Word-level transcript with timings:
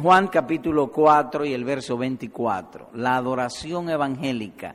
Juan 0.00 0.28
capítulo 0.28 0.90
4 0.90 1.44
y 1.44 1.52
el 1.52 1.64
verso 1.64 1.98
24, 1.98 2.90
la 2.94 3.16
adoración 3.16 3.90
evangélica, 3.90 4.74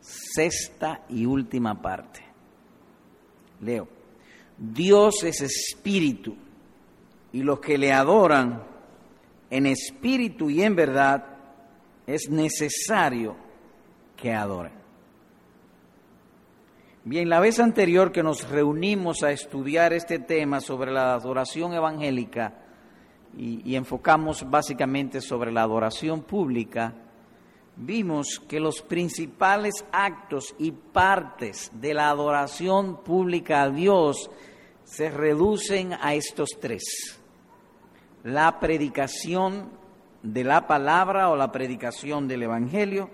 sexta 0.00 1.04
y 1.08 1.24
última 1.24 1.80
parte. 1.80 2.20
Leo, 3.60 3.88
Dios 4.58 5.22
es 5.24 5.40
espíritu 5.40 6.36
y 7.32 7.42
los 7.42 7.60
que 7.60 7.78
le 7.78 7.92
adoran 7.92 8.62
en 9.48 9.66
espíritu 9.66 10.50
y 10.50 10.62
en 10.62 10.76
verdad 10.76 11.24
es 12.06 12.28
necesario 12.28 13.36
que 14.16 14.34
adoren. 14.34 14.72
Bien, 17.04 17.28
la 17.30 17.40
vez 17.40 17.58
anterior 17.58 18.12
que 18.12 18.22
nos 18.22 18.46
reunimos 18.50 19.22
a 19.22 19.30
estudiar 19.30 19.94
este 19.94 20.18
tema 20.18 20.60
sobre 20.60 20.92
la 20.92 21.14
adoración 21.14 21.72
evangélica 21.72 22.67
y, 23.36 23.74
enfocamos 23.76 24.48
básicamente 24.48 25.20
sobre 25.20 25.52
la 25.52 25.62
adoración 25.62 26.22
pública, 26.22 26.94
vimos 27.76 28.40
que 28.48 28.58
los 28.58 28.82
principales 28.82 29.84
actos 29.92 30.54
y 30.58 30.72
partes 30.72 31.70
de 31.74 31.94
la 31.94 32.08
adoración 32.08 33.02
pública 33.04 33.62
a 33.62 33.70
Dios 33.70 34.30
se 34.84 35.10
reducen 35.10 35.92
a 35.92 36.14
estos 36.14 36.50
tres. 36.60 37.20
La 38.24 38.58
predicación 38.58 39.70
de 40.22 40.44
la 40.44 40.66
palabra 40.66 41.30
o 41.30 41.36
la 41.36 41.52
predicación 41.52 42.26
del 42.26 42.42
Evangelio, 42.42 43.10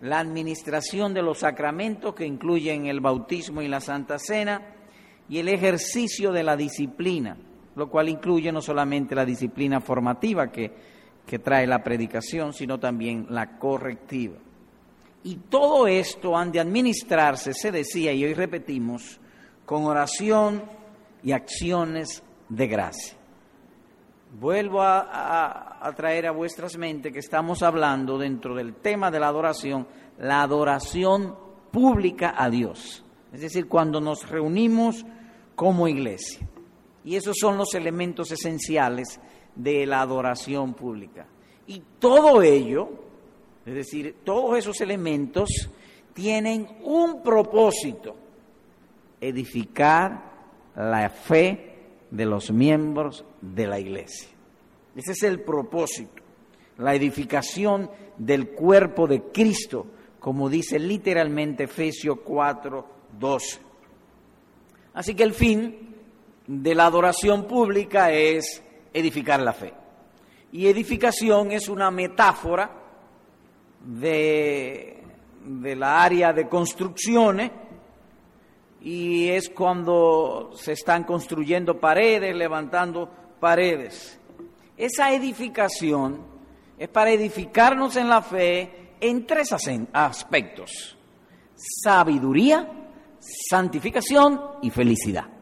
la 0.00 0.20
administración 0.20 1.12
de 1.12 1.22
los 1.22 1.38
sacramentos 1.38 2.14
que 2.14 2.26
incluyen 2.26 2.86
el 2.86 3.00
bautismo 3.00 3.62
y 3.62 3.68
la 3.68 3.80
Santa 3.80 4.18
Cena, 4.18 4.74
y 5.28 5.38
el 5.38 5.48
ejercicio 5.48 6.32
de 6.32 6.42
la 6.42 6.56
disciplina, 6.56 7.36
lo 7.78 7.88
cual 7.88 8.08
incluye 8.08 8.50
no 8.50 8.60
solamente 8.60 9.14
la 9.14 9.24
disciplina 9.24 9.80
formativa 9.80 10.50
que, 10.50 10.72
que 11.24 11.38
trae 11.38 11.64
la 11.64 11.82
predicación, 11.82 12.52
sino 12.52 12.78
también 12.80 13.26
la 13.30 13.56
correctiva. 13.56 14.36
Y 15.22 15.36
todo 15.48 15.86
esto 15.86 16.36
han 16.36 16.50
de 16.50 16.58
administrarse, 16.58 17.54
se 17.54 17.70
decía, 17.70 18.12
y 18.12 18.24
hoy 18.24 18.34
repetimos, 18.34 19.20
con 19.64 19.84
oración 19.84 20.64
y 21.22 21.30
acciones 21.30 22.24
de 22.48 22.66
gracia. 22.66 23.16
Vuelvo 24.40 24.82
a, 24.82 25.00
a, 25.00 25.88
a, 25.88 25.92
traer 25.94 26.26
a 26.26 26.32
vuestras 26.32 26.76
mentes 26.76 27.12
que 27.12 27.20
estamos 27.20 27.62
hablando 27.62 28.18
dentro 28.18 28.56
del 28.56 28.74
tema 28.74 29.10
de 29.10 29.20
la 29.20 29.28
adoración, 29.28 29.86
la 30.18 30.42
adoración 30.42 31.36
pública 31.70 32.34
a 32.36 32.50
Dios. 32.50 33.04
Es 33.32 33.40
decir, 33.40 33.68
cuando 33.68 34.00
nos 34.00 34.28
reunimos 34.28 35.04
como 35.54 35.88
iglesia. 35.88 36.47
Y 37.04 37.16
esos 37.16 37.36
son 37.40 37.56
los 37.56 37.74
elementos 37.74 38.30
esenciales 38.30 39.20
de 39.54 39.86
la 39.86 40.00
adoración 40.00 40.74
pública. 40.74 41.26
Y 41.66 41.82
todo 41.98 42.42
ello, 42.42 42.88
es 43.66 43.74
decir, 43.74 44.16
todos 44.24 44.58
esos 44.58 44.80
elementos 44.80 45.70
tienen 46.14 46.66
un 46.82 47.22
propósito, 47.22 48.16
edificar 49.20 50.28
la 50.74 51.10
fe 51.10 51.76
de 52.10 52.24
los 52.24 52.50
miembros 52.50 53.24
de 53.40 53.66
la 53.66 53.78
iglesia. 53.78 54.28
Ese 54.96 55.12
es 55.12 55.22
el 55.22 55.40
propósito, 55.40 56.22
la 56.78 56.94
edificación 56.94 57.90
del 58.16 58.48
cuerpo 58.50 59.06
de 59.06 59.22
Cristo, 59.24 59.86
como 60.18 60.48
dice 60.48 60.78
literalmente 60.78 61.64
Efesios 61.64 62.18
4, 62.24 62.86
12. 63.18 63.60
Así 64.94 65.14
que 65.14 65.22
el 65.22 65.34
fin 65.34 65.87
de 66.48 66.74
la 66.74 66.86
adoración 66.86 67.44
pública 67.44 68.10
es 68.10 68.62
edificar 68.92 69.40
la 69.40 69.52
fe. 69.52 69.72
Y 70.50 70.66
edificación 70.66 71.52
es 71.52 71.68
una 71.68 71.90
metáfora 71.90 72.70
de, 73.84 75.04
la 75.44 76.02
área 76.02 76.32
de 76.32 76.48
construcciones 76.48 77.52
y 78.80 79.28
es 79.28 79.50
cuando 79.50 80.52
se 80.54 80.72
están 80.72 81.04
construyendo 81.04 81.78
paredes, 81.78 82.34
levantando 82.34 83.10
paredes. 83.38 84.18
Esa 84.76 85.12
edificación 85.12 86.22
es 86.78 86.88
para 86.88 87.10
edificarnos 87.10 87.96
en 87.96 88.08
la 88.08 88.22
fe 88.22 88.94
en 89.00 89.26
tres 89.26 89.54
aspectos. 89.92 90.96
Sabiduría, 91.54 92.66
santificación 93.18 94.40
y 94.62 94.70
felicidad. 94.70 95.37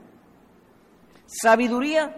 Sabiduría, 1.40 2.14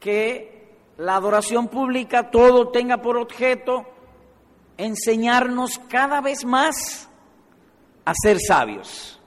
que 0.00 0.76
la 0.98 1.16
adoración 1.16 1.68
pública 1.68 2.30
todo 2.30 2.68
tenga 2.68 2.98
por 3.00 3.16
objeto 3.16 3.86
enseñarnos 4.76 5.78
cada 5.88 6.20
vez 6.20 6.44
más 6.44 7.08
a 8.04 8.12
ser 8.14 8.38
sabios. 8.40 9.20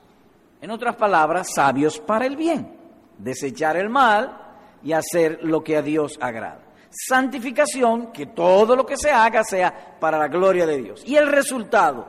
En 0.60 0.70
otras 0.70 0.96
palabras, 0.96 1.48
sabios 1.54 1.98
para 1.98 2.26
el 2.26 2.36
bien, 2.36 2.76
desechar 3.18 3.76
el 3.76 3.90
mal 3.90 4.38
y 4.82 4.92
hacer 4.92 5.40
lo 5.42 5.62
que 5.62 5.76
a 5.76 5.82
Dios 5.82 6.18
agrada. 6.20 6.60
Santificación, 6.90 8.12
que 8.12 8.26
todo 8.26 8.76
lo 8.76 8.84
que 8.84 8.96
se 8.96 9.10
haga 9.10 9.44
sea 9.44 9.96
para 9.98 10.18
la 10.18 10.28
gloria 10.28 10.66
de 10.66 10.78
Dios. 10.78 11.02
Y 11.06 11.16
el 11.16 11.26
resultado, 11.28 12.06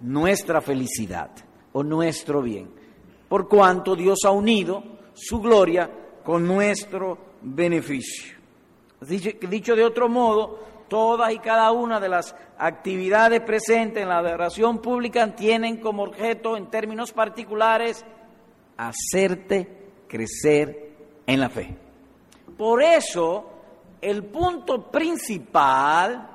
nuestra 0.00 0.60
felicidad 0.60 1.30
o 1.72 1.82
nuestro 1.82 2.42
bien, 2.42 2.70
por 3.28 3.48
cuanto 3.48 3.96
Dios 3.96 4.18
ha 4.24 4.30
unido 4.30 4.82
su 5.14 5.40
gloria 5.40 5.90
con 6.28 6.46
nuestro 6.46 7.16
beneficio. 7.40 8.36
Dicho, 9.00 9.74
de 9.74 9.82
otro 9.82 10.10
modo, 10.10 10.58
todas 10.86 11.32
y 11.32 11.38
cada 11.38 11.72
una 11.72 11.98
de 12.00 12.10
las 12.10 12.36
actividades 12.58 13.40
presentes 13.40 14.02
en 14.02 14.10
la 14.10 14.18
adoración 14.18 14.82
pública 14.82 15.34
tienen 15.34 15.78
como 15.78 16.02
objeto, 16.02 16.54
en 16.58 16.66
términos 16.66 17.12
particulares, 17.12 18.04
hacerte 18.76 19.86
crecer 20.06 20.90
en 21.26 21.40
la 21.40 21.48
fe. 21.48 21.74
Por 22.58 22.82
eso, 22.82 23.48
el 24.02 24.24
punto 24.24 24.90
principal, 24.90 26.28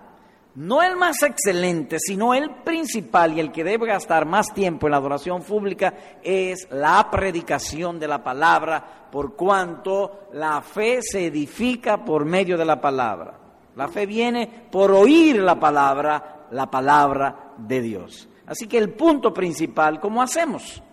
no 0.56 0.84
el 0.84 0.96
más 0.96 1.24
excelente, 1.24 1.98
sino 2.00 2.34
el 2.34 2.52
principal 2.64 3.34
y 3.34 3.40
el 3.40 3.52
que 3.52 3.64
debe 3.64 3.88
gastar 3.88 4.26
más 4.26 4.54
tiempo 4.54 4.86
en 4.86 4.92
la 4.92 4.98
adoración 4.98 5.42
pública, 5.42 5.94
es 6.22 6.68
la 6.72 7.10
predicación 7.10 8.00
de 8.00 8.08
la 8.08 8.24
palabra, 8.24 9.08
por 9.12 9.36
cuanto 9.36 10.28
la 10.34 10.62
fe 10.62 11.00
se 11.02 11.28
edifica 11.28 12.04
por 12.06 12.26
medio 12.26 12.58
de 12.58 12.66
la 12.66 12.80
palabra. 12.80 13.40
La 13.76 13.88
fe 13.88 14.06
viene 14.06 14.68
por 14.72 14.92
oír 14.92 15.38
la 15.38 15.60
palabra, 15.60 16.48
la 16.52 16.70
palabra 16.70 17.54
de 17.58 17.82
Dios. 17.82 18.30
Así 18.46 18.68
que 18.68 18.78
el 18.78 18.92
punto 18.92 19.34
principal, 19.34 20.00
¿cómo 20.00 20.22
hacemos? 20.22 20.84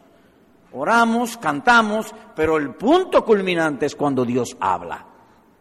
Oramos, 0.73 1.37
cantamos, 1.37 2.15
pero 2.35 2.57
el 2.57 2.75
punto 2.75 3.25
culminante 3.25 3.87
es 3.87 3.97
cuando 3.97 4.25
Dios 4.25 4.57
habla, 4.61 5.05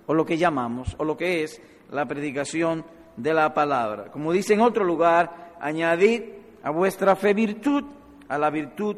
o 0.05 0.13
lo 0.13 0.25
que 0.25 0.37
llamamos, 0.37 0.95
o 0.97 1.03
lo 1.03 1.17
que 1.17 1.43
es 1.43 1.61
la 1.91 2.05
predicación 2.05 2.85
de 3.19 3.33
la 3.33 3.53
palabra. 3.53 4.11
Como 4.11 4.31
dice 4.31 4.53
en 4.53 4.61
otro 4.61 4.83
lugar, 4.83 5.55
añadid 5.59 6.23
a 6.63 6.71
vuestra 6.71 7.15
fe 7.15 7.33
virtud, 7.33 7.83
a 8.27 8.37
la 8.37 8.49
virtud 8.49 8.95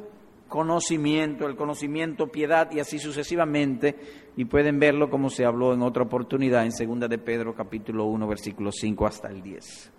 conocimiento, 0.47 1.47
el 1.47 1.55
conocimiento 1.55 2.27
piedad 2.27 2.69
y 2.71 2.79
así 2.79 2.99
sucesivamente, 2.99 3.95
y 4.35 4.45
pueden 4.45 4.79
verlo 4.79 5.09
como 5.09 5.29
se 5.29 5.45
habló 5.45 5.73
en 5.73 5.81
otra 5.81 6.03
oportunidad 6.03 6.65
en 6.65 6.71
segunda 6.71 7.07
de 7.07 7.17
Pedro 7.17 7.55
capítulo 7.55 8.05
1 8.05 8.27
versículo 8.27 8.71
5 8.71 9.05
hasta 9.05 9.29
el 9.29 9.41
10. 9.41 9.91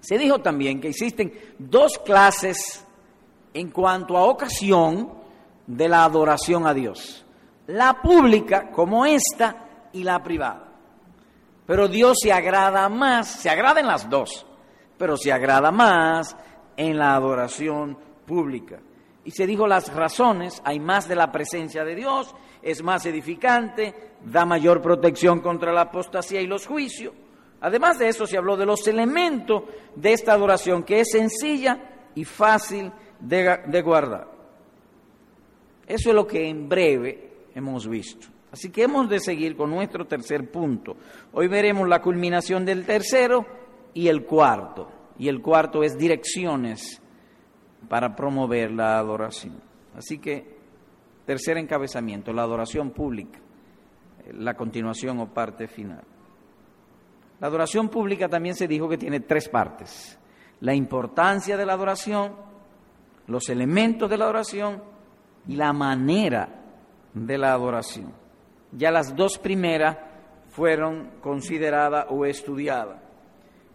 Se 0.00 0.18
dijo 0.18 0.40
también 0.40 0.80
que 0.80 0.88
existen 0.88 1.32
dos 1.58 1.98
clases 2.04 2.84
en 3.52 3.70
cuanto 3.70 4.16
a 4.16 4.26
ocasión 4.26 5.10
de 5.66 5.88
la 5.88 6.04
adoración 6.04 6.66
a 6.66 6.74
Dios. 6.74 7.24
La 7.66 8.00
pública 8.00 8.70
como 8.70 9.04
esta 9.04 9.88
y 9.92 10.04
la 10.04 10.22
privada. 10.22 10.65
Pero 11.66 11.88
Dios 11.88 12.18
se 12.22 12.32
agrada 12.32 12.88
más, 12.88 13.28
se 13.28 13.50
agrada 13.50 13.80
en 13.80 13.86
las 13.86 14.08
dos, 14.08 14.46
pero 14.96 15.16
se 15.16 15.32
agrada 15.32 15.70
más 15.72 16.36
en 16.76 16.96
la 16.96 17.14
adoración 17.14 17.98
pública. 18.24 18.78
Y 19.24 19.32
se 19.32 19.46
dijo 19.46 19.66
las 19.66 19.92
razones, 19.92 20.62
hay 20.64 20.78
más 20.78 21.08
de 21.08 21.16
la 21.16 21.32
presencia 21.32 21.84
de 21.84 21.96
Dios, 21.96 22.34
es 22.62 22.82
más 22.82 23.04
edificante, 23.06 23.94
da 24.24 24.44
mayor 24.44 24.80
protección 24.80 25.40
contra 25.40 25.72
la 25.72 25.82
apostasía 25.82 26.40
y 26.40 26.46
los 26.46 26.66
juicios. 26.66 27.12
Además 27.60 27.98
de 27.98 28.08
eso 28.08 28.26
se 28.26 28.36
habló 28.36 28.56
de 28.56 28.66
los 28.66 28.86
elementos 28.86 29.64
de 29.96 30.12
esta 30.12 30.34
adoración, 30.34 30.84
que 30.84 31.00
es 31.00 31.10
sencilla 31.10 32.10
y 32.14 32.24
fácil 32.24 32.92
de, 33.18 33.62
de 33.66 33.82
guardar. 33.82 34.28
Eso 35.86 36.10
es 36.10 36.14
lo 36.14 36.26
que 36.26 36.48
en 36.48 36.68
breve 36.68 37.48
hemos 37.54 37.88
visto. 37.88 38.28
Así 38.56 38.70
que 38.70 38.84
hemos 38.84 39.06
de 39.10 39.20
seguir 39.20 39.54
con 39.54 39.68
nuestro 39.68 40.06
tercer 40.06 40.50
punto. 40.50 40.96
Hoy 41.34 41.46
veremos 41.46 41.86
la 41.86 42.00
culminación 42.00 42.64
del 42.64 42.86
tercero 42.86 43.44
y 43.92 44.08
el 44.08 44.24
cuarto. 44.24 44.88
Y 45.18 45.28
el 45.28 45.42
cuarto 45.42 45.82
es 45.82 45.98
direcciones 45.98 47.02
para 47.86 48.16
promover 48.16 48.70
la 48.70 48.96
adoración. 48.96 49.60
Así 49.94 50.16
que, 50.16 50.56
tercer 51.26 51.58
encabezamiento, 51.58 52.32
la 52.32 52.44
adoración 52.44 52.92
pública, 52.92 53.38
la 54.32 54.54
continuación 54.54 55.20
o 55.20 55.34
parte 55.34 55.68
final. 55.68 56.02
La 57.38 57.48
adoración 57.48 57.90
pública 57.90 58.26
también 58.26 58.54
se 58.54 58.66
dijo 58.66 58.88
que 58.88 58.96
tiene 58.96 59.20
tres 59.20 59.50
partes. 59.50 60.18
La 60.60 60.74
importancia 60.74 61.58
de 61.58 61.66
la 61.66 61.74
adoración, 61.74 62.32
los 63.26 63.50
elementos 63.50 64.08
de 64.08 64.16
la 64.16 64.24
adoración 64.24 64.82
y 65.46 65.56
la 65.56 65.74
manera 65.74 66.48
de 67.12 67.36
la 67.36 67.52
adoración. 67.52 68.24
Ya 68.76 68.90
las 68.90 69.16
dos 69.16 69.38
primeras 69.38 69.96
fueron 70.50 71.10
consideradas 71.22 72.06
o 72.10 72.24
estudiadas. 72.26 72.98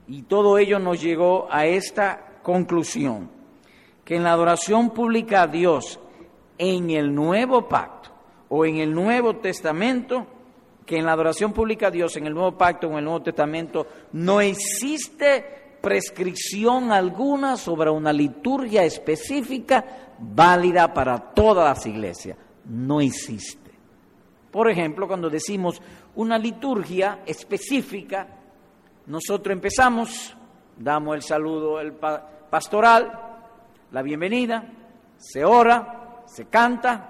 Y 0.08 0.24
todo 0.24 0.58
ello 0.58 0.80
nos 0.80 1.02
llegó 1.02 1.48
a 1.50 1.66
esta 1.66 2.40
conclusión, 2.44 3.30
que 4.06 4.16
en 4.16 4.24
la 4.24 4.34
adoración 4.34 4.92
pública 4.92 5.44
a 5.44 5.48
Dios 5.48 6.00
en 6.58 6.92
el 6.92 7.14
nuevo 7.14 7.68
pacto 7.68 8.12
o 8.50 8.66
en 8.66 8.78
el 8.78 8.94
Nuevo 8.94 9.38
Testamento, 9.38 10.28
que 10.86 10.98
en 10.98 11.06
la 11.06 11.14
adoración 11.14 11.54
pública 11.54 11.88
a 11.88 11.92
Dios, 11.92 12.18
en 12.18 12.28
el 12.28 12.34
Nuevo 12.34 12.58
Pacto 12.58 12.88
o 12.88 12.92
en 12.92 12.98
el 12.98 13.06
Nuevo 13.06 13.22
Testamento, 13.22 13.88
no 14.12 14.42
existe 14.42 15.78
prescripción 15.82 16.92
alguna 16.92 17.56
sobre 17.56 17.90
una 17.90 18.12
liturgia 18.12 18.84
específica 18.84 20.14
válida 20.20 20.94
para 20.94 21.18
todas 21.18 21.78
las 21.78 21.86
iglesias. 21.86 22.38
No 22.66 23.00
existe. 23.00 23.71
Por 24.52 24.70
ejemplo, 24.70 25.08
cuando 25.08 25.30
decimos 25.30 25.82
una 26.16 26.38
liturgia 26.38 27.20
específica, 27.26 28.28
nosotros 29.08 29.54
empezamos, 29.54 30.36
damos 30.78 31.16
el 31.16 31.22
saludo 31.22 31.80
el 31.80 31.94
pastoral, 31.94 33.12
la 33.92 34.02
bienvenida, 34.02 34.66
se 35.18 35.46
ora, 35.46 36.24
se 36.26 36.46
canta, 36.46 37.10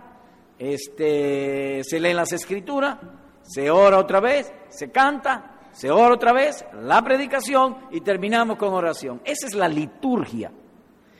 este, 0.57 1.83
se 1.83 1.99
leen 1.99 2.17
las 2.17 2.31
escrituras, 2.31 2.97
se 3.41 3.71
ora 3.71 3.97
otra 3.97 4.19
vez, 4.19 4.53
se 4.69 4.91
canta, 4.91 5.69
se 5.71 5.89
ora 5.89 6.13
otra 6.13 6.33
vez, 6.33 6.63
la 6.81 7.01
predicación 7.03 7.77
y 7.91 8.01
terminamos 8.01 8.57
con 8.57 8.73
oración. 8.73 9.21
Esa 9.25 9.47
es 9.47 9.55
la 9.55 9.67
liturgia. 9.67 10.51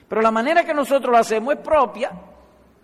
Pero 0.07 0.21
la 0.21 0.31
manera 0.31 0.65
que 0.65 0.73
nosotros 0.73 1.12
lo 1.12 1.18
hacemos 1.18 1.56
es 1.56 1.62
propia. 1.62 2.12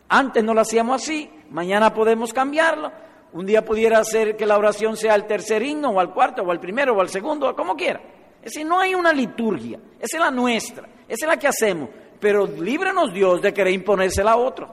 Antes 0.10 0.44
no 0.44 0.54
lo 0.54 0.62
hacíamos 0.62 1.02
así, 1.02 1.30
mañana 1.50 1.94
podemos 1.94 2.34
cambiarlo. 2.34 2.92
Un 3.34 3.46
día 3.46 3.64
pudiera 3.64 4.04
ser 4.04 4.36
que 4.36 4.46
la 4.46 4.58
oración 4.58 4.96
sea 4.96 5.14
al 5.14 5.28
tercer 5.28 5.62
himno, 5.62 5.90
o 5.90 6.00
al 6.00 6.14
cuarto, 6.14 6.44
o 6.44 6.52
al 6.52 6.60
primero, 6.60 6.96
o 6.96 7.02
al 7.02 7.10
segundo, 7.10 7.50
o 7.50 7.56
como 7.56 7.76
quiera. 7.76 8.02
Es 8.42 8.54
decir, 8.54 8.66
no 8.66 8.80
hay 8.80 8.96
una 8.96 9.12
liturgia, 9.12 9.80
esa 10.00 10.18
es 10.18 10.24
la 10.24 10.32
nuestra, 10.32 10.88
esa 11.08 11.26
es 11.26 11.28
la 11.28 11.38
que 11.38 11.48
hacemos. 11.48 11.90
Pero 12.20 12.48
líbranos 12.48 13.14
Dios 13.14 13.42
de 13.42 13.54
querer 13.54 13.74
imponérsela 13.74 14.32
a 14.32 14.38
otro, 14.38 14.70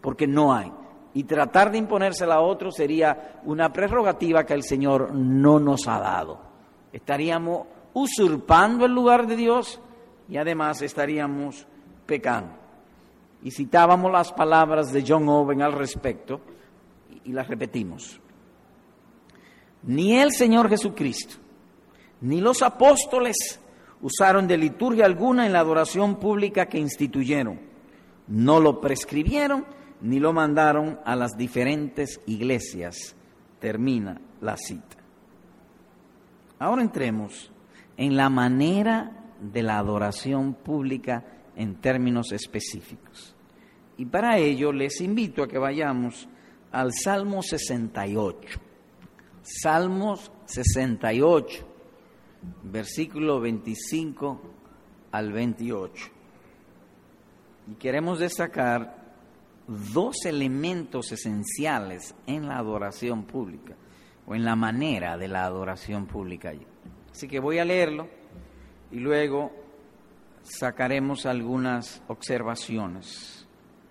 porque 0.00 0.26
no 0.26 0.54
hay 0.54 0.70
y 1.14 1.24
tratar 1.24 1.70
de 1.70 1.78
imponérsela 1.78 2.36
a 2.36 2.40
otro 2.40 2.70
sería 2.70 3.40
una 3.44 3.72
prerrogativa 3.72 4.44
que 4.44 4.54
el 4.54 4.62
Señor 4.62 5.12
no 5.14 5.58
nos 5.58 5.86
ha 5.86 5.98
dado. 6.00 6.40
Estaríamos 6.92 7.66
usurpando 7.92 8.86
el 8.86 8.92
lugar 8.92 9.26
de 9.26 9.36
Dios 9.36 9.80
y 10.28 10.36
además 10.36 10.80
estaríamos 10.82 11.66
pecando. 12.06 12.54
Y 13.42 13.50
citábamos 13.50 14.10
las 14.10 14.32
palabras 14.32 14.92
de 14.92 15.04
John 15.06 15.28
Owen 15.28 15.62
al 15.62 15.72
respecto 15.72 16.40
y 17.24 17.32
las 17.32 17.48
repetimos. 17.48 18.20
Ni 19.82 20.18
el 20.18 20.32
Señor 20.32 20.68
Jesucristo, 20.68 21.36
ni 22.20 22.40
los 22.40 22.62
apóstoles 22.62 23.60
usaron 24.00 24.46
de 24.46 24.56
liturgia 24.56 25.06
alguna 25.06 25.46
en 25.46 25.52
la 25.52 25.60
adoración 25.60 26.16
pública 26.16 26.66
que 26.66 26.78
instituyeron. 26.78 27.60
No 28.28 28.60
lo 28.60 28.80
prescribieron 28.80 29.64
ni 30.00 30.18
lo 30.18 30.32
mandaron 30.32 30.98
a 31.04 31.16
las 31.16 31.36
diferentes 31.36 32.20
iglesias. 32.26 33.16
Termina 33.60 34.20
la 34.40 34.56
cita. 34.56 34.96
Ahora 36.58 36.82
entremos 36.82 37.50
en 37.96 38.16
la 38.16 38.28
manera 38.28 39.12
de 39.40 39.62
la 39.62 39.78
adoración 39.78 40.54
pública 40.54 41.24
en 41.56 41.76
términos 41.76 42.32
específicos. 42.32 43.34
Y 43.96 44.06
para 44.06 44.38
ello 44.38 44.72
les 44.72 45.00
invito 45.00 45.42
a 45.42 45.48
que 45.48 45.58
vayamos 45.58 46.28
al 46.72 46.92
Salmo 46.92 47.42
68. 47.42 48.58
Salmos 49.42 50.32
68, 50.46 51.66
versículo 52.64 53.40
25 53.40 54.40
al 55.12 55.32
28. 55.32 56.04
Y 57.70 57.74
queremos 57.74 58.18
destacar 58.18 59.02
dos 59.66 60.24
elementos 60.24 61.12
esenciales 61.12 62.14
en 62.26 62.48
la 62.48 62.58
adoración 62.58 63.24
pública 63.24 63.74
o 64.26 64.34
en 64.34 64.44
la 64.44 64.56
manera 64.56 65.16
de 65.16 65.28
la 65.28 65.44
adoración 65.44 66.06
pública. 66.06 66.52
Así 67.10 67.28
que 67.28 67.38
voy 67.38 67.58
a 67.58 67.64
leerlo 67.64 68.08
y 68.90 68.96
luego 68.96 69.52
sacaremos 70.42 71.26
algunas 71.26 72.02
observaciones. 72.08 73.46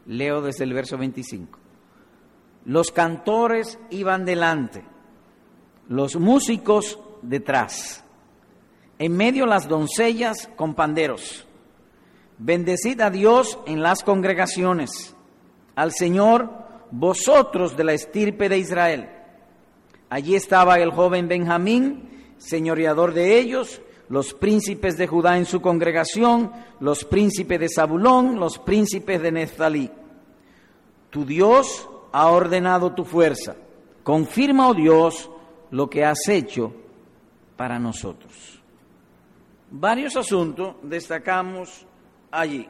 Leo 0.08 0.42
desde 0.42 0.64
el 0.64 0.74
verso 0.74 0.98
25. 0.98 1.61
Los 2.66 2.92
cantores 2.92 3.80
iban 3.90 4.26
delante, 4.26 4.84
los 5.88 6.16
músicos 6.16 7.00
detrás, 7.22 8.04
en 9.00 9.18
medio 9.18 9.46
las 9.46 9.68
doncellas 9.68 10.50
con 10.56 10.76
panderos. 10.76 11.48
Bendecid 12.38 13.02
a 13.02 13.10
Dios 13.10 13.60
en 13.66 13.82
las 13.82 14.04
congregaciones 14.04 15.16
al 15.76 15.92
Señor, 15.92 16.50
vosotros 16.92 17.76
de 17.78 17.84
la 17.84 17.94
estirpe 17.94 18.50
de 18.50 18.58
Israel. 18.58 19.10
Allí 20.10 20.36
estaba 20.36 20.76
el 20.80 20.92
joven 20.92 21.28
Benjamín, 21.28 22.34
señoreador 22.38 23.14
de 23.14 23.40
ellos, 23.40 23.82
los 24.10 24.34
príncipes 24.34 24.98
de 24.98 25.08
Judá 25.08 25.38
en 25.38 25.46
su 25.46 25.62
congregación, 25.62 26.52
los 26.80 27.06
príncipes 27.06 27.60
de 27.60 27.70
Zabulón, 27.70 28.40
los 28.40 28.60
príncipes 28.60 29.22
de 29.22 29.32
Neftalí. 29.32 29.90
Tu 31.10 31.26
Dios 31.26 31.90
ha 32.12 32.30
ordenado 32.30 32.94
tu 32.94 33.06
fuerza. 33.06 33.56
Confirma, 34.04 34.70
oh 34.70 34.74
Dios, 34.74 35.30
lo 35.72 35.90
que 35.90 36.04
has 36.04 36.28
hecho 36.28 36.74
para 37.56 37.80
nosotros. 37.80 38.62
Varios 39.70 40.16
asuntos 40.18 40.76
destacamos 40.84 41.86
allí. 42.32 42.68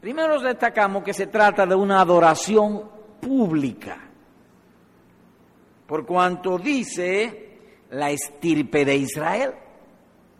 Primero 0.00 0.40
destacamos 0.40 1.02
que 1.02 1.12
se 1.12 1.26
trata 1.26 1.66
de 1.66 1.74
una 1.74 2.00
adoración 2.00 2.88
pública, 3.20 3.98
por 5.86 6.06
cuanto 6.06 6.58
dice 6.58 7.58
la 7.90 8.10
estirpe 8.10 8.84
de 8.84 8.96
Israel, 8.96 9.54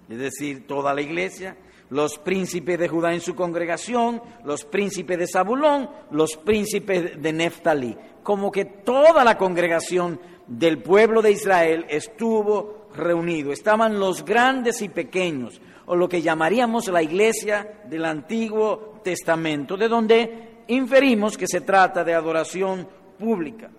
es 0.08 0.18
decir, 0.18 0.66
toda 0.66 0.94
la 0.94 1.00
iglesia, 1.00 1.56
los 1.90 2.18
príncipes 2.18 2.78
de 2.78 2.88
Judá 2.88 3.12
en 3.14 3.20
su 3.20 3.34
congregación, 3.34 4.20
los 4.44 4.64
príncipes 4.64 5.18
de 5.18 5.26
Zabulón, 5.26 5.88
los 6.10 6.36
príncipes 6.36 7.20
de 7.20 7.32
Neftalí, 7.32 7.96
como 8.22 8.50
que 8.50 8.64
toda 8.64 9.22
la 9.24 9.38
congregación 9.38 10.20
del 10.46 10.82
pueblo 10.82 11.22
de 11.22 11.32
Israel 11.32 11.86
estuvo 11.88 12.88
reunido, 12.94 13.52
estaban 13.52 13.98
los 13.98 14.24
grandes 14.24 14.82
y 14.82 14.88
pequeños, 14.88 15.60
o 15.86 15.94
lo 15.94 16.08
que 16.08 16.22
llamaríamos 16.22 16.88
la 16.88 17.02
iglesia 17.02 17.82
del 17.88 18.04
Antiguo 18.04 19.00
Testamento, 19.04 19.76
de 19.76 19.88
donde 19.88 20.62
inferimos 20.68 21.36
que 21.36 21.46
se 21.46 21.60
trata 21.60 22.02
de 22.02 22.14
adoración 22.14 22.88
pública. 23.18 23.70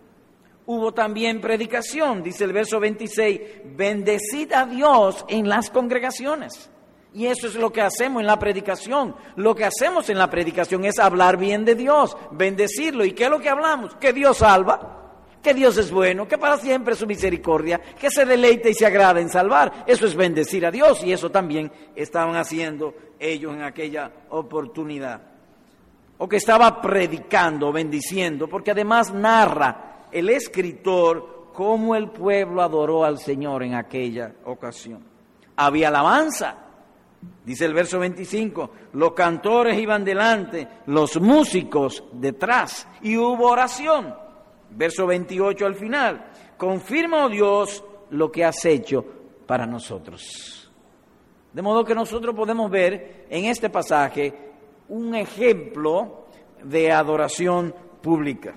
Hubo 0.66 0.94
también 0.94 1.42
predicación, 1.42 2.24
dice 2.24 2.44
el 2.44 2.54
verso 2.54 2.80
26, 2.80 3.42
bendecid 3.76 4.52
a 4.54 4.66
Dios 4.66 5.26
en 5.30 5.48
las 5.48 5.70
congregaciones. 5.70 6.70
Y 7.18 7.26
eso 7.26 7.48
es 7.48 7.56
lo 7.56 7.74
que 7.74 7.82
hacemos 7.82 8.22
en 8.22 8.28
la 8.28 8.38
predicación. 8.38 9.16
Lo 9.38 9.56
que 9.56 9.66
hacemos 9.66 10.08
en 10.12 10.20
la 10.20 10.30
predicación 10.30 10.86
es 10.86 11.00
hablar 11.00 11.36
bien 11.36 11.66
de 11.66 11.74
Dios, 11.74 12.16
bendecirlo. 12.30 13.04
¿Y 13.04 13.14
qué 13.14 13.24
es 13.24 13.32
lo 13.32 13.40
que 13.40 13.50
hablamos? 13.50 13.96
Que 13.96 14.14
Dios 14.14 14.38
salva 14.38 14.94
que 15.42 15.54
Dios 15.54 15.78
es 15.78 15.92
bueno, 15.92 16.28
que 16.28 16.38
para 16.38 16.58
siempre 16.58 16.94
es 16.94 17.00
su 17.00 17.08
misericordia, 17.08 17.80
que 17.80 18.10
se 18.10 18.26
deleite 18.26 18.70
y 18.70 18.74
se 18.74 18.86
agrada 18.86 19.22
en 19.22 19.30
salvar. 19.30 19.86
Eso 19.88 20.06
es 20.06 20.14
bendecir 20.14 20.66
a 20.66 20.72
Dios 20.72 21.04
y 21.04 21.14
eso 21.14 21.32
también 21.32 21.72
estaban 21.96 22.36
haciendo 22.36 22.94
ellos 23.18 23.54
en 23.54 23.62
aquella 23.62 24.12
oportunidad. 24.30 25.22
O 26.18 26.28
que 26.28 26.36
estaba 26.36 26.82
predicando, 26.82 27.72
bendiciendo, 27.72 28.48
porque 28.50 28.72
además 28.72 29.14
narra 29.14 30.08
el 30.12 30.30
escritor 30.30 31.52
cómo 31.54 31.96
el 31.96 32.10
pueblo 32.10 32.62
adoró 32.62 33.06
al 33.06 33.18
Señor 33.18 33.64
en 33.64 33.74
aquella 33.74 34.34
ocasión. 34.44 35.02
Había 35.56 35.88
alabanza. 35.88 36.67
Dice 37.46 37.66
el 37.66 37.74
verso 37.74 38.00
25, 38.00 38.72
los 38.94 39.14
cantores 39.14 39.80
iban 39.80 40.04
delante, 40.04 40.68
los 40.88 41.20
músicos 41.20 42.04
detrás, 42.14 42.88
y 43.02 43.18
hubo 43.18 43.50
oración 43.50 44.28
verso 44.72 45.06
28 45.08 45.66
al 45.66 45.76
final. 45.76 46.32
Confirma, 46.58 47.26
oh 47.26 47.30
Dios, 47.30 47.84
lo 48.12 48.32
que 48.32 48.44
has 48.44 48.64
hecho 48.66 49.06
para 49.46 49.66
nosotros. 49.66 50.72
De 51.54 51.62
modo 51.62 51.86
que 51.86 51.96
nosotros 51.96 52.36
podemos 52.36 52.70
ver 52.70 53.26
en 53.30 53.46
este 53.46 53.70
pasaje 53.70 54.34
un 54.90 55.16
ejemplo 55.16 56.26
de 56.64 56.92
adoración 56.92 57.74
pública. 58.02 58.54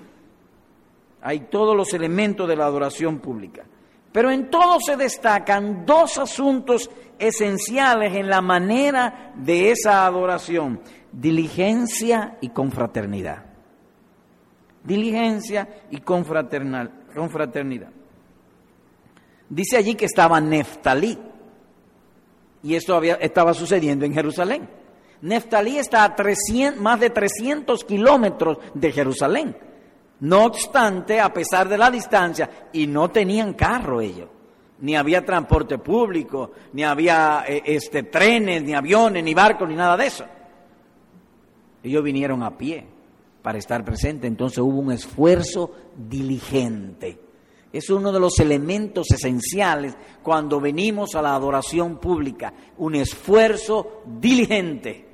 Hay 1.21 1.41
todos 1.41 1.75
los 1.75 1.93
elementos 1.93 2.47
de 2.47 2.55
la 2.55 2.65
adoración 2.65 3.19
pública. 3.19 3.63
Pero 4.11 4.29
en 4.31 4.49
todo 4.49 4.79
se 4.79 4.97
destacan 4.97 5.85
dos 5.85 6.17
asuntos 6.17 6.89
esenciales 7.17 8.15
en 8.15 8.29
la 8.29 8.41
manera 8.41 9.31
de 9.35 9.71
esa 9.71 10.05
adoración, 10.05 10.81
diligencia 11.11 12.37
y 12.41 12.49
confraternidad. 12.49 13.45
Diligencia 14.83 15.69
y 15.91 15.99
confraternidad. 15.99 16.89
Dice 19.47 19.77
allí 19.77 19.95
que 19.95 20.05
estaba 20.05 20.41
Neftalí, 20.41 21.17
y 22.63 22.75
esto 22.75 22.95
había, 22.95 23.15
estaba 23.15 23.53
sucediendo 23.53 24.05
en 24.05 24.13
Jerusalén. 24.13 24.67
Neftalí 25.21 25.77
está 25.77 26.03
a 26.03 26.15
300, 26.15 26.81
más 26.81 26.99
de 26.99 27.09
300 27.11 27.83
kilómetros 27.83 28.57
de 28.73 28.91
Jerusalén. 28.91 29.55
No 30.21 30.45
obstante, 30.45 31.19
a 31.19 31.33
pesar 31.33 31.67
de 31.67 31.77
la 31.77 31.89
distancia, 31.89 32.67
y 32.73 32.85
no 32.85 33.09
tenían 33.09 33.53
carro 33.53 34.01
ellos, 34.01 34.29
ni 34.79 34.95
había 34.95 35.25
transporte 35.25 35.79
público, 35.79 36.51
ni 36.73 36.83
había 36.83 37.43
eh, 37.47 37.63
este, 37.65 38.03
trenes, 38.03 38.61
ni 38.61 38.73
aviones, 38.73 39.23
ni 39.23 39.33
barcos, 39.33 39.67
ni 39.67 39.75
nada 39.75 39.97
de 39.97 40.05
eso. 40.05 40.25
Ellos 41.83 42.03
vinieron 42.03 42.43
a 42.43 42.55
pie 42.55 42.85
para 43.41 43.57
estar 43.57 43.83
presentes, 43.83 44.27
entonces 44.29 44.59
hubo 44.59 44.79
un 44.79 44.91
esfuerzo 44.91 45.71
diligente. 45.97 47.19
Es 47.73 47.89
uno 47.89 48.11
de 48.11 48.19
los 48.19 48.37
elementos 48.37 49.09
esenciales 49.09 49.97
cuando 50.21 50.59
venimos 50.59 51.15
a 51.15 51.23
la 51.23 51.33
adoración 51.33 51.97
pública, 51.97 52.53
un 52.77 52.93
esfuerzo 52.93 54.03
diligente. 54.05 55.07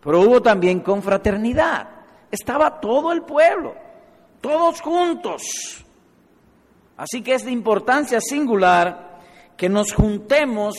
Pero 0.00 0.20
hubo 0.20 0.40
también 0.40 0.80
confraternidad 0.80 1.99
estaba 2.30 2.80
todo 2.80 3.12
el 3.12 3.22
pueblo, 3.22 3.74
todos 4.40 4.80
juntos. 4.80 5.42
Así 6.96 7.22
que 7.22 7.34
es 7.34 7.44
de 7.44 7.50
importancia 7.50 8.20
singular 8.20 9.20
que 9.56 9.68
nos 9.68 9.92
juntemos 9.92 10.76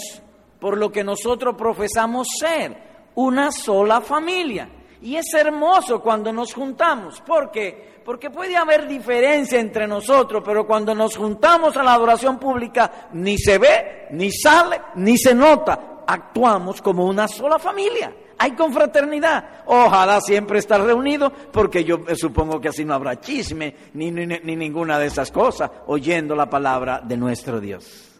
por 0.60 0.78
lo 0.78 0.92
que 0.92 1.04
nosotros 1.04 1.56
profesamos 1.56 2.28
ser, 2.40 3.10
una 3.16 3.52
sola 3.52 4.02
familia. 4.02 4.70
Y 5.02 5.16
es 5.16 5.34
hermoso 5.34 6.00
cuando 6.00 6.32
nos 6.32 6.54
juntamos. 6.54 7.22
¿Por 7.22 7.50
qué? 7.50 8.02
Porque 8.06 8.30
puede 8.30 8.56
haber 8.56 8.88
diferencia 8.88 9.60
entre 9.60 9.88
nosotros, 9.88 10.44
pero 10.46 10.68
cuando 10.68 10.94
nos 10.94 11.18
juntamos 11.18 11.76
a 11.76 11.84
la 11.84 11.94
adoración 11.94 12.38
pública, 12.38 13.10
ni 13.14 13.38
se 13.38 13.58
ve, 13.58 14.08
ni 14.12 14.32
sale, 14.32 14.80
ni 14.96 15.18
se 15.18 15.34
nota. 15.34 16.04
Actuamos 16.06 16.82
como 16.82 17.06
una 17.06 17.28
sola 17.28 17.58
familia 17.58 18.14
hay 18.42 18.54
confraternidad. 18.54 19.62
Ojalá 19.68 20.20
siempre 20.20 20.58
estar 20.58 20.82
reunido, 20.82 21.32
porque 21.32 21.84
yo 21.84 22.04
supongo 22.16 22.60
que 22.60 22.70
así 22.70 22.84
no 22.84 22.96
habrá 22.96 23.20
chisme 23.20 23.76
ni, 23.94 24.10
ni, 24.10 24.56
ninguna 24.56 24.98
de 24.98 25.06
esas 25.06 25.30
cosas, 25.30 25.70
oyendo 25.86 26.36
la 26.36 26.50
palabra 26.50 27.02
de 27.02 27.18
nuestro 27.18 27.62
Dios. 27.62 28.20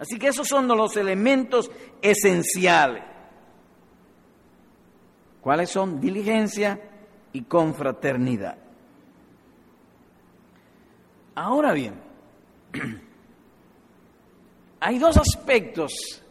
Así 0.00 0.18
que 0.18 0.26
esos 0.26 0.48
son 0.48 0.66
los 0.66 0.96
elementos 0.96 1.70
esenciales. 2.00 3.04
¿Cuáles 5.40 5.70
son? 5.70 6.00
Diligencia 6.00 6.80
y 7.32 7.42
confraternidad. 7.42 8.58
Ahora 11.36 11.72
bien, 11.72 11.94
hay 14.80 14.98
dos 14.98 15.16
aspectos 15.16 16.21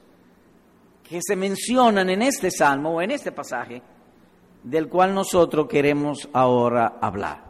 que 1.11 1.19
se 1.21 1.35
mencionan 1.35 2.09
en 2.09 2.21
este 2.21 2.49
salmo 2.49 2.91
o 2.91 3.01
en 3.01 3.11
este 3.11 3.33
pasaje, 3.33 3.81
del 4.63 4.87
cual 4.87 5.13
nosotros 5.13 5.67
queremos 5.67 6.29
ahora 6.31 6.99
hablar. 7.01 7.43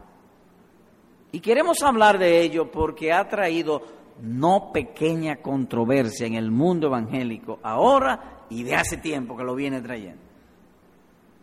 Y 1.30 1.38
queremos 1.38 1.80
hablar 1.82 2.18
de 2.18 2.40
ello 2.40 2.72
porque 2.72 3.12
ha 3.12 3.28
traído 3.28 3.80
no 4.20 4.72
pequeña 4.72 5.36
controversia 5.36 6.26
en 6.26 6.34
el 6.34 6.50
mundo 6.50 6.88
evangélico 6.88 7.60
ahora 7.62 8.46
y 8.50 8.64
de 8.64 8.74
hace 8.74 8.96
tiempo 8.96 9.36
que 9.36 9.44
lo 9.44 9.54
viene 9.54 9.80
trayendo. 9.80 10.22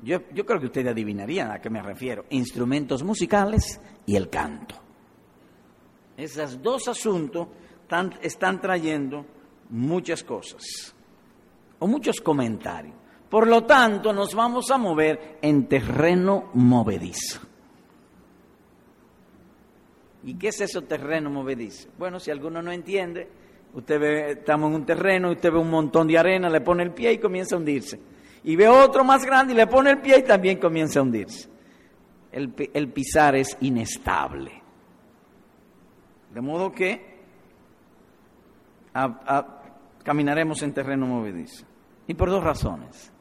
Yo, 0.03 0.19
yo 0.33 0.45
creo 0.45 0.59
que 0.59 0.65
ustedes 0.65 0.91
adivinarían 0.91 1.51
a 1.51 1.61
qué 1.61 1.69
me 1.69 1.81
refiero. 1.81 2.25
Instrumentos 2.31 3.01
musicales 3.01 3.79
y 4.05 4.17
el 4.17 4.29
canto. 4.29 4.75
Esos 6.17 6.61
dos 6.61 6.85
asuntos 6.89 7.47
están 8.21 8.59
trayendo 8.59 9.25
muchas 9.69 10.21
cosas 10.21 10.93
o 11.79 11.87
muchos 11.87 12.21
comentarios. 12.21 12.95
Por 13.29 13.47
lo 13.47 13.63
tanto, 13.65 14.11
nos 14.11 14.33
vamos 14.33 14.71
a 14.71 14.77
mover 14.77 15.37
en 15.41 15.67
terreno 15.67 16.49
movedizo. 16.53 17.41
¿Y 20.23 20.33
qué 20.33 20.49
es 20.49 20.61
eso 20.61 20.81
terreno 20.83 21.29
movedizo? 21.29 21.89
Bueno, 21.97 22.19
si 22.19 22.31
alguno 22.31 22.61
no 22.61 22.71
entiende, 22.71 23.29
usted 23.73 23.99
ve, 23.99 24.31
estamos 24.31 24.69
en 24.69 24.75
un 24.75 24.85
terreno, 24.85 25.31
usted 25.31 25.51
ve 25.51 25.59
un 25.59 25.69
montón 25.69 26.07
de 26.07 26.17
arena, 26.17 26.49
le 26.49 26.61
pone 26.61 26.83
el 26.83 26.91
pie 26.91 27.13
y 27.13 27.17
comienza 27.19 27.55
a 27.55 27.59
hundirse. 27.59 27.99
Y 28.43 28.55
ve 28.55 28.67
otro 28.67 29.03
más 29.03 29.25
grande 29.25 29.53
y 29.53 29.55
le 29.55 29.67
pone 29.67 29.91
el 29.91 29.99
pie 29.99 30.19
y 30.19 30.23
también 30.23 30.59
comienza 30.59 30.99
a 30.99 31.03
hundirse. 31.03 31.49
El, 32.31 32.51
pisar 32.91 33.35
es 33.35 33.57
inestable. 33.61 34.61
De 36.33 36.41
modo 36.41 36.71
que 36.71 37.19
caminaremos 40.03 40.61
en 40.61 40.73
terreno 40.73 41.07
movedizo. 41.07 41.65
Y 42.09 42.15
por 42.15 42.31
dos 42.31 42.43
razones. 42.43 43.11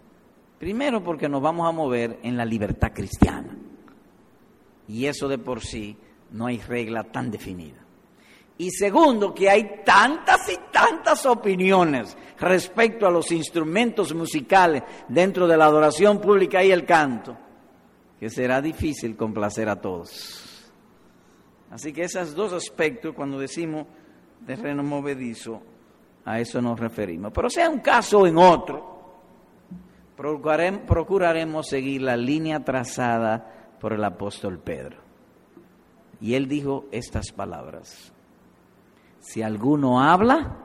Primero 0.59 1.05
porque 1.05 1.29
nos 1.29 1.43
vamos 1.43 1.69
a 1.69 1.73
mover 1.73 2.21
en 2.23 2.39
la 2.39 2.47
libertad 2.47 2.91
cristiana. 2.95 3.55
Y 4.89 5.05
eso 5.05 5.29
de 5.29 5.37
por 5.37 5.61
sí 5.61 5.95
no 6.31 6.47
hay 6.47 6.57
regla 6.57 7.05
tan 7.05 7.31
definida. 7.31 7.85
Y 8.57 8.71
segundo, 8.71 9.35
que 9.35 9.51
hay 9.51 9.83
tantas 9.85 10.51
y 10.51 10.57
tantas 10.73 11.27
opiniones 11.27 12.17
respecto 12.41 13.07
a 13.07 13.11
los 13.11 13.31
instrumentos 13.31 14.15
musicales 14.15 14.83
dentro 15.07 15.47
de 15.47 15.59
la 15.59 15.67
adoración 15.67 16.19
pública 16.19 16.65
y 16.65 16.71
el 16.71 16.87
canto, 16.87 17.37
que 18.19 18.31
será 18.31 18.63
difícil 18.63 19.19
complacer 19.19 19.69
a 19.69 19.79
todos. 19.79 20.73
Así 21.71 21.93
que 21.93 22.05
esos 22.05 22.35
dos 22.35 22.55
aspectos, 22.55 23.15
cuando 23.15 23.39
decimos 23.39 23.87
terreno 24.47 24.83
movedizo, 24.83 25.61
a 26.29 26.41
eso 26.41 26.61
nos 26.61 26.79
referimos. 26.79 27.33
Pero 27.33 27.49
sea 27.49 27.71
un 27.71 27.79
caso 27.79 28.21
o 28.21 28.27
en 28.27 28.37
otro, 28.37 28.99
procuraremos 30.15 31.67
seguir 31.67 32.03
la 32.03 32.19
línea 32.19 32.63
trazada 32.63 33.75
por 33.81 33.95
el 33.95 34.05
apóstol 34.05 34.59
Pedro. 34.59 34.99
Y 36.21 36.35
él 36.35 36.47
dijo 36.47 36.85
estas 36.93 37.33
palabras. 37.33 38.13
Si 39.21 39.41
alguno 39.41 40.03
habla, 40.03 40.59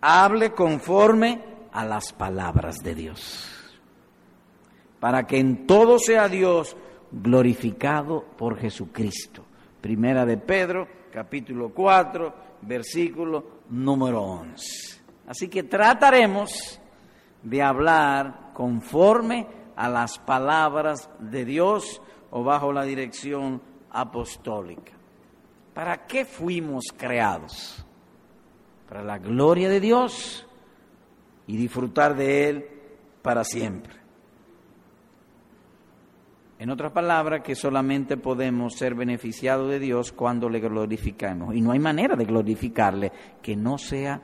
hable 0.00 0.52
conforme 0.52 1.44
a 1.72 1.84
las 1.84 2.14
palabras 2.14 2.78
de 2.78 2.94
Dios, 2.94 3.78
para 4.98 5.26
que 5.26 5.38
en 5.38 5.66
todo 5.66 5.98
sea 5.98 6.26
Dios 6.28 6.74
glorificado 7.12 8.24
por 8.38 8.56
Jesucristo. 8.56 9.44
Primera 9.82 10.24
de 10.24 10.38
Pedro, 10.38 10.88
capítulo 11.12 11.68
4, 11.74 12.34
versículo 12.62 13.55
número 13.70 14.22
11. 14.22 15.00
Así 15.26 15.48
que 15.48 15.62
trataremos 15.62 16.80
de 17.42 17.62
hablar 17.62 18.52
conforme 18.54 19.46
a 19.76 19.88
las 19.88 20.18
palabras 20.18 21.10
de 21.18 21.44
Dios 21.44 22.00
o 22.30 22.42
bajo 22.42 22.72
la 22.72 22.84
dirección 22.84 23.62
apostólica. 23.90 24.92
¿Para 25.74 26.06
qué 26.06 26.24
fuimos 26.24 26.86
creados? 26.96 27.84
Para 28.88 29.02
la 29.02 29.18
gloria 29.18 29.68
de 29.68 29.80
Dios 29.80 30.46
y 31.46 31.56
disfrutar 31.56 32.16
de 32.16 32.48
Él 32.48 32.68
para 33.22 33.44
siempre. 33.44 34.05
En 36.58 36.70
otras 36.70 36.92
palabras, 36.92 37.42
que 37.42 37.54
solamente 37.54 38.16
podemos 38.16 38.74
ser 38.74 38.94
beneficiados 38.94 39.68
de 39.68 39.78
Dios 39.78 40.12
cuando 40.12 40.48
le 40.48 40.60
glorificamos. 40.60 41.54
Y 41.54 41.60
no 41.60 41.72
hay 41.72 41.78
manera 41.78 42.16
de 42.16 42.24
glorificarle 42.24 43.12
que 43.42 43.54
no 43.54 43.76
sea 43.76 44.22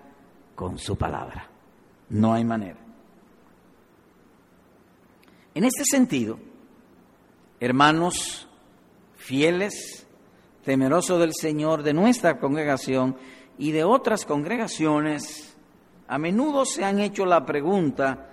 con 0.54 0.78
su 0.78 0.96
palabra. 0.96 1.46
No 2.08 2.32
hay 2.32 2.44
manera. 2.44 2.78
En 5.54 5.64
este 5.64 5.84
sentido, 5.84 6.38
hermanos 7.60 8.48
fieles, 9.16 10.06
temerosos 10.64 11.20
del 11.20 11.34
Señor, 11.34 11.82
de 11.82 11.92
nuestra 11.92 12.38
congregación 12.38 13.16
y 13.58 13.72
de 13.72 13.84
otras 13.84 14.24
congregaciones, 14.24 15.54
a 16.08 16.18
menudo 16.18 16.64
se 16.64 16.84
han 16.84 16.98
hecho 17.00 17.26
la 17.26 17.44
pregunta 17.44 18.31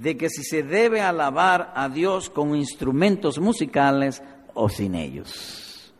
de 0.00 0.16
que 0.16 0.28
si 0.28 0.42
se 0.42 0.62
debe 0.62 1.00
alabar 1.00 1.72
a 1.74 1.88
Dios 1.88 2.30
con 2.30 2.56
instrumentos 2.56 3.38
musicales 3.38 4.22
o 4.54 4.68
sin 4.68 4.94
ellos. 4.94 5.92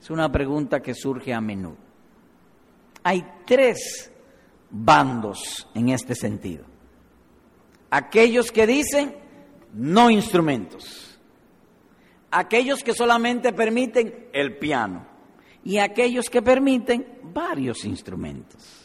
Es 0.00 0.10
una 0.10 0.30
pregunta 0.32 0.80
que 0.80 0.94
surge 0.94 1.32
a 1.32 1.40
menudo. 1.40 1.76
Hay 3.04 3.24
tres 3.46 4.10
bandos 4.70 5.68
en 5.74 5.90
este 5.90 6.14
sentido. 6.14 6.64
Aquellos 7.90 8.50
que 8.50 8.66
dicen 8.66 9.14
no 9.74 10.10
instrumentos. 10.10 11.18
Aquellos 12.30 12.82
que 12.82 12.94
solamente 12.94 13.52
permiten 13.52 14.28
el 14.32 14.58
piano. 14.58 15.12
y 15.64 15.78
aquellos 15.78 16.28
que 16.28 16.42
permiten 16.42 17.06
varios 17.22 17.84
instrumentos. 17.84 18.81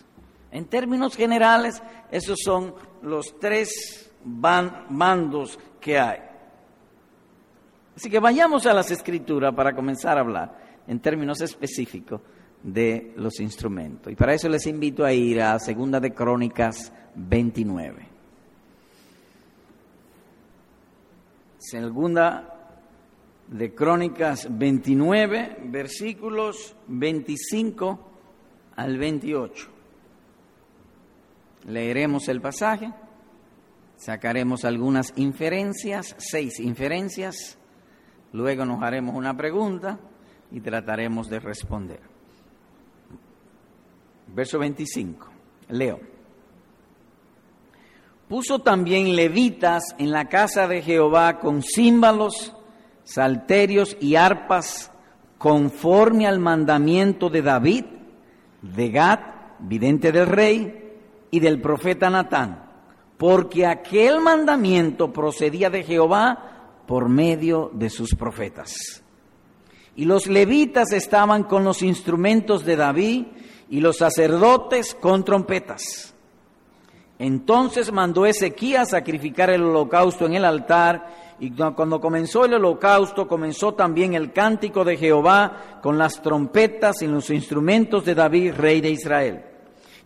En 0.58 0.66
términos 0.66 1.16
generales, 1.16 1.84
esos 2.10 2.40
son 2.44 2.74
los 3.04 3.38
tres 3.40 4.12
bandos 4.24 5.60
que 5.80 6.00
hay. 6.00 6.18
Así 7.96 8.10
que 8.10 8.18
vayamos 8.18 8.66
a 8.66 8.74
las 8.74 8.90
escrituras 8.90 9.54
para 9.54 9.76
comenzar 9.76 10.18
a 10.18 10.22
hablar 10.22 10.58
en 10.88 11.00
términos 11.00 11.42
específicos 11.42 12.22
de 12.64 13.14
los 13.18 13.40
instrumentos. 13.40 14.12
Y 14.12 14.16
para 14.16 14.34
eso 14.34 14.50
les 14.50 14.66
invito 14.66 15.06
a 15.06 15.14
ir 15.14 15.44
a 15.44 15.60
Segunda 15.60 16.00
de 16.00 16.12
Crónicas 16.16 16.92
29. 17.14 18.08
Segunda 21.60 22.74
de 23.48 23.76
Crónicas 23.76 24.48
29, 24.50 25.58
versículos 25.66 26.76
25 26.88 28.00
al 28.76 28.98
28. 28.98 29.77
Leeremos 31.68 32.30
el 32.30 32.40
pasaje, 32.40 32.94
sacaremos 33.98 34.64
algunas 34.64 35.12
inferencias, 35.18 36.16
seis 36.18 36.60
inferencias, 36.62 37.58
luego 38.32 38.66
nos 38.66 38.82
haremos 38.82 39.16
una 39.16 39.36
pregunta 39.36 40.00
y 40.50 40.62
trataremos 40.62 41.30
de 41.30 41.40
responder. 41.40 42.00
Verso 44.34 44.60
25, 44.60 45.28
leo. 45.70 46.00
Puso 48.30 48.60
también 48.60 49.16
levitas 49.16 49.96
en 49.98 50.12
la 50.12 50.30
casa 50.30 50.68
de 50.70 50.82
Jehová 50.82 51.40
con 51.40 51.64
címbalos, 51.64 52.56
salterios 53.04 53.98
y 54.00 54.16
arpas, 54.16 54.92
conforme 55.38 56.28
al 56.28 56.40
mandamiento 56.40 57.30
de 57.30 57.42
David, 57.42 57.86
de 58.62 58.90
Gad, 58.90 59.20
vidente 59.60 60.12
del 60.12 60.28
rey, 60.28 60.87
y 61.32 61.40
del 61.40 61.62
profeta 61.62 62.10
Natán, 62.10 62.64
porque 63.18 63.66
aquel 63.66 64.22
mandamiento 64.22 65.12
procedía 65.12 65.70
de 65.70 65.84
Jehová 65.84 66.84
por 66.88 67.10
medio 67.10 67.70
de 67.74 67.90
sus 67.90 68.16
profetas. 68.16 69.04
Y 69.96 70.06
los 70.06 70.28
levitas 70.28 70.92
estaban 70.92 71.44
con 71.44 71.64
los 71.64 71.82
instrumentos 71.82 72.64
de 72.64 72.76
David 72.76 73.26
y 73.70 73.82
los 73.82 73.98
sacerdotes 73.98 74.96
con 74.96 75.26
trompetas. 75.26 76.14
Entonces 77.20 77.92
mandó 77.92 78.26
Ezequías 78.26 78.92
sacrificar 78.92 79.50
el 79.50 79.64
holocausto 79.64 80.26
en 80.28 80.36
el 80.36 80.46
altar 80.46 81.36
y 81.40 81.52
cuando 81.52 82.00
comenzó 82.00 82.46
el 82.46 82.54
holocausto 82.54 83.28
comenzó 83.28 83.74
también 83.74 84.14
el 84.14 84.32
cántico 84.32 84.84
de 84.84 84.98
Jehová 84.98 85.80
con 85.82 85.98
las 85.98 86.22
trompetas 86.22 87.02
y 87.02 87.08
los 87.08 87.30
instrumentos 87.30 88.06
de 88.06 88.16
David, 88.16 88.54
rey 88.56 88.82
de 88.82 88.92
Israel. 88.92 89.44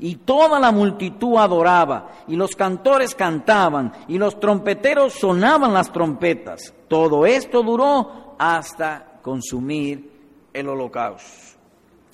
Y 0.01 0.15
toda 0.15 0.60
la 0.60 0.72
multitud 0.72 1.38
adoraba, 1.38 2.10
y 2.27 2.36
los 2.36 2.55
cantores 2.55 3.15
cantaban, 3.15 3.93
y 4.08 4.17
los 4.17 4.39
trompeteros 4.39 5.13
sonaban 5.13 5.74
las 5.74 5.91
trompetas. 5.93 6.74
Todo 6.88 7.25
esto 7.25 7.62
duró 7.62 8.36
hasta 8.38 9.20
consumir 9.22 10.12
el 10.51 10.67
holocausto. 10.67 11.60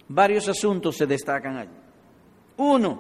Varios 0.10 0.50
asuntos 0.50 0.98
se 0.98 1.08
destacan 1.08 1.58
allí. 1.58 1.72
Uno, 2.58 3.00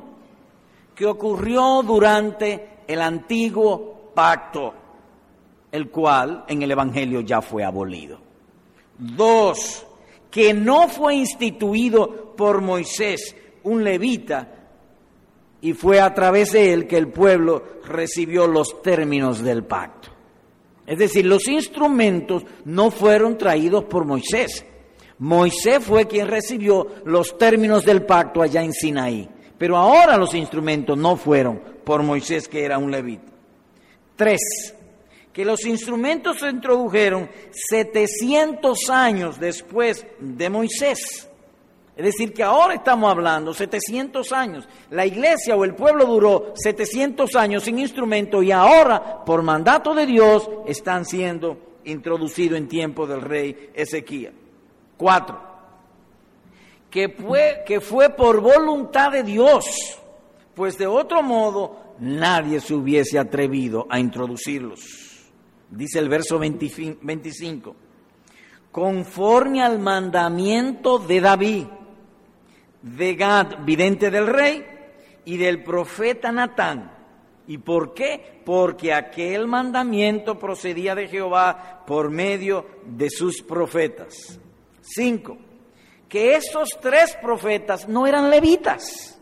que 0.95 1.05
ocurrió 1.05 1.83
durante 1.83 2.79
el 2.87 3.01
antiguo 3.01 4.11
pacto, 4.15 4.73
el 5.69 5.89
cual 5.89 6.45
en 6.47 6.61
el 6.61 6.71
Evangelio 6.71 7.21
ya 7.21 7.41
fue 7.41 7.63
abolido. 7.63 8.19
Dos, 8.97 9.85
que 10.31 10.53
no 10.53 10.87
fue 10.87 11.15
instituido 11.15 12.33
por 12.37 12.61
Moisés, 12.61 13.35
un 13.63 13.83
levita, 13.83 14.56
y 15.61 15.73
fue 15.73 15.99
a 15.99 16.13
través 16.13 16.51
de 16.51 16.73
él 16.73 16.87
que 16.87 16.97
el 16.97 17.07
pueblo 17.07 17.63
recibió 17.85 18.47
los 18.47 18.81
términos 18.81 19.43
del 19.43 19.63
pacto. 19.63 20.09
Es 20.85 20.97
decir, 20.97 21.25
los 21.25 21.47
instrumentos 21.47 22.43
no 22.65 22.91
fueron 22.91 23.37
traídos 23.37 23.83
por 23.85 24.05
Moisés. 24.05 24.65
Moisés 25.19 25.83
fue 25.83 26.07
quien 26.07 26.27
recibió 26.27 26.87
los 27.05 27.37
términos 27.37 27.83
del 27.83 28.05
pacto 28.05 28.41
allá 28.41 28.63
en 28.63 28.71
Sinaí. 28.71 29.27
Pero 29.57 29.75
ahora 29.75 30.17
los 30.17 30.33
instrumentos 30.33 30.97
no 30.97 31.17
fueron 31.17 31.59
por 31.83 32.03
Moisés, 32.03 32.47
que 32.47 32.63
era 32.63 32.77
un 32.77 32.91
levita. 32.91 33.31
Tres, 34.15 34.75
que 35.33 35.43
los 35.43 35.65
instrumentos 35.65 36.37
se 36.39 36.49
introdujeron 36.49 37.29
700 37.51 38.89
años 38.89 39.39
después 39.39 40.05
de 40.19 40.49
Moisés. 40.49 41.26
Es 41.97 42.05
decir, 42.05 42.31
que 42.31 42.43
ahora 42.43 42.75
estamos 42.75 43.09
hablando 43.09 43.55
700 43.55 44.31
años. 44.31 44.69
La 44.91 45.03
iglesia 45.07 45.55
o 45.55 45.65
el 45.65 45.73
pueblo 45.73 46.05
duró 46.05 46.53
700 46.53 47.35
años 47.35 47.63
sin 47.63 47.79
instrumento 47.79 48.43
y 48.43 48.51
ahora, 48.51 49.25
por 49.25 49.41
mandato 49.41 49.95
de 49.95 50.05
Dios, 50.05 50.47
están 50.67 51.05
siendo 51.05 51.79
introducidos 51.85 52.59
en 52.59 52.67
tiempo 52.67 53.07
del 53.07 53.21
rey 53.21 53.71
Ezequiel. 53.73 54.33
Cuatro, 54.95 55.41
que 56.91 57.09
fue, 57.09 57.63
que 57.65 57.81
fue 57.81 58.11
por 58.11 58.41
voluntad 58.41 59.11
de 59.11 59.23
Dios, 59.23 59.65
pues 60.53 60.77
de 60.77 60.85
otro 60.85 61.23
modo 61.23 61.95
nadie 61.99 62.59
se 62.59 62.75
hubiese 62.75 63.17
atrevido 63.17 63.87
a 63.89 63.99
introducirlos. 63.99 64.81
Dice 65.71 65.97
el 65.97 66.09
verso 66.09 66.37
25, 66.37 67.75
conforme 68.71 69.63
al 69.63 69.79
mandamiento 69.79 70.99
de 70.99 71.21
David 71.21 71.65
de 72.95 73.15
Gad, 73.15 73.63
vidente 73.65 74.09
del 74.11 74.27
rey, 74.27 74.65
y 75.25 75.37
del 75.37 75.61
profeta 75.61 76.31
Natán. 76.31 76.91
¿Y 77.47 77.57
por 77.57 77.93
qué? 77.93 78.41
Porque 78.45 78.93
aquel 78.93 79.47
mandamiento 79.47 80.39
procedía 80.39 80.95
de 80.95 81.07
Jehová 81.07 81.83
por 81.85 82.09
medio 82.09 82.65
de 82.85 83.09
sus 83.09 83.41
profetas. 83.41 84.39
Cinco, 84.81 85.37
que 86.07 86.35
esos 86.35 86.69
tres 86.81 87.17
profetas 87.21 87.89
no 87.89 88.07
eran 88.07 88.29
levitas. 88.29 89.19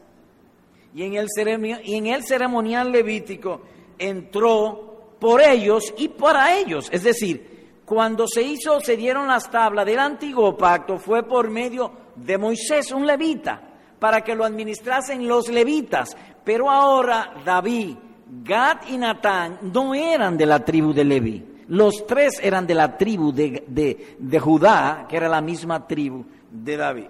Y 0.93 1.03
en 1.03 1.15
el 1.15 1.27
ceremonial, 1.35 1.81
y 1.83 1.95
en 1.95 2.07
el 2.07 2.23
ceremonial 2.23 2.91
levítico 2.91 3.61
entró 3.97 5.15
por 5.19 5.41
ellos 5.41 5.91
y 5.97 6.09
para 6.09 6.57
ellos. 6.57 6.87
Es 6.91 7.03
decir, 7.03 7.79
cuando 7.83 8.27
se 8.27 8.43
hizo, 8.43 8.79
se 8.79 8.95
dieron 8.95 9.27
las 9.27 9.49
tablas 9.49 9.85
del 9.85 9.99
antiguo 9.99 10.55
pacto, 10.55 10.97
fue 10.97 11.23
por 11.23 11.49
medio 11.49 12.04
de 12.15 12.37
Moisés, 12.37 12.91
un 12.91 13.05
levita, 13.05 13.61
para 13.99 14.21
que 14.21 14.35
lo 14.35 14.45
administrasen 14.45 15.27
los 15.27 15.49
levitas. 15.49 16.15
Pero 16.43 16.69
ahora 16.69 17.33
David, 17.43 17.97
Gad 18.43 18.87
y 18.89 18.97
Natán 18.97 19.59
no 19.73 19.93
eran 19.93 20.37
de 20.37 20.45
la 20.45 20.63
tribu 20.63 20.93
de 20.93 21.03
Leví. 21.03 21.45
Los 21.67 22.05
tres 22.05 22.39
eran 22.41 22.67
de 22.67 22.75
la 22.75 22.97
tribu 22.97 23.31
de, 23.31 23.63
de, 23.67 24.39
Judá, 24.39 25.07
que 25.09 25.17
era 25.17 25.27
la 25.27 25.41
misma 25.41 25.87
tribu 25.87 26.23
de 26.51 26.77
David. 26.77 27.07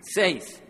Seis, 0.00 0.62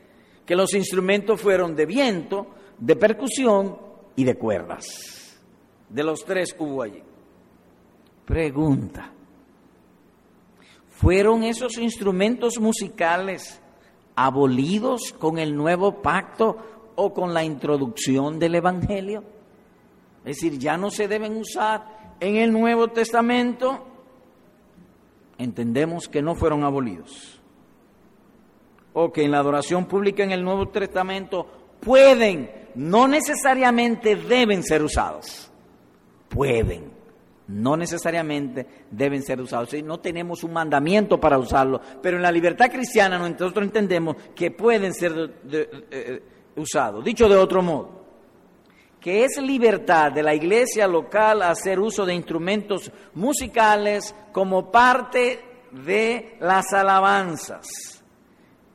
que 0.46 0.56
los 0.56 0.72
instrumentos 0.74 1.40
fueron 1.40 1.74
de 1.74 1.86
viento, 1.86 2.46
de 2.78 2.96
percusión 2.96 3.76
y 4.16 4.24
de 4.24 4.36
cuerdas. 4.36 5.38
De 5.88 6.02
los 6.02 6.24
tres 6.24 6.54
hubo 6.58 6.82
allí. 6.82 7.02
Pregunta, 8.24 9.12
¿Fueron 11.02 11.42
esos 11.42 11.78
instrumentos 11.78 12.60
musicales 12.60 13.60
abolidos 14.14 15.12
con 15.18 15.40
el 15.40 15.56
nuevo 15.56 16.00
pacto 16.00 16.58
o 16.94 17.12
con 17.12 17.34
la 17.34 17.42
introducción 17.42 18.38
del 18.38 18.54
Evangelio? 18.54 19.24
Es 20.24 20.36
decir, 20.36 20.60
ya 20.60 20.76
no 20.76 20.92
se 20.92 21.08
deben 21.08 21.36
usar 21.36 22.14
en 22.20 22.36
el 22.36 22.52
Nuevo 22.52 22.86
Testamento. 22.86 23.84
Entendemos 25.38 26.06
que 26.06 26.22
no 26.22 26.36
fueron 26.36 26.62
abolidos. 26.62 27.40
O 28.92 29.10
que 29.10 29.24
en 29.24 29.32
la 29.32 29.40
adoración 29.40 29.86
pública 29.86 30.22
en 30.22 30.30
el 30.30 30.44
Nuevo 30.44 30.68
Testamento 30.68 31.48
pueden, 31.80 32.48
no 32.76 33.08
necesariamente 33.08 34.14
deben 34.14 34.62
ser 34.62 34.84
usados. 34.84 35.50
Pueden 36.28 37.01
no 37.48 37.76
necesariamente 37.76 38.66
deben 38.90 39.22
ser 39.22 39.40
usados. 39.40 39.72
No 39.82 40.00
tenemos 40.00 40.44
un 40.44 40.52
mandamiento 40.52 41.18
para 41.18 41.38
usarlo, 41.38 41.80
pero 42.02 42.16
en 42.16 42.22
la 42.22 42.32
libertad 42.32 42.70
cristiana 42.70 43.18
nosotros 43.18 43.64
entendemos 43.64 44.16
que 44.34 44.50
pueden 44.50 44.94
ser 44.94 45.34
eh, 45.50 46.22
usados. 46.56 47.04
Dicho 47.04 47.28
de 47.28 47.36
otro 47.36 47.62
modo, 47.62 48.02
que 49.00 49.24
es 49.24 49.40
libertad 49.42 50.12
de 50.12 50.22
la 50.22 50.34
iglesia 50.34 50.86
local 50.86 51.42
hacer 51.42 51.80
uso 51.80 52.06
de 52.06 52.14
instrumentos 52.14 52.90
musicales 53.14 54.14
como 54.30 54.70
parte 54.70 55.40
de 55.72 56.36
las 56.40 56.72
alabanzas. 56.72 57.66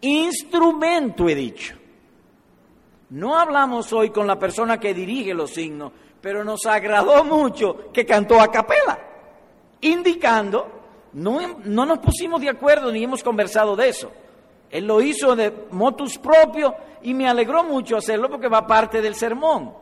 Instrumento, 0.02 1.30
he 1.30 1.36
dicho. 1.36 1.76
No 3.10 3.38
hablamos 3.40 3.94
hoy 3.94 4.10
con 4.10 4.28
la 4.28 4.38
persona 4.38 4.80
que 4.80 4.94
dirige 4.94 5.34
los 5.34 5.52
signos, 5.52 5.94
pero 6.22 6.44
nos 6.44 6.66
agradó 6.66 7.24
mucho 7.24 7.92
que 7.92 8.06
cantó 8.06 8.40
a 8.42 8.52
capela, 8.52 9.00
indicando 9.82 10.68
No, 11.14 11.40
no 11.64 11.86
nos 11.86 12.00
pusimos 12.00 12.42
de 12.42 12.50
acuerdo 12.50 12.92
ni 12.92 13.04
hemos 13.04 13.24
conversado 13.24 13.76
de 13.76 13.90
eso. 13.90 14.12
Él 14.70 14.86
lo 14.86 15.02
hizo 15.02 15.36
de 15.36 15.54
motus 15.72 16.18
propio 16.18 16.76
y 17.02 17.14
me 17.14 17.28
alegró 17.28 17.64
mucho 17.64 17.98
hacerlo 17.98 18.30
porque 18.30 18.50
va 18.50 18.68
parte 18.68 19.02
del 19.02 19.16
sermón. 19.16 19.74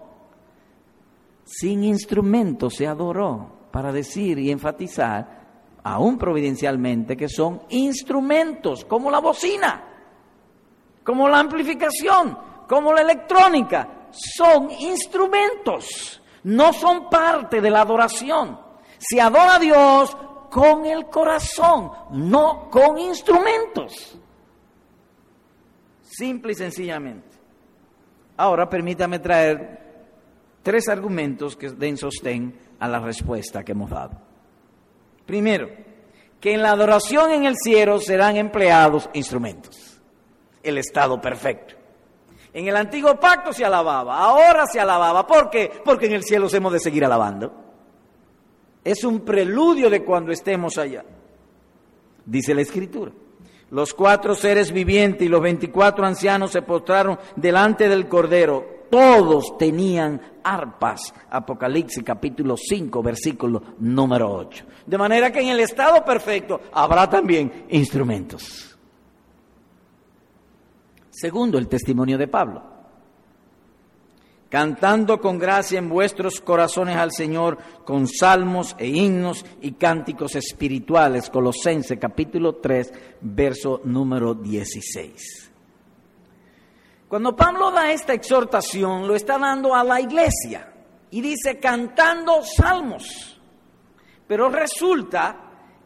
Sin 1.43 1.83
instrumento 1.83 2.69
se 2.69 2.87
adoró 2.87 3.67
para 3.71 3.91
decir 3.91 4.39
y 4.39 4.51
enfatizar, 4.51 5.45
aún 5.83 6.17
providencialmente, 6.17 7.17
que 7.17 7.29
son 7.29 7.61
instrumentos, 7.69 8.85
como 8.85 9.11
la 9.11 9.19
bocina, 9.19 9.83
como 11.03 11.27
la 11.29 11.39
amplificación, 11.39 12.37
como 12.67 12.93
la 12.93 13.01
electrónica. 13.01 14.07
Son 14.11 14.71
instrumentos, 14.71 16.21
no 16.45 16.73
son 16.73 17.09
parte 17.09 17.59
de 17.59 17.69
la 17.71 17.81
adoración. 17.81 18.59
Se 18.99 19.19
adora 19.19 19.55
a 19.55 19.59
Dios 19.59 20.15
con 20.51 20.85
el 20.85 21.07
corazón, 21.07 21.91
no 22.11 22.69
con 22.69 22.99
instrumentos. 22.99 24.17
Simple 26.03 26.51
y 26.51 26.55
sencillamente. 26.55 27.35
Ahora 28.37 28.69
permítame 28.69 29.19
traer 29.19 30.05
tres 30.61 30.87
argumentos 30.87 31.55
que 31.55 31.71
den 31.71 31.97
sostén 31.97 32.55
a 32.79 32.87
la 32.87 32.99
respuesta 32.99 33.63
que 33.63 33.71
hemos 33.71 33.89
dado. 33.89 34.21
Primero, 35.25 35.67
que 36.39 36.53
en 36.53 36.61
la 36.61 36.71
adoración 36.71 37.31
en 37.31 37.45
el 37.45 37.55
cielo 37.55 37.99
serán 37.99 38.37
empleados 38.37 39.09
instrumentos. 39.13 39.99
El 40.61 40.77
estado 40.77 41.19
perfecto. 41.19 41.84
En 42.55 42.69
el 42.69 42.77
antiguo 42.77 43.19
pacto 43.19 43.51
se 43.51 43.65
alababa, 43.65 44.17
ahora 44.17 44.65
se 44.65 44.79
alababa. 44.79 45.27
¿Por 45.27 45.49
qué? 45.49 45.69
Porque 45.83 46.05
en 46.05 46.13
el 46.13 46.23
cielo 46.23 46.47
hemos 46.53 46.71
de 46.71 46.79
seguir 46.79 47.03
alabando. 47.03 47.51
Es 48.81 49.03
un 49.03 49.25
preludio 49.25 49.89
de 49.89 50.05
cuando 50.05 50.31
estemos 50.31 50.77
allá. 50.77 51.03
Dice 52.25 52.55
la 52.55 52.61
escritura. 52.61 53.11
Los 53.71 53.93
cuatro 53.93 54.35
seres 54.35 54.71
vivientes 54.71 55.23
y 55.23 55.29
los 55.29 55.41
veinticuatro 55.41 56.05
ancianos 56.05 56.51
se 56.51 56.61
postraron 56.61 57.19
delante 57.35 57.89
del 57.89 58.07
Cordero. 58.07 58.85
Todos 58.89 59.57
tenían 59.57 60.21
arpas. 60.41 61.13
Apocalipsis 61.29 62.05
capítulo 62.05 62.55
5, 62.55 63.03
versículo 63.03 63.61
número 63.79 64.31
8. 64.33 64.63
De 64.85 64.97
manera 64.97 65.29
que 65.29 65.41
en 65.41 65.49
el 65.49 65.59
estado 65.59 66.05
perfecto 66.05 66.61
habrá 66.71 67.09
también 67.09 67.65
instrumentos. 67.67 68.74
Segundo, 71.15 71.57
el 71.57 71.67
testimonio 71.67 72.17
de 72.17 72.27
Pablo 72.27 72.75
cantando 74.55 75.19
con 75.19 75.37
gracia 75.37 75.79
en 75.79 75.89
vuestros 75.89 76.39
corazones 76.39 76.95
al 76.95 77.11
Señor 77.11 77.57
con 77.83 78.07
salmos 78.07 78.73
e 78.79 78.87
himnos 78.87 79.45
y 79.59 79.73
cánticos 79.73 80.35
espirituales. 80.35 81.29
Colosense 81.29 81.99
capítulo 81.99 82.55
3, 82.55 82.93
verso 83.19 83.81
número 83.83 84.33
16. 84.33 85.51
Cuando 87.09 87.35
Pablo 87.35 87.69
da 87.71 87.91
esta 87.91 88.13
exhortación, 88.13 89.05
lo 89.05 89.13
está 89.13 89.37
dando 89.37 89.75
a 89.75 89.83
la 89.83 89.99
iglesia 89.99 90.71
y 91.11 91.19
dice 91.19 91.59
cantando 91.59 92.41
salmos. 92.43 93.37
Pero 94.25 94.47
resulta 94.47 95.35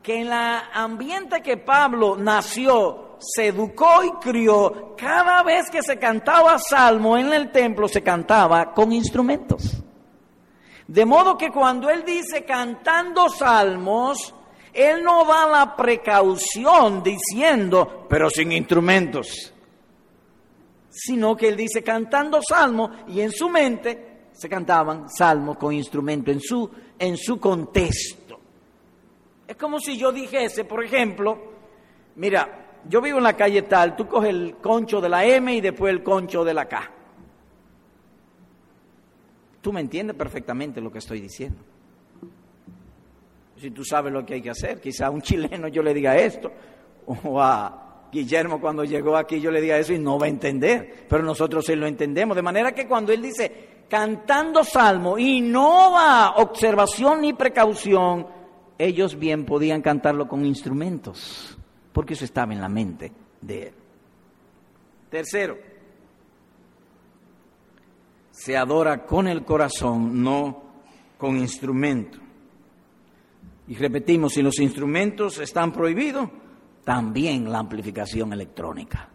que 0.04 0.22
en 0.22 0.28
el 0.28 0.62
ambiente 0.74 1.42
que 1.42 1.58
Pablo 1.58 2.16
nació, 2.18 3.09
se 3.20 3.48
educó 3.48 4.04
y 4.04 4.12
crió, 4.22 4.96
cada 4.98 5.44
vez 5.44 5.70
que 5.70 5.82
se 5.82 5.98
cantaba 5.98 6.58
salmo 6.58 7.18
en 7.18 7.34
el 7.34 7.52
templo 7.52 7.88
se 7.88 8.02
cantaba 8.02 8.74
con 8.74 8.92
instrumentos. 8.92 9.84
De 10.88 11.06
modo 11.06 11.38
que 11.38 11.52
cuando 11.52 11.90
él 11.90 12.04
dice 12.04 12.44
cantando 12.46 13.30
salmos, 13.30 14.34
él 14.74 15.04
no 15.04 15.26
da 15.26 15.48
la 15.48 15.76
precaución 15.76 17.04
diciendo, 17.04 18.08
pero 18.10 18.30
sin 18.30 18.52
instrumentos, 18.52 19.54
sino 20.90 21.36
que 21.36 21.50
él 21.50 21.56
dice 21.56 21.84
cantando 21.84 22.40
salmos 22.42 22.92
y 23.08 23.22
en 23.22 23.32
su 23.32 23.50
mente 23.50 24.30
se 24.32 24.50
cantaban 24.50 25.10
salmos 25.10 25.58
con 25.58 25.74
instrumento 25.74 26.32
en 26.32 26.40
su, 26.40 26.70
en 26.98 27.18
su 27.18 27.40
contexto. 27.40 28.40
Es 29.48 29.56
como 29.58 29.80
si 29.80 29.98
yo 29.98 30.12
dijese, 30.12 30.64
por 30.64 30.84
ejemplo, 30.84 31.38
mira, 32.16 32.69
yo 32.88 33.02
vivo 33.02 33.18
en 33.18 33.24
la 33.24 33.36
calle 33.36 33.64
tal, 33.64 33.96
tú 33.96 34.08
coges 34.08 34.30
el 34.30 34.56
concho 34.62 35.02
de 35.02 35.10
la 35.10 35.26
M 35.26 35.54
y 35.54 35.62
después 35.62 35.92
el 35.92 36.04
concho 36.04 36.44
de 36.44 36.54
la 36.54 36.66
K. 36.66 36.92
Tú 39.62 39.74
me 39.74 39.82
entiendes 39.82 40.16
perfectamente 40.16 40.80
lo 40.80 40.92
que 40.92 41.00
estoy 41.00 41.20
diciendo. 41.20 41.60
Si 43.58 43.72
tú 43.72 43.84
sabes 43.84 44.14
lo 44.14 44.26
que 44.26 44.36
hay 44.36 44.42
que 44.42 44.52
hacer, 44.52 44.80
quizá 44.80 45.08
a 45.08 45.10
un 45.10 45.22
chileno 45.24 45.68
yo 45.68 45.84
le 45.84 45.94
diga 45.94 46.18
esto, 46.18 46.52
o 47.06 47.42
a 47.42 48.08
Guillermo 48.12 48.62
cuando 48.62 48.84
llegó 48.84 49.18
aquí 49.18 49.42
yo 49.42 49.52
le 49.52 49.62
diga 49.62 49.78
eso 49.78 49.94
y 49.94 50.00
no 50.00 50.18
va 50.18 50.28
a 50.28 50.30
entender, 50.30 51.06
pero 51.10 51.24
nosotros 51.24 51.66
sí 51.66 51.76
lo 51.76 51.86
entendemos. 51.86 52.36
De 52.36 52.42
manera 52.42 52.72
que 52.72 52.88
cuando 52.88 53.12
él 53.12 53.22
dice 53.22 53.86
cantando 53.90 54.64
salmo 54.64 55.18
y 55.18 55.42
no 55.42 55.92
va 55.92 56.36
observación 56.38 57.22
ni 57.22 57.34
precaución, 57.34 58.28
ellos 58.78 59.20
bien 59.20 59.46
podían 59.46 59.82
cantarlo 59.82 60.28
con 60.28 60.46
instrumentos 60.46 61.59
porque 62.00 62.14
eso 62.14 62.24
estaba 62.24 62.54
en 62.54 62.62
la 62.62 62.70
mente 62.70 63.12
de 63.42 63.64
él. 63.64 63.74
Tercero, 65.10 65.58
se 68.32 68.56
adora 68.56 69.06
con 69.06 69.28
el 69.28 69.44
corazón, 69.44 70.24
no 70.24 70.64
con 71.18 71.36
instrumento. 71.36 72.18
Y 73.68 73.76
repetimos, 73.76 74.32
si 74.32 74.42
los 74.42 74.60
instrumentos 74.60 75.40
están 75.40 75.74
prohibidos, 75.74 76.30
también 76.86 77.52
la 77.52 77.60
amplificación 77.60 78.32
electrónica. 78.32 79.10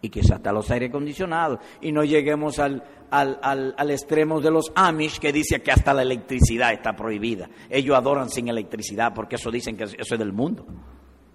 Y 0.00 0.08
quizás 0.08 0.36
hasta 0.36 0.52
los 0.52 0.70
aire 0.70 0.86
acondicionados. 0.86 1.58
Y 1.80 1.90
no 1.90 2.04
lleguemos 2.04 2.60
al, 2.60 2.84
al, 3.10 3.40
al, 3.76 3.90
extremo 3.90 4.40
de 4.40 4.52
los 4.52 4.70
Amish 4.76 5.18
que 5.18 5.32
dice 5.32 5.60
que 5.62 5.72
hasta 5.72 5.92
la 5.92 6.02
electricidad 6.02 6.72
está 6.74 6.94
prohibida. 6.94 7.50
Ellos 7.68 7.96
adoran 7.96 8.30
sin 8.30 8.46
electricidad 8.46 9.12
porque 9.12 9.34
eso 9.34 9.50
dicen 9.50 9.76
que 9.76 9.82
eso 9.82 9.96
es 9.98 10.18
del 10.18 10.32
mundo. 10.32 10.64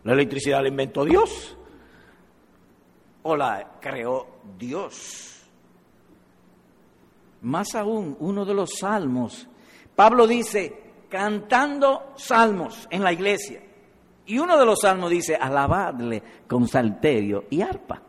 La 0.03 0.13
electricidad 0.13 0.61
la 0.61 0.69
inventó 0.69 1.03
Dios 1.03 1.57
o 3.23 3.35
la 3.35 3.77
creó 3.79 4.27
Dios. 4.57 5.43
Más 7.41 7.75
aún, 7.75 8.17
uno 8.19 8.45
de 8.45 8.53
los 8.53 8.77
salmos, 8.79 9.47
Pablo 9.95 10.27
dice, 10.27 11.05
cantando 11.09 12.13
salmos 12.15 12.87
en 12.89 13.03
la 13.03 13.13
iglesia. 13.13 13.61
Y 14.25 14.37
uno 14.37 14.57
de 14.57 14.65
los 14.65 14.79
salmos 14.81 15.09
dice, 15.09 15.35
alabadle 15.35 16.21
con 16.47 16.67
salterio 16.67 17.45
y 17.49 17.61
arpa. 17.61 18.01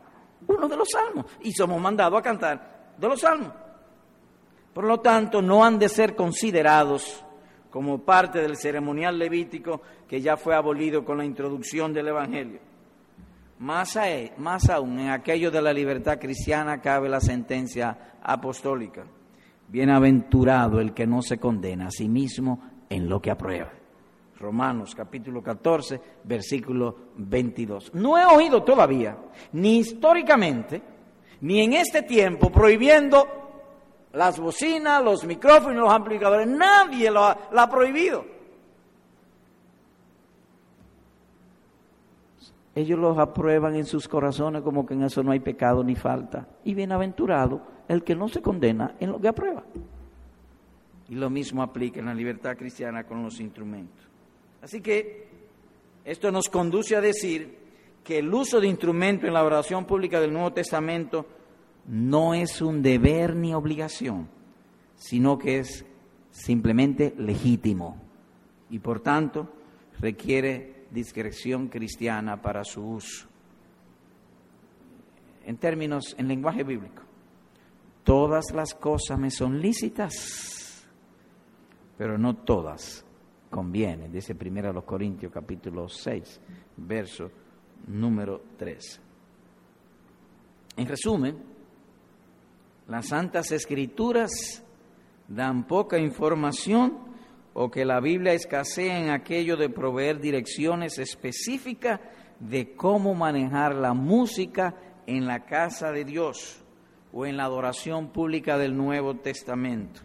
Uno 0.46 0.68
de 0.68 0.76
los 0.76 0.88
salmos. 0.90 1.26
Y 1.42 1.52
somos 1.52 1.80
mandados 1.80 2.18
a 2.18 2.22
cantar 2.22 2.92
de 2.96 3.08
los 3.08 3.20
salmos. 3.20 3.52
Por 4.74 4.84
lo 4.84 5.00
tanto, 5.00 5.40
no 5.42 5.64
han 5.64 5.78
de 5.78 5.88
ser 5.88 6.14
considerados 6.14 7.24
como 7.70 8.00
parte 8.00 8.40
del 8.40 8.56
ceremonial 8.56 9.18
levítico 9.18 9.80
que 10.10 10.20
ya 10.20 10.36
fue 10.36 10.56
abolido 10.56 11.04
con 11.04 11.18
la 11.18 11.24
introducción 11.24 11.92
del 11.92 12.08
Evangelio. 12.08 12.58
Más, 13.60 13.96
más 14.38 14.68
aún, 14.68 14.98
en 14.98 15.10
aquello 15.10 15.52
de 15.52 15.62
la 15.62 15.72
libertad 15.72 16.18
cristiana 16.18 16.80
cabe 16.80 17.08
la 17.08 17.20
sentencia 17.20 18.16
apostólica. 18.20 19.04
Bienaventurado 19.68 20.80
el 20.80 20.94
que 20.94 21.06
no 21.06 21.22
se 21.22 21.38
condena 21.38 21.86
a 21.86 21.90
sí 21.92 22.08
mismo 22.08 22.60
en 22.88 23.08
lo 23.08 23.22
que 23.22 23.30
aprueba. 23.30 23.70
Romanos 24.40 24.96
capítulo 24.96 25.44
14, 25.44 26.00
versículo 26.24 26.96
22. 27.18 27.94
No 27.94 28.18
he 28.18 28.24
oído 28.24 28.64
todavía, 28.64 29.16
ni 29.52 29.78
históricamente, 29.78 30.82
ni 31.42 31.62
en 31.62 31.74
este 31.74 32.02
tiempo, 32.02 32.50
prohibiendo 32.50 33.28
las 34.14 34.40
bocinas, 34.40 35.04
los 35.04 35.24
micrófonos, 35.24 35.84
los 35.84 35.92
amplificadores, 35.92 36.48
nadie 36.48 37.12
lo 37.12 37.26
ha, 37.26 37.70
prohibido. 37.70 38.39
Ellos 42.74 42.98
los 42.98 43.18
aprueban 43.18 43.74
en 43.74 43.84
sus 43.84 44.06
corazones 44.06 44.62
como 44.62 44.86
que 44.86 44.94
en 44.94 45.02
eso 45.02 45.22
no 45.22 45.32
hay 45.32 45.40
pecado 45.40 45.82
ni 45.82 45.96
falta. 45.96 46.48
Y 46.64 46.74
bienaventurado 46.74 47.62
el 47.88 48.04
que 48.04 48.14
no 48.14 48.28
se 48.28 48.40
condena 48.40 48.94
en 49.00 49.10
lo 49.10 49.20
que 49.20 49.28
aprueba. 49.28 49.64
Y 51.08 51.16
lo 51.16 51.28
mismo 51.28 51.62
aplica 51.62 51.98
en 51.98 52.06
la 52.06 52.14
libertad 52.14 52.56
cristiana 52.56 53.04
con 53.04 53.22
los 53.22 53.40
instrumentos. 53.40 54.06
Así 54.62 54.80
que 54.80 55.28
esto 56.04 56.30
nos 56.30 56.48
conduce 56.48 56.94
a 56.94 57.00
decir 57.00 57.58
que 58.04 58.18
el 58.18 58.32
uso 58.32 58.60
de 58.60 58.68
instrumentos 58.68 59.26
en 59.26 59.34
la 59.34 59.44
oración 59.44 59.84
pública 59.84 60.20
del 60.20 60.32
Nuevo 60.32 60.52
Testamento 60.52 61.26
no 61.88 62.34
es 62.34 62.62
un 62.62 62.82
deber 62.82 63.34
ni 63.34 63.52
obligación, 63.54 64.28
sino 64.94 65.38
que 65.38 65.58
es 65.58 65.84
simplemente 66.30 67.14
legítimo 67.18 67.96
y 68.70 68.78
por 68.78 69.00
tanto 69.00 69.48
requiere 69.98 70.79
discreción 70.90 71.68
cristiana 71.68 72.40
para 72.40 72.64
su 72.64 72.82
uso. 72.82 73.26
En 75.44 75.56
términos, 75.56 76.14
en 76.18 76.28
lenguaje 76.28 76.64
bíblico, 76.64 77.02
todas 78.04 78.52
las 78.52 78.74
cosas 78.74 79.18
me 79.18 79.30
son 79.30 79.60
lícitas, 79.60 80.86
pero 81.96 82.18
no 82.18 82.36
todas 82.36 83.04
conviene, 83.50 84.08
dice 84.08 84.34
primero 84.34 84.70
a 84.70 84.72
los 84.72 84.84
Corintios 84.84 85.32
capítulo 85.32 85.88
6, 85.88 86.40
verso 86.76 87.30
número 87.88 88.42
3. 88.56 89.00
En 90.76 90.86
resumen, 90.86 91.36
las 92.88 93.06
santas 93.06 93.50
escrituras 93.52 94.30
dan 95.28 95.66
poca 95.66 95.98
información 95.98 97.09
o 97.62 97.70
que 97.70 97.84
la 97.84 98.00
Biblia 98.00 98.32
escasea 98.32 98.98
en 98.98 99.10
aquello 99.10 99.54
de 99.54 99.68
proveer 99.68 100.18
direcciones 100.18 100.98
específicas 100.98 102.00
de 102.38 102.72
cómo 102.74 103.14
manejar 103.14 103.74
la 103.74 103.92
música 103.92 104.74
en 105.06 105.26
la 105.26 105.44
casa 105.44 105.92
de 105.92 106.06
Dios 106.06 106.64
o 107.12 107.26
en 107.26 107.36
la 107.36 107.44
adoración 107.44 108.12
pública 108.12 108.56
del 108.56 108.74
Nuevo 108.74 109.16
Testamento. 109.16 110.00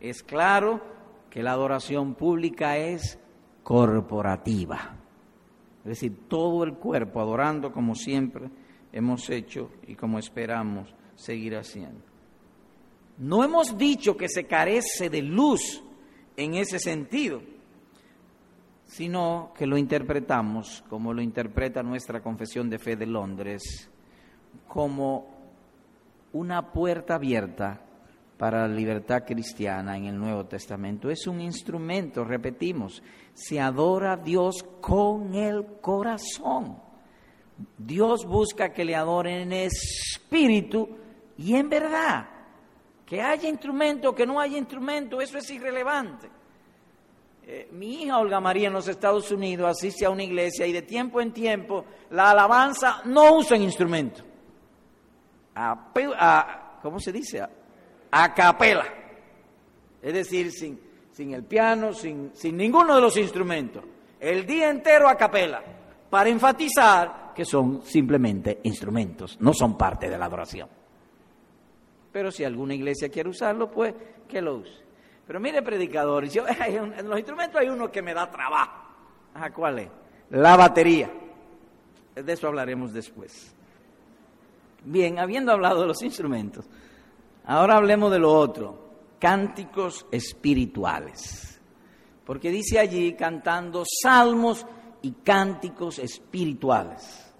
Es 0.00 0.22
claro 0.22 0.82
que 1.30 1.42
la 1.42 1.52
adoración 1.52 2.14
pública 2.14 2.76
es 2.76 3.18
corporativa, 3.62 4.98
es 5.78 5.88
decir, 5.88 6.28
todo 6.28 6.62
el 6.62 6.74
cuerpo 6.74 7.22
adorando 7.22 7.72
como 7.72 7.94
siempre 7.94 8.50
hemos 8.92 9.30
hecho 9.30 9.70
y 9.86 9.94
como 9.94 10.18
esperamos 10.18 10.94
seguir 11.14 11.56
haciendo. 11.56 12.02
No 13.16 13.42
hemos 13.42 13.78
dicho 13.78 14.14
que 14.14 14.28
se 14.28 14.44
carece 14.44 15.08
de 15.08 15.22
luz 15.22 15.82
en 16.38 16.54
ese 16.54 16.78
sentido, 16.78 17.42
sino 18.84 19.52
que 19.56 19.66
lo 19.66 19.76
interpretamos 19.76 20.84
como 20.88 21.12
lo 21.12 21.20
interpreta 21.20 21.82
nuestra 21.82 22.22
Confesión 22.22 22.70
de 22.70 22.78
Fe 22.78 22.94
de 22.94 23.06
Londres, 23.06 23.90
como 24.68 25.26
una 26.32 26.72
puerta 26.72 27.16
abierta 27.16 27.82
para 28.38 28.68
la 28.68 28.74
libertad 28.74 29.24
cristiana 29.26 29.96
en 29.96 30.04
el 30.04 30.16
Nuevo 30.16 30.46
Testamento. 30.46 31.10
Es 31.10 31.26
un 31.26 31.40
instrumento, 31.40 32.24
repetimos, 32.24 33.02
se 33.34 33.58
adora 33.58 34.12
a 34.12 34.16
Dios 34.16 34.64
con 34.80 35.34
el 35.34 35.80
corazón. 35.80 36.78
Dios 37.76 38.24
busca 38.24 38.72
que 38.72 38.84
le 38.84 38.94
adoren 38.94 39.52
en 39.52 39.52
espíritu 39.52 40.88
y 41.36 41.56
en 41.56 41.68
verdad. 41.68 42.37
Que 43.08 43.22
haya 43.22 43.48
instrumento 43.48 44.14
que 44.14 44.26
no 44.26 44.38
haya 44.38 44.58
instrumento, 44.58 45.18
eso 45.22 45.38
es 45.38 45.48
irrelevante. 45.48 46.28
Eh, 47.46 47.70
mi 47.72 48.02
hija 48.02 48.18
Olga 48.18 48.38
María 48.38 48.66
en 48.66 48.74
los 48.74 48.86
Estados 48.86 49.30
Unidos 49.30 49.66
asiste 49.70 50.04
a 50.04 50.10
una 50.10 50.22
iglesia 50.22 50.66
y 50.66 50.72
de 50.72 50.82
tiempo 50.82 51.18
en 51.22 51.32
tiempo 51.32 51.86
la 52.10 52.32
alabanza 52.32 53.00
no 53.06 53.36
usa 53.36 53.56
instrumento. 53.56 54.22
A, 55.54 56.78
¿Cómo 56.82 57.00
se 57.00 57.10
dice? 57.10 57.42
A, 58.10 58.34
capela. 58.34 58.84
Es 60.02 60.12
decir, 60.12 60.52
sin, 60.52 60.78
sin 61.10 61.32
el 61.32 61.44
piano, 61.44 61.94
sin, 61.94 62.30
sin 62.34 62.58
ninguno 62.58 62.94
de 62.94 63.00
los 63.00 63.16
instrumentos. 63.16 63.82
El 64.20 64.44
día 64.44 64.68
entero 64.68 65.08
a 65.08 65.16
capela. 65.16 65.62
Para 66.10 66.28
enfatizar 66.28 67.32
que 67.34 67.46
son 67.46 67.82
simplemente 67.82 68.60
instrumentos, 68.64 69.38
no 69.40 69.54
son 69.54 69.78
parte 69.78 70.10
de 70.10 70.18
la 70.18 70.26
adoración. 70.26 70.77
Pero 72.12 72.30
si 72.30 72.44
alguna 72.44 72.74
iglesia 72.74 73.08
quiere 73.08 73.28
usarlo, 73.28 73.70
pues 73.70 73.94
que 74.26 74.40
lo 74.40 74.56
use. 74.56 74.88
Pero 75.26 75.40
mire, 75.40 75.62
predicadores, 75.62 76.32
yo, 76.32 76.44
en 76.66 77.08
los 77.08 77.18
instrumentos 77.18 77.60
hay 77.60 77.68
uno 77.68 77.90
que 77.90 78.02
me 78.02 78.14
da 78.14 78.30
trabajo. 78.30 78.88
¿cuál 79.54 79.78
es? 79.78 79.88
La 80.30 80.56
batería. 80.56 81.10
De 82.14 82.32
eso 82.32 82.48
hablaremos 82.48 82.92
después. 82.92 83.54
Bien, 84.84 85.18
habiendo 85.18 85.52
hablado 85.52 85.82
de 85.82 85.86
los 85.86 86.02
instrumentos, 86.02 86.64
ahora 87.44 87.76
hablemos 87.76 88.10
de 88.10 88.18
lo 88.18 88.32
otro, 88.32 88.88
cánticos 89.18 90.06
espirituales. 90.10 91.60
Porque 92.24 92.50
dice 92.50 92.78
allí 92.78 93.14
cantando 93.14 93.84
salmos 94.02 94.66
y 95.02 95.12
cánticos 95.12 95.98
espirituales. 95.98 97.32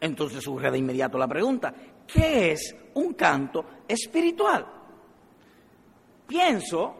Entonces 0.00 0.42
surge 0.42 0.70
de 0.70 0.78
inmediato 0.78 1.16
la 1.16 1.28
pregunta, 1.28 1.72
¿qué 2.06 2.52
es 2.52 2.74
un 2.94 3.14
canto 3.14 3.64
espiritual. 3.88 4.66
Pienso 6.26 6.94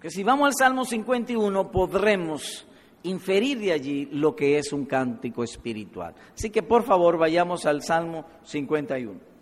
que 0.00 0.10
si 0.10 0.22
vamos 0.22 0.48
al 0.48 0.54
Salmo 0.54 0.84
51 0.84 1.70
podremos 1.70 2.66
inferir 3.04 3.58
de 3.58 3.72
allí 3.72 4.06
lo 4.06 4.34
que 4.34 4.58
es 4.58 4.72
un 4.72 4.84
cántico 4.84 5.44
espiritual. 5.44 6.14
Así 6.34 6.50
que 6.50 6.62
por 6.62 6.84
favor 6.84 7.18
vayamos 7.18 7.66
al 7.66 7.82
Salmo 7.82 8.24
51. 8.44 9.32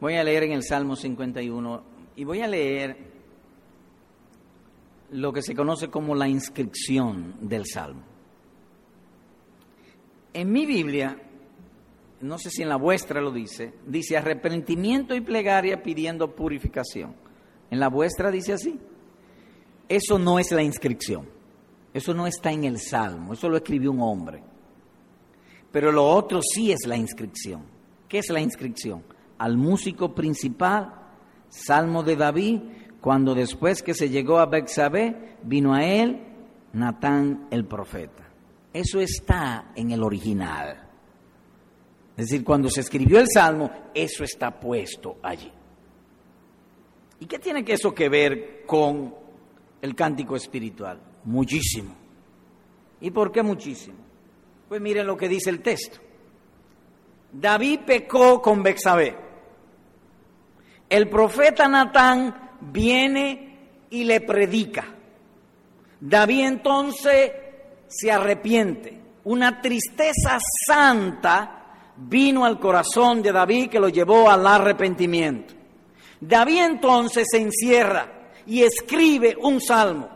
Voy 0.00 0.14
a 0.14 0.24
leer 0.24 0.44
en 0.44 0.52
el 0.52 0.62
Salmo 0.62 0.96
51 0.96 1.82
y 2.16 2.24
voy 2.24 2.40
a 2.40 2.46
leer 2.46 2.96
lo 5.10 5.32
que 5.32 5.42
se 5.42 5.54
conoce 5.54 5.88
como 5.88 6.14
la 6.14 6.28
inscripción 6.28 7.36
del 7.40 7.66
Salmo. 7.66 8.02
En 10.34 10.52
mi 10.52 10.66
Biblia 10.66 11.16
no 12.20 12.38
sé 12.38 12.50
si 12.50 12.62
en 12.62 12.68
la 12.68 12.76
vuestra 12.76 13.20
lo 13.20 13.30
dice, 13.30 13.74
dice 13.86 14.16
arrepentimiento 14.16 15.14
y 15.14 15.20
plegaria 15.20 15.82
pidiendo 15.82 16.34
purificación. 16.34 17.14
En 17.70 17.80
la 17.80 17.88
vuestra 17.88 18.30
dice 18.30 18.54
así. 18.54 18.78
Eso 19.88 20.18
no 20.18 20.38
es 20.38 20.50
la 20.50 20.62
inscripción. 20.62 21.28
Eso 21.94 22.14
no 22.14 22.26
está 22.26 22.50
en 22.50 22.64
el 22.64 22.78
Salmo. 22.78 23.32
Eso 23.32 23.48
lo 23.48 23.56
escribió 23.56 23.92
un 23.92 24.02
hombre. 24.02 24.42
Pero 25.70 25.92
lo 25.92 26.06
otro 26.06 26.40
sí 26.42 26.72
es 26.72 26.86
la 26.86 26.96
inscripción. 26.96 27.62
¿Qué 28.08 28.18
es 28.18 28.30
la 28.30 28.40
inscripción? 28.40 29.04
Al 29.38 29.56
músico 29.56 30.14
principal, 30.14 30.94
Salmo 31.48 32.02
de 32.02 32.16
David, 32.16 32.60
cuando 33.00 33.34
después 33.34 33.82
que 33.82 33.94
se 33.94 34.08
llegó 34.08 34.38
a 34.38 34.46
Bexabé, 34.46 35.36
vino 35.42 35.74
a 35.74 35.84
él 35.84 36.20
Natán 36.72 37.46
el 37.50 37.64
profeta. 37.64 38.28
Eso 38.72 39.00
está 39.00 39.72
en 39.74 39.90
el 39.92 40.02
original. 40.02 40.87
Es 42.18 42.26
decir, 42.26 42.44
cuando 42.44 42.68
se 42.68 42.80
escribió 42.80 43.20
el 43.20 43.28
Salmo, 43.32 43.70
eso 43.94 44.24
está 44.24 44.50
puesto 44.50 45.18
allí. 45.22 45.52
¿Y 47.20 47.26
qué 47.26 47.38
tiene 47.38 47.64
que 47.64 47.74
eso 47.74 47.94
que 47.94 48.08
ver 48.08 48.64
con 48.66 49.14
el 49.80 49.94
cántico 49.94 50.34
espiritual? 50.34 51.00
Muchísimo. 51.22 51.94
¿Y 53.00 53.12
por 53.12 53.30
qué 53.30 53.44
muchísimo? 53.44 53.98
Pues 54.68 54.80
miren 54.80 55.06
lo 55.06 55.16
que 55.16 55.28
dice 55.28 55.48
el 55.50 55.62
texto. 55.62 56.00
David 57.32 57.82
pecó 57.86 58.42
con 58.42 58.64
Bexabé. 58.64 59.16
El 60.88 61.08
profeta 61.08 61.68
Natán 61.68 62.56
viene 62.62 63.58
y 63.90 64.02
le 64.02 64.22
predica. 64.22 64.92
David 66.00 66.46
entonces 66.46 67.30
se 67.86 68.10
arrepiente. 68.10 69.00
Una 69.22 69.60
tristeza 69.60 70.40
santa 70.66 71.57
vino 71.98 72.44
al 72.44 72.58
corazón 72.58 73.22
de 73.22 73.32
David 73.32 73.68
que 73.68 73.80
lo 73.80 73.88
llevó 73.88 74.30
al 74.30 74.46
arrepentimiento. 74.46 75.54
David 76.20 76.62
entonces 76.62 77.26
se 77.30 77.38
encierra 77.38 78.30
y 78.46 78.62
escribe 78.62 79.36
un 79.40 79.60
salmo. 79.60 80.08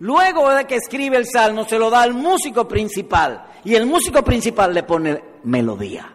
Luego 0.00 0.50
de 0.50 0.64
que 0.66 0.76
escribe 0.76 1.16
el 1.16 1.26
salmo 1.26 1.64
se 1.64 1.78
lo 1.78 1.90
da 1.90 2.02
al 2.02 2.14
músico 2.14 2.66
principal 2.66 3.46
y 3.64 3.74
el 3.74 3.86
músico 3.86 4.22
principal 4.22 4.74
le 4.74 4.82
pone 4.82 5.22
melodía. 5.44 6.12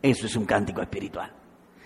Eso 0.00 0.26
es 0.26 0.36
un 0.36 0.44
cántico 0.44 0.80
espiritual. 0.80 1.32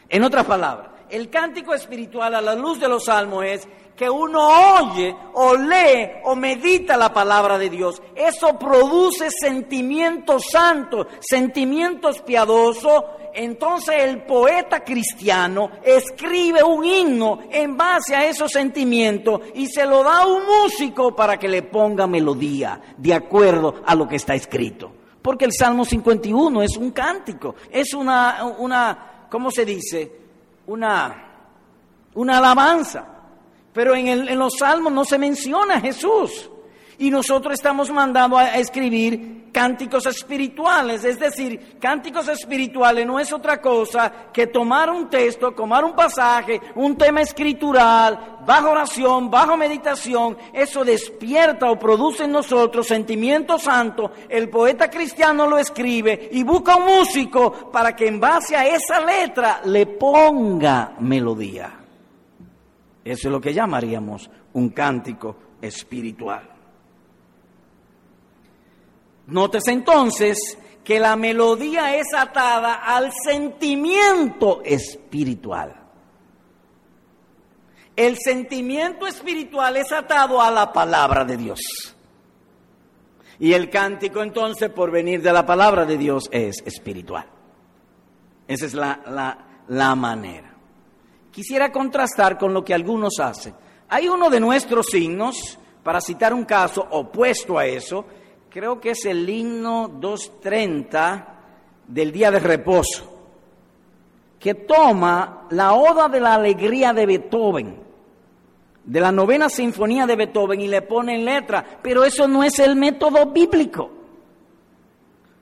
En 0.09 0.25
otras 0.25 0.45
palabras, 0.45 0.91
el 1.11 1.31
cántico 1.31 1.75
espiritual 1.75 2.35
a 2.35 2.41
la 2.41 2.55
luz 2.55 2.81
de 2.81 2.89
los 2.89 3.05
salmos 3.05 3.45
es 3.45 3.69
que 4.01 4.09
uno 4.09 4.41
oye 4.81 5.15
o 5.35 5.55
lee 5.55 6.11
o 6.25 6.35
medita 6.35 6.97
la 6.97 7.13
palabra 7.13 7.59
de 7.59 7.69
Dios, 7.69 8.01
eso 8.15 8.59
produce 8.59 9.29
sentimientos 9.31 10.45
santos, 10.51 11.07
sentimientos 11.21 12.23
piadosos. 12.23 13.05
Entonces 13.35 13.97
el 13.99 14.23
poeta 14.23 14.83
cristiano 14.83 15.71
escribe 15.85 16.63
un 16.63 16.83
himno 16.83 17.41
en 17.51 17.77
base 17.77 18.17
a 18.17 18.27
esos 18.27 18.51
sentimientos 18.51 19.43
y 19.55 19.67
se 19.67 19.85
lo 19.85 20.03
da 20.03 20.23
a 20.23 20.27
un 20.27 20.45
músico 20.47 21.15
para 21.15 21.39
que 21.39 21.49
le 21.49 21.63
ponga 21.63 22.07
melodía 22.07 22.81
de 22.97 23.13
acuerdo 23.13 23.83
a 23.85 23.95
lo 23.95 24.09
que 24.09 24.17
está 24.17 24.35
escrito. 24.35 24.91
Porque 25.21 25.45
el 25.45 25.53
Salmo 25.53 25.85
51 25.85 26.63
es 26.63 26.79
un 26.79 26.93
cántico, 26.93 27.55
es 27.71 27.93
una, 27.93 28.43
una 28.59 29.27
¿cómo 29.29 29.51
se 29.51 29.67
dice? 29.67 30.20
Una, 30.71 31.25
una 32.15 32.39
alabanza. 32.39 33.05
Pero 33.73 33.93
en, 33.97 34.39
los 34.39 34.53
salmos 34.57 34.93
no 34.93 35.05
se 35.05 35.19
menciona 35.19 35.75
a 35.75 35.81
Jesús. 35.81 36.49
Y 37.01 37.11
nosotros 37.11 37.55
estamos 37.55 37.91
mandados 37.91 38.39
a 38.39 38.59
escribir 38.59 39.41
cánticos 39.53 40.05
espirituales. 40.05 41.03
Es 41.03 41.19
decir, 41.19 41.79
cánticos 41.81 42.29
espirituales 42.29 43.07
no 43.07 43.19
es 43.19 43.33
otra 43.33 43.59
cosa 43.59 44.31
que 44.31 44.49
tomar 44.49 44.91
un 44.91 45.09
texto, 45.09 45.53
tomar 45.53 45.83
un 45.83 45.95
pasaje, 45.95 46.61
un 46.75 46.99
tema 46.99 47.23
escritural, 47.23 48.41
bajo 48.47 48.73
oración, 48.73 49.31
bajo 49.31 49.57
meditación. 49.57 50.37
Eso 50.53 50.85
despierta 50.85 51.71
o 51.71 51.79
produce 51.79 52.25
en 52.25 52.33
nosotros 52.33 52.87
sentimiento 52.87 53.59
santo. 53.59 54.13
El 54.29 54.51
poeta 54.51 54.91
cristiano 54.91 55.47
lo 55.47 55.57
escribe 55.57 56.29
y 56.33 56.43
busca 56.43 56.77
un 56.77 56.85
músico 56.85 57.71
para 57.73 57.97
que 57.97 58.09
en 58.09 58.21
base 58.21 58.55
a 58.57 58.67
esa 58.67 59.01
letra 59.01 59.63
le 59.65 59.87
ponga 59.87 60.97
melodía. 61.01 61.79
Eso 63.03 63.29
es 63.29 63.33
lo 63.33 63.41
que 63.41 63.55
llamaríamos 63.55 64.31
un 64.53 64.69
cántico 64.69 65.37
espiritual. 65.63 66.50
Nótese 69.31 69.73
entonces 69.73 70.39
que 70.85 70.99
la 70.99 71.17
melodía 71.17 71.97
es 71.97 72.13
atada 72.15 72.75
al 72.75 73.13
sentimiento 73.25 74.61
espiritual. 74.65 75.77
El 77.95 78.17
sentimiento 78.19 79.07
espiritual 79.07 79.77
es 79.77 79.93
atado 79.93 80.41
a 80.41 80.51
la 80.51 80.73
palabra 80.73 81.25
de 81.25 81.37
Dios. 81.37 81.61
Y 83.39 83.53
el 83.53 83.71
cántico 83.71 84.23
entonces, 84.23 84.71
por 84.71 84.91
venir 84.91 85.23
de 85.23 85.33
la 85.33 85.47
palabra 85.47 85.85
de 85.85 85.97
Dios, 85.97 86.29
es 86.31 86.57
espiritual. 86.65 87.27
Esa 88.47 88.67
es 88.67 88.75
la, 88.75 89.95
manera. 89.97 90.55
Quisiera 91.31 91.71
contrastar 91.71 92.37
con 92.37 92.53
lo 92.53 92.65
que 92.65 92.75
algunos 92.75 93.21
hacen. 93.21 93.55
Hay 93.89 94.09
uno 94.09 94.29
de 94.29 94.41
nuestros 94.41 94.87
signos, 94.87 95.59
para 95.83 96.01
citar 96.01 96.35
un 96.35 96.45
caso 96.45 96.87
opuesto 96.91 97.59
a 97.59 97.67
eso, 97.67 98.05
creo 98.51 98.81
que 98.81 98.91
es 98.91 99.05
el 99.07 99.29
himno 99.29 99.89
230 99.89 101.39
del 101.87 102.13
día 102.13 102.31
de 102.31 102.41
reposo, 102.41 103.05
que 104.39 104.55
toma 104.55 105.47
la 105.51 105.73
oda 105.75 106.09
de 106.09 106.21
la 106.21 106.35
alegría 106.35 106.93
de 106.93 107.07
Beethoven 107.07 107.91
de 108.85 109.01
la 109.01 109.13
novena 109.13 109.49
sinfonía 109.49 110.07
de 110.07 110.17
Beethoven 110.17 110.61
y 110.61 110.67
le 110.67 110.83
pone 110.83 111.15
en 111.15 111.25
letra, 111.25 111.65
pero 111.83 112.03
eso 112.05 112.27
no 112.27 112.43
es 112.43 112.59
el 112.59 112.77
método 112.77 113.27
bíblico. 113.27 113.91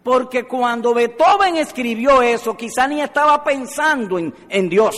Porque 0.02 0.44
cuando 0.44 0.94
Beethoven 0.94 1.56
escribió 1.56 2.20
eso, 2.22 2.56
quizá 2.56 2.86
ni 2.86 3.00
estaba 3.00 3.42
pensando 3.42 4.18
en, 4.18 4.34
en 4.48 4.68
Dios. 4.68 4.96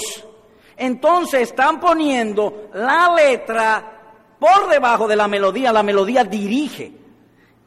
Entonces 0.77 1.43
están 1.43 1.79
poniendo 1.79 2.71
la 2.75 3.15
letra 3.15 4.17
por 4.39 4.69
debajo 4.69 5.07
de 5.07 5.17
la 5.17 5.29
melodía, 5.29 5.73
la 5.73 5.83
melodía 5.83 6.25
dirige. 6.25 7.00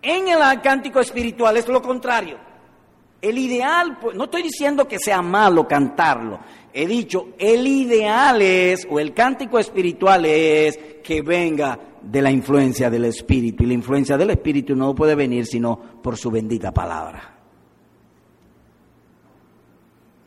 En 0.04 0.28
el 0.28 0.62
cántico 0.62 1.00
espiritual 1.00 1.56
es 1.56 1.68
lo 1.70 1.82
contrario. 1.82 2.38
El 3.22 3.38
ideal, 3.38 3.98
pues, 4.02 4.18
no 4.18 4.26
estoy 4.26 4.44
diciendo 4.44 4.86
que 4.86 5.00
sea 5.00 5.22
malo 5.22 5.66
cantarlo, 5.66 6.40
he 6.74 6.86
dicho, 6.86 7.30
el 7.38 7.66
ideal 7.66 8.42
es, 8.42 8.86
o 8.90 9.00
el 9.00 9.14
cántico 9.14 9.58
espiritual 9.58 10.26
es, 10.26 10.78
que 11.02 11.22
venga 11.22 11.80
de 12.02 12.22
la 12.22 12.32
influencia 12.32 12.90
del 12.90 13.06
Espíritu. 13.06 13.64
Y 13.64 13.68
la 13.68 13.74
influencia 13.74 14.18
del 14.18 14.32
Espíritu 14.32 14.76
no 14.76 14.94
puede 14.94 15.16
venir 15.16 15.46
sino 15.46 15.80
por 16.02 16.18
su 16.18 16.30
bendita 16.30 16.74
palabra. 16.74 17.30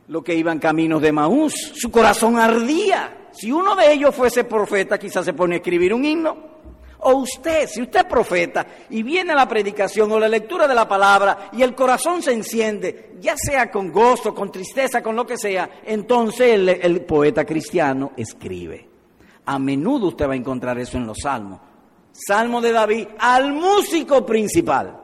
Lo 0.07 0.23
que 0.23 0.33
iban 0.33 0.57
caminos 0.57 1.01
de 1.01 1.11
Maús, 1.11 1.53
su 1.75 1.91
corazón 1.91 2.39
ardía. 2.39 3.27
Si 3.31 3.51
uno 3.51 3.75
de 3.75 3.91
ellos 3.91 4.15
fuese 4.15 4.45
profeta, 4.45 4.97
quizás 4.97 5.25
se 5.25 5.33
pone 5.33 5.55
a 5.55 5.57
escribir 5.57 5.93
un 5.93 6.03
himno. 6.03 6.56
O 7.09 7.15
usted, 7.19 7.69
si 7.69 7.81
usted 7.81 8.01
es 8.01 8.05
profeta 8.05 8.67
y 8.89 9.01
viene 9.01 9.33
la 9.33 9.47
predicación 9.47 10.11
o 10.11 10.19
la 10.19 10.27
lectura 10.27 10.67
de 10.67 10.75
la 10.75 10.89
palabra 10.89 11.51
y 11.53 11.61
el 11.61 11.73
corazón 11.73 12.21
se 12.21 12.33
enciende, 12.33 13.15
ya 13.21 13.37
sea 13.37 13.71
con 13.71 13.93
gozo, 13.93 14.35
con 14.35 14.51
tristeza, 14.51 15.01
con 15.01 15.15
lo 15.15 15.25
que 15.25 15.37
sea, 15.37 15.79
entonces 15.85 16.55
el, 16.55 16.67
el 16.67 17.05
poeta 17.05 17.45
cristiano 17.45 18.11
escribe. 18.17 18.89
A 19.45 19.57
menudo 19.57 20.07
usted 20.07 20.27
va 20.27 20.33
a 20.33 20.35
encontrar 20.35 20.77
eso 20.79 20.97
en 20.97 21.07
los 21.07 21.19
salmos. 21.23 21.61
Salmo 22.11 22.59
de 22.59 22.73
David 22.73 23.07
al 23.19 23.53
músico 23.53 24.25
principal. 24.25 24.99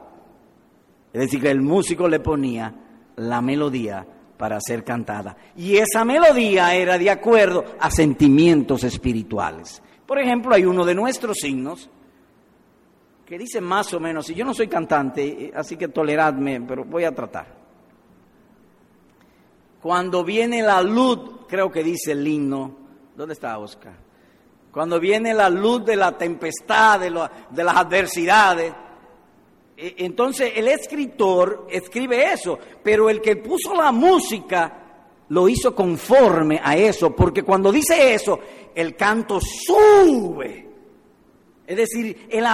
Es 1.10 1.22
decir, 1.22 1.40
que 1.40 1.50
el 1.50 1.62
músico 1.62 2.06
le 2.06 2.20
ponía 2.20 2.74
la 3.16 3.40
melodía 3.40 4.06
para 4.36 4.60
ser 4.60 4.84
cantada. 4.84 5.38
Y 5.56 5.78
esa 5.78 6.04
melodía 6.04 6.74
era 6.74 6.98
de 6.98 7.08
acuerdo 7.08 7.64
a 7.80 7.90
sentimientos 7.90 8.84
espirituales. 8.84 9.80
Por 10.06 10.18
ejemplo, 10.18 10.54
hay 10.54 10.64
uno 10.64 10.84
de 10.84 10.94
nuestros 10.94 11.38
signos 11.40 11.88
que 13.24 13.38
dice 13.38 13.60
más 13.60 13.92
o 13.94 14.00
menos, 14.00 14.28
y 14.28 14.34
yo 14.34 14.44
no 14.44 14.52
soy 14.52 14.68
cantante, 14.68 15.24
eh, 15.26 15.52
así 15.54 15.76
que 15.76 15.88
toleradme, 15.88 16.60
pero 16.60 16.84
voy 16.84 17.04
a 17.04 17.14
tratar. 17.14 17.46
Cuando 19.80 20.24
viene 20.24 20.62
la 20.62 20.82
luz, 20.82 21.46
creo 21.48 21.70
que 21.70 21.82
dice 21.82 22.12
el 22.12 22.26
himno, 22.26 22.74
¿dónde 23.16 23.34
está 23.34 23.58
Oscar? 23.58 23.94
Cuando 24.70 25.00
viene 25.00 25.32
la 25.32 25.48
luz 25.48 25.84
de 25.84 25.96
la 25.96 26.18
tempestad, 26.18 27.00
de, 27.00 27.10
de 27.50 27.64
las 27.64 27.76
adversidades, 27.76 28.74
eh, 29.76 29.94
entonces 29.98 30.52
el 30.56 30.68
escritor 30.68 31.66
escribe 31.70 32.32
eso, 32.32 32.58
pero 32.82 33.08
el 33.08 33.20
que 33.20 33.36
puso 33.36 33.74
la 33.74 33.90
música 33.90 34.83
lo 35.34 35.48
hizo 35.48 35.74
conforme 35.74 36.60
a 36.62 36.76
eso, 36.76 37.10
porque 37.10 37.42
cuando 37.42 37.72
dice 37.72 38.14
eso, 38.14 38.38
el 38.72 38.94
canto 38.94 39.40
sube. 39.40 40.64
Es 41.66 41.76
decir, 41.76 42.28
el 42.30 42.44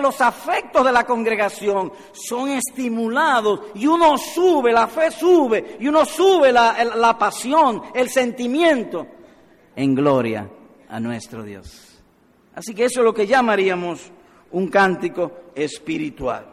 los 0.00 0.20
afectos 0.20 0.84
de 0.84 0.92
la 0.92 1.04
congregación 1.04 1.92
son 2.12 2.50
estimulados 2.50 3.62
y 3.74 3.88
uno 3.88 4.16
sube, 4.16 4.70
la 4.70 4.86
fe 4.86 5.10
sube 5.10 5.78
y 5.80 5.88
uno 5.88 6.04
sube 6.04 6.52
la, 6.52 6.84
la 6.84 7.18
pasión, 7.18 7.82
el 7.92 8.08
sentimiento 8.08 9.04
en 9.74 9.96
gloria 9.96 10.48
a 10.88 11.00
nuestro 11.00 11.42
Dios. 11.42 12.00
Así 12.54 12.72
que 12.72 12.84
eso 12.84 13.00
es 13.00 13.04
lo 13.04 13.14
que 13.14 13.26
llamaríamos 13.26 14.12
un 14.52 14.68
cántico 14.68 15.32
espiritual. 15.56 16.46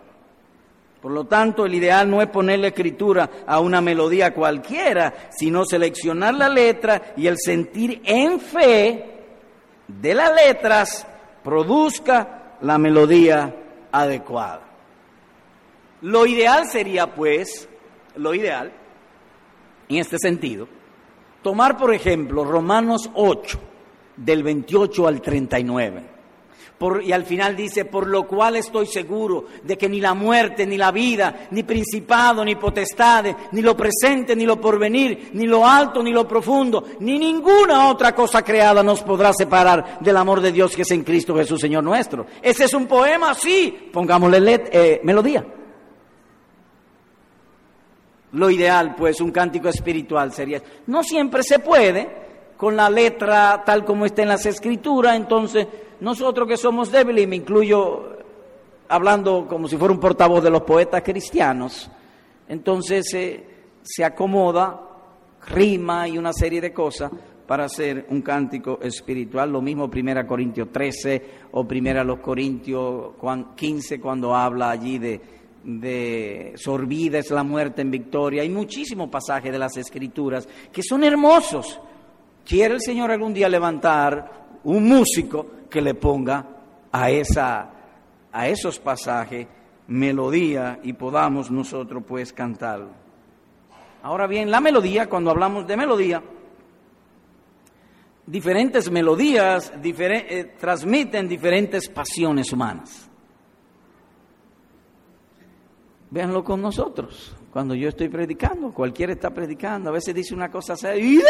Por 1.05 1.13
lo 1.13 1.25
tanto, 1.25 1.67
el 1.67 1.75
ideal 1.75 2.09
no 2.09 2.19
es 2.19 2.29
ponerle 2.29 2.69
escritura 2.69 3.29
a 3.45 3.59
una 3.59 3.79
melodía 3.79 4.33
cualquiera, 4.33 5.29
sino 5.29 5.63
seleccionar 5.63 6.33
la 6.33 6.49
letra 6.49 7.13
y 7.15 7.27
el 7.27 7.37
sentir 7.37 8.01
en 8.03 8.39
fe 8.39 9.05
de 9.87 10.15
las 10.15 10.33
letras 10.33 11.05
produzca 11.43 12.57
la 12.61 12.79
melodía 12.79 13.55
adecuada. 13.91 14.61
Lo 16.01 16.25
ideal 16.25 16.65
sería, 16.65 17.13
pues, 17.13 17.69
lo 18.15 18.33
ideal, 18.33 18.71
en 19.87 19.97
este 19.97 20.17
sentido, 20.17 20.67
tomar, 21.43 21.77
por 21.77 21.93
ejemplo, 21.93 22.43
Romanos 22.43 23.11
8, 23.13 23.59
del 24.17 24.41
28 24.41 25.07
al 25.07 25.21
39 25.21 26.14
y 27.03 27.11
al 27.13 27.23
final 27.23 27.55
dice, 27.55 27.85
por 27.85 28.05
lo 28.05 28.27
cual 28.27 28.57
estoy 28.57 28.85
seguro 28.85 29.45
de 29.63 29.77
que 29.77 29.87
ni 29.87 30.01
la 30.01 30.13
muerte, 30.13 30.67
ni 30.67 30.77
la 30.77 30.91
vida, 30.91 31.47
ni 31.51 31.63
principado, 31.63 32.43
ni 32.43 32.55
potestades, 32.55 33.35
ni 33.53 33.61
lo 33.61 33.75
presente, 33.77 34.35
ni 34.35 34.45
lo 34.45 34.59
porvenir, 34.59 35.31
ni 35.33 35.47
lo 35.47 35.65
alto, 35.65 36.03
ni 36.03 36.11
lo 36.11 36.27
profundo, 36.27 36.83
ni 36.99 37.17
ninguna 37.17 37.87
otra 37.87 38.13
cosa 38.13 38.43
creada 38.43 38.83
nos 38.83 39.01
podrá 39.01 39.31
separar 39.33 39.99
del 39.99 40.17
amor 40.17 40.41
de 40.41 40.51
Dios 40.51 40.75
que 40.75 40.81
es 40.81 40.91
en 40.91 41.03
Cristo 41.03 41.35
Jesús, 41.35 41.61
Señor 41.61 41.83
nuestro. 41.83 42.25
Ese 42.41 42.65
es 42.65 42.73
un 42.73 42.87
poema, 42.87 43.33
sí, 43.33 43.89
pongámosle 43.91 44.63
eh, 44.71 45.01
melodía. 45.03 45.45
Lo 48.33 48.49
ideal, 48.49 48.95
pues, 48.95 49.21
un 49.21 49.31
cántico 49.31 49.69
espiritual 49.69 50.33
sería, 50.33 50.61
no 50.87 51.03
siempre 51.03 51.41
se 51.41 51.59
puede, 51.59 52.25
con 52.57 52.75
la 52.75 52.89
letra 52.89 53.63
tal 53.65 53.83
como 53.85 54.05
está 54.05 54.21
en 54.21 54.29
las 54.29 54.45
escrituras, 54.45 55.15
entonces 55.15 55.67
nosotros 56.01 56.47
que 56.47 56.57
somos 56.57 56.91
débiles, 56.91 57.23
y 57.23 57.27
me 57.27 57.35
incluyo 57.35 58.15
hablando 58.87 59.47
como 59.47 59.67
si 59.67 59.77
fuera 59.77 59.93
un 59.93 59.99
portavoz 59.99 60.43
de 60.43 60.49
los 60.49 60.61
poetas 60.61 61.01
cristianos, 61.01 61.89
entonces 62.47 63.05
se 63.83 64.03
acomoda, 64.03 64.81
rima 65.47 66.07
y 66.07 66.17
una 66.17 66.33
serie 66.33 66.61
de 66.61 66.73
cosas 66.73 67.11
para 67.45 67.65
hacer 67.65 68.07
un 68.09 68.21
cántico 68.21 68.79
espiritual. 68.81 69.51
Lo 69.51 69.61
mismo 69.61 69.89
1 69.93 70.27
Corintios 70.27 70.71
13 70.71 71.25
o 71.51 71.61
1 71.61 72.21
Corintios 72.21 73.13
15 73.55 73.99
cuando 73.99 74.35
habla 74.35 74.71
allí 74.71 74.97
de, 74.97 75.21
de 75.63 76.53
sorbida 76.55 77.19
es 77.19 77.29
la 77.31 77.43
muerte 77.43 77.81
en 77.81 77.91
victoria. 77.91 78.41
Hay 78.41 78.49
muchísimos 78.49 79.09
pasajes 79.09 79.51
de 79.51 79.59
las 79.59 79.77
escrituras 79.77 80.47
que 80.71 80.81
son 80.83 81.03
hermosos. 81.03 81.79
Quiere 82.43 82.75
el 82.75 82.81
Señor 82.81 83.11
algún 83.11 83.33
día 83.33 83.49
levantar 83.49 84.44
un 84.65 84.87
músico 84.87 85.45
que 85.69 85.81
le 85.81 85.93
ponga 85.93 86.45
a, 86.91 87.09
esa, 87.09 87.71
a 88.31 88.47
esos 88.47 88.79
pasajes 88.79 89.47
melodía 89.87 90.79
y 90.83 90.93
podamos 90.93 91.51
nosotros 91.51 92.03
pues 92.07 92.33
cantarlo. 92.33 92.89
Ahora 94.03 94.27
bien, 94.27 94.51
la 94.51 94.61
melodía, 94.61 95.07
cuando 95.09 95.31
hablamos 95.31 95.65
de 95.65 95.77
melodía, 95.77 96.21
diferentes 98.25 98.89
melodías 98.91 99.71
eh, 99.83 100.55
transmiten 100.59 101.27
diferentes 101.27 101.89
pasiones 101.89 102.51
humanas. 102.51 103.09
Véanlo 106.09 106.43
con 106.43 106.61
nosotros. 106.61 107.35
Cuando 107.51 107.73
yo 107.73 107.89
estoy 107.89 108.09
predicando, 108.09 108.73
cualquiera 108.73 109.13
está 109.13 109.29
predicando, 109.29 109.89
a 109.89 109.93
veces 109.93 110.13
dice 110.13 110.33
una 110.33 110.49
cosa 110.51 110.75
y 110.95 111.17
de 111.17 111.23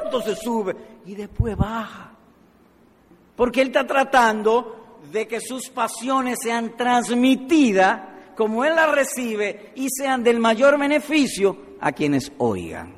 pronto 0.00 0.20
se 0.22 0.36
sube 0.36 0.76
y 1.06 1.14
después 1.14 1.56
baja. 1.56 2.13
Porque 3.36 3.62
Él 3.62 3.68
está 3.68 3.86
tratando 3.86 4.98
de 5.10 5.26
que 5.26 5.40
sus 5.40 5.68
pasiones 5.68 6.38
sean 6.42 6.76
transmitidas 6.76 8.14
como 8.36 8.64
Él 8.64 8.74
las 8.74 8.90
recibe 8.90 9.72
y 9.76 9.88
sean 9.90 10.22
del 10.22 10.40
mayor 10.40 10.78
beneficio 10.78 11.56
a 11.80 11.92
quienes 11.92 12.32
oigan. 12.38 12.94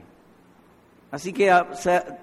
Así 1.10 1.32
que 1.32 1.52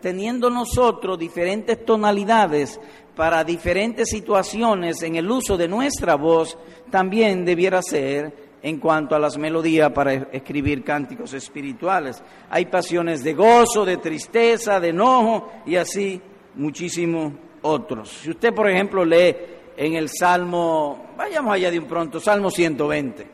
teniendo 0.02 0.50
nosotros 0.50 1.18
diferentes 1.18 1.86
tonalidades 1.86 2.80
para 3.16 3.44
diferentes 3.44 4.10
situaciones 4.10 5.02
en 5.04 5.16
el 5.16 5.30
uso 5.30 5.58
de 5.58 5.68
nuestra 5.68 6.16
voz, 6.16 6.58
también 6.90 7.46
debiera 7.46 7.82
ser 7.82 8.52
en 8.62 8.80
cuanto 8.80 9.16
a 9.16 9.20
las 9.20 9.38
melodías 9.38 9.92
para 9.92 10.14
escribir 10.14 10.84
cánticos 10.84 11.34
espirituales. 11.34 12.22
Hay 12.50 12.66
pasiones 12.66 13.24
de 13.24 13.34
gozo, 13.34 13.84
de 13.86 13.98
tristeza, 13.98 14.80
de 14.80 14.90
enojo 14.90 15.52
y 15.66 15.76
así 15.76 16.22
muchísimos 16.56 17.34
otros. 17.64 18.10
Si 18.10 18.30
usted, 18.30 18.54
por 18.54 18.70
ejemplo, 18.70 19.04
lee 19.04 19.36
en 19.76 19.96
el 19.96 20.10
Salmo, 20.10 21.08
vayamos 21.18 21.54
allá 21.54 21.72
de 21.72 21.80
un 21.80 21.86
pronto, 21.86 22.20
Salmo 22.20 22.52
120. 22.52 23.28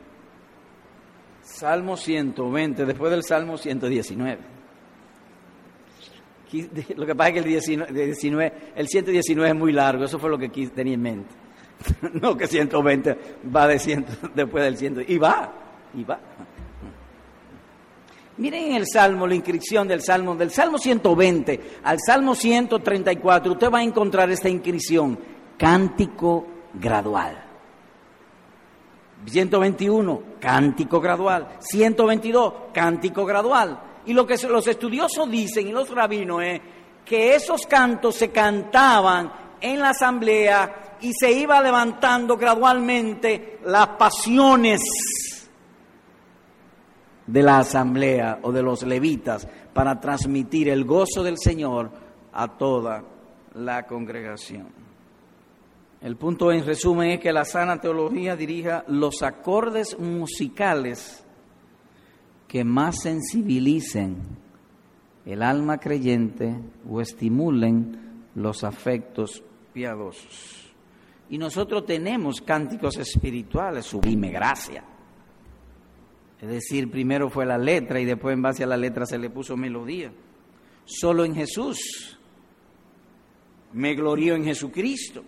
Salmo 1.44 1.98
120, 1.98 2.86
después 2.86 3.12
del 3.12 3.24
Salmo 3.24 3.58
119. 3.58 4.60
Lo 6.96 7.06
que 7.06 7.16
pasa 7.16 7.30
es 7.30 7.34
que 7.34 7.40
el, 7.40 7.46
19, 7.46 8.54
el 8.76 8.88
119 8.88 9.50
es 9.50 9.56
muy 9.56 9.72
largo, 9.72 10.06
eso 10.06 10.18
fue 10.18 10.30
lo 10.30 10.38
que 10.38 10.50
tenía 10.50 10.94
en 10.94 11.02
mente. 11.02 11.36
no 12.22 12.36
que 12.36 12.48
120 12.48 13.18
va 13.56 13.68
de 13.68 13.80
100 13.80 14.06
después 14.36 14.64
del 14.64 14.78
100. 14.78 15.06
Y 15.08 15.18
va, 15.18 15.52
y 15.94 16.04
va. 16.04 16.20
Miren 18.40 18.68
en 18.68 18.76
el 18.76 18.88
Salmo, 18.88 19.28
la 19.28 19.36
inscripción 19.36 19.86
del 19.86 20.02
Salmo, 20.02 20.34
del 20.34 20.50
Salmo 20.50 20.78
120 20.78 21.60
al 21.84 21.98
Salmo 22.00 22.36
134, 22.36 23.52
usted 23.52 23.70
va 23.70 23.80
a 23.80 23.84
encontrar 23.84 24.32
esta 24.32 24.48
inscripción, 24.48 25.20
cántico 25.58 26.48
gradual. 26.74 27.38
121, 29.26 30.24
cántico 30.40 31.02
gradual. 31.02 31.50
122, 31.60 32.54
cántico 32.74 33.26
gradual. 33.26 33.78
Y 34.06 34.14
lo 34.14 34.26
que 34.26 34.38
los 34.48 34.66
estudiosos 34.68 35.30
dicen 35.30 35.68
y 35.68 35.72
los 35.74 35.90
rabinos 35.90 36.42
es 36.42 36.62
que 37.04 37.36
esos 37.36 37.68
cantos 37.68 38.16
se 38.16 38.30
cantaban 38.30 39.34
en 39.60 39.80
la 39.82 39.90
asamblea 39.90 40.98
y 41.02 41.12
se 41.12 41.30
iba 41.30 41.62
levantando 41.62 42.38
gradualmente 42.38 43.60
las 43.66 43.88
pasiones 43.90 44.80
de 47.32 47.44
la 47.44 47.60
asamblea 47.60 48.40
o 48.42 48.52
de 48.52 48.64
los 48.64 48.84
levitas 48.84 49.48
para 49.74 50.00
transmitir 50.00 50.70
el 50.70 50.84
gozo 50.84 51.24
del 51.24 51.38
Señor 51.38 51.92
a 52.34 52.58
toda 52.58 53.04
la 53.54 53.86
congregación. 53.86 54.68
El 56.02 56.16
punto 56.16 56.52
en 56.52 56.66
resumen 56.66 57.12
es 57.12 57.20
que 57.20 57.32
la 57.32 57.46
sana 57.46 57.80
teología 57.80 58.36
dirija 58.36 58.84
los 58.88 59.22
acordes 59.22 60.00
musicales 60.00 61.24
que 62.48 62.64
más 62.64 63.02
sensibilicen 63.02 64.18
el 65.26 65.44
alma 65.44 65.78
creyente 65.78 66.56
o 66.90 67.00
estimulen 67.00 68.26
los 68.34 68.64
afectos 68.64 69.44
piadosos. 69.72 70.74
Y 71.30 71.38
nosotros 71.38 71.86
tenemos 71.86 72.42
cánticos 72.42 72.98
espirituales, 72.98 73.86
sublime 73.86 74.32
gracia. 74.32 74.84
Es 76.42 76.48
decir, 76.48 76.90
primero 76.90 77.30
fue 77.30 77.46
la 77.46 77.58
letra 77.58 78.00
y 78.00 78.06
después 78.06 78.34
en 78.34 78.42
base 78.42 78.64
a 78.64 78.68
la 78.68 78.78
letra 78.78 79.06
se 79.06 79.18
le 79.18 79.30
puso 79.30 79.58
melodía. 79.58 80.12
Solo 80.86 81.26
en 81.26 81.36
Jesús. 81.36 82.18
Me 83.74 83.94
glorío 83.94 84.36
en 84.36 84.46
Jesucristo. 84.46 85.24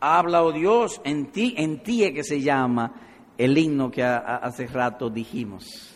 Habla, 0.00 0.44
oh 0.44 0.52
Dios, 0.52 1.00
en 1.04 1.32
ti, 1.32 1.54
en 1.56 1.82
ti 1.82 2.04
es 2.04 2.12
que 2.12 2.22
se 2.22 2.40
llama 2.40 2.92
el 3.36 3.58
himno 3.58 3.90
que 3.90 4.02
hace 4.02 4.66
rato 4.68 5.10
dijimos. 5.10 5.94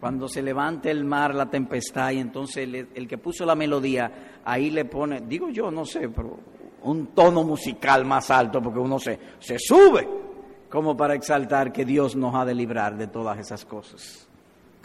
Cuando 0.00 0.28
se 0.28 0.42
levanta 0.42 0.90
el 0.90 1.04
mar, 1.04 1.34
la 1.34 1.48
tempestad, 1.48 2.10
y 2.10 2.18
entonces 2.18 2.64
el, 2.64 2.88
el 2.94 3.06
que 3.06 3.18
puso 3.18 3.46
la 3.46 3.54
melodía, 3.54 4.40
ahí 4.44 4.70
le 4.70 4.86
pone, 4.86 5.20
digo 5.20 5.50
yo, 5.50 5.70
no 5.70 5.84
sé, 5.84 6.08
pero 6.08 6.38
un 6.82 7.08
tono 7.08 7.44
musical 7.44 8.04
más 8.04 8.30
alto 8.30 8.60
porque 8.60 8.80
uno 8.80 8.98
se, 8.98 9.18
se 9.38 9.58
sube 9.58 10.29
como 10.70 10.96
para 10.96 11.14
exaltar 11.14 11.72
que 11.72 11.84
Dios 11.84 12.14
nos 12.14 12.34
ha 12.34 12.44
de 12.44 12.54
librar 12.54 12.96
de 12.96 13.08
todas 13.08 13.38
esas 13.38 13.64
cosas. 13.64 14.26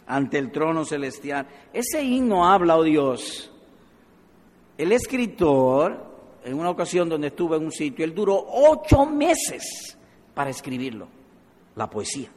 Ante 0.06 0.38
el 0.38 0.50
trono 0.50 0.84
celestial. 0.84 1.46
Ese 1.72 2.02
himno 2.02 2.44
habla, 2.44 2.76
oh 2.76 2.82
Dios. 2.82 3.50
El 4.76 4.92
escritor, 4.92 6.04
en 6.44 6.58
una 6.58 6.70
ocasión 6.70 7.08
donde 7.08 7.28
estuve 7.28 7.56
en 7.56 7.64
un 7.64 7.72
sitio, 7.72 8.04
él 8.04 8.14
duró 8.14 8.44
ocho 8.48 9.06
meses 9.06 9.96
para 10.34 10.50
escribirlo, 10.50 11.08
la 11.76 11.88
poesía. 11.88 12.28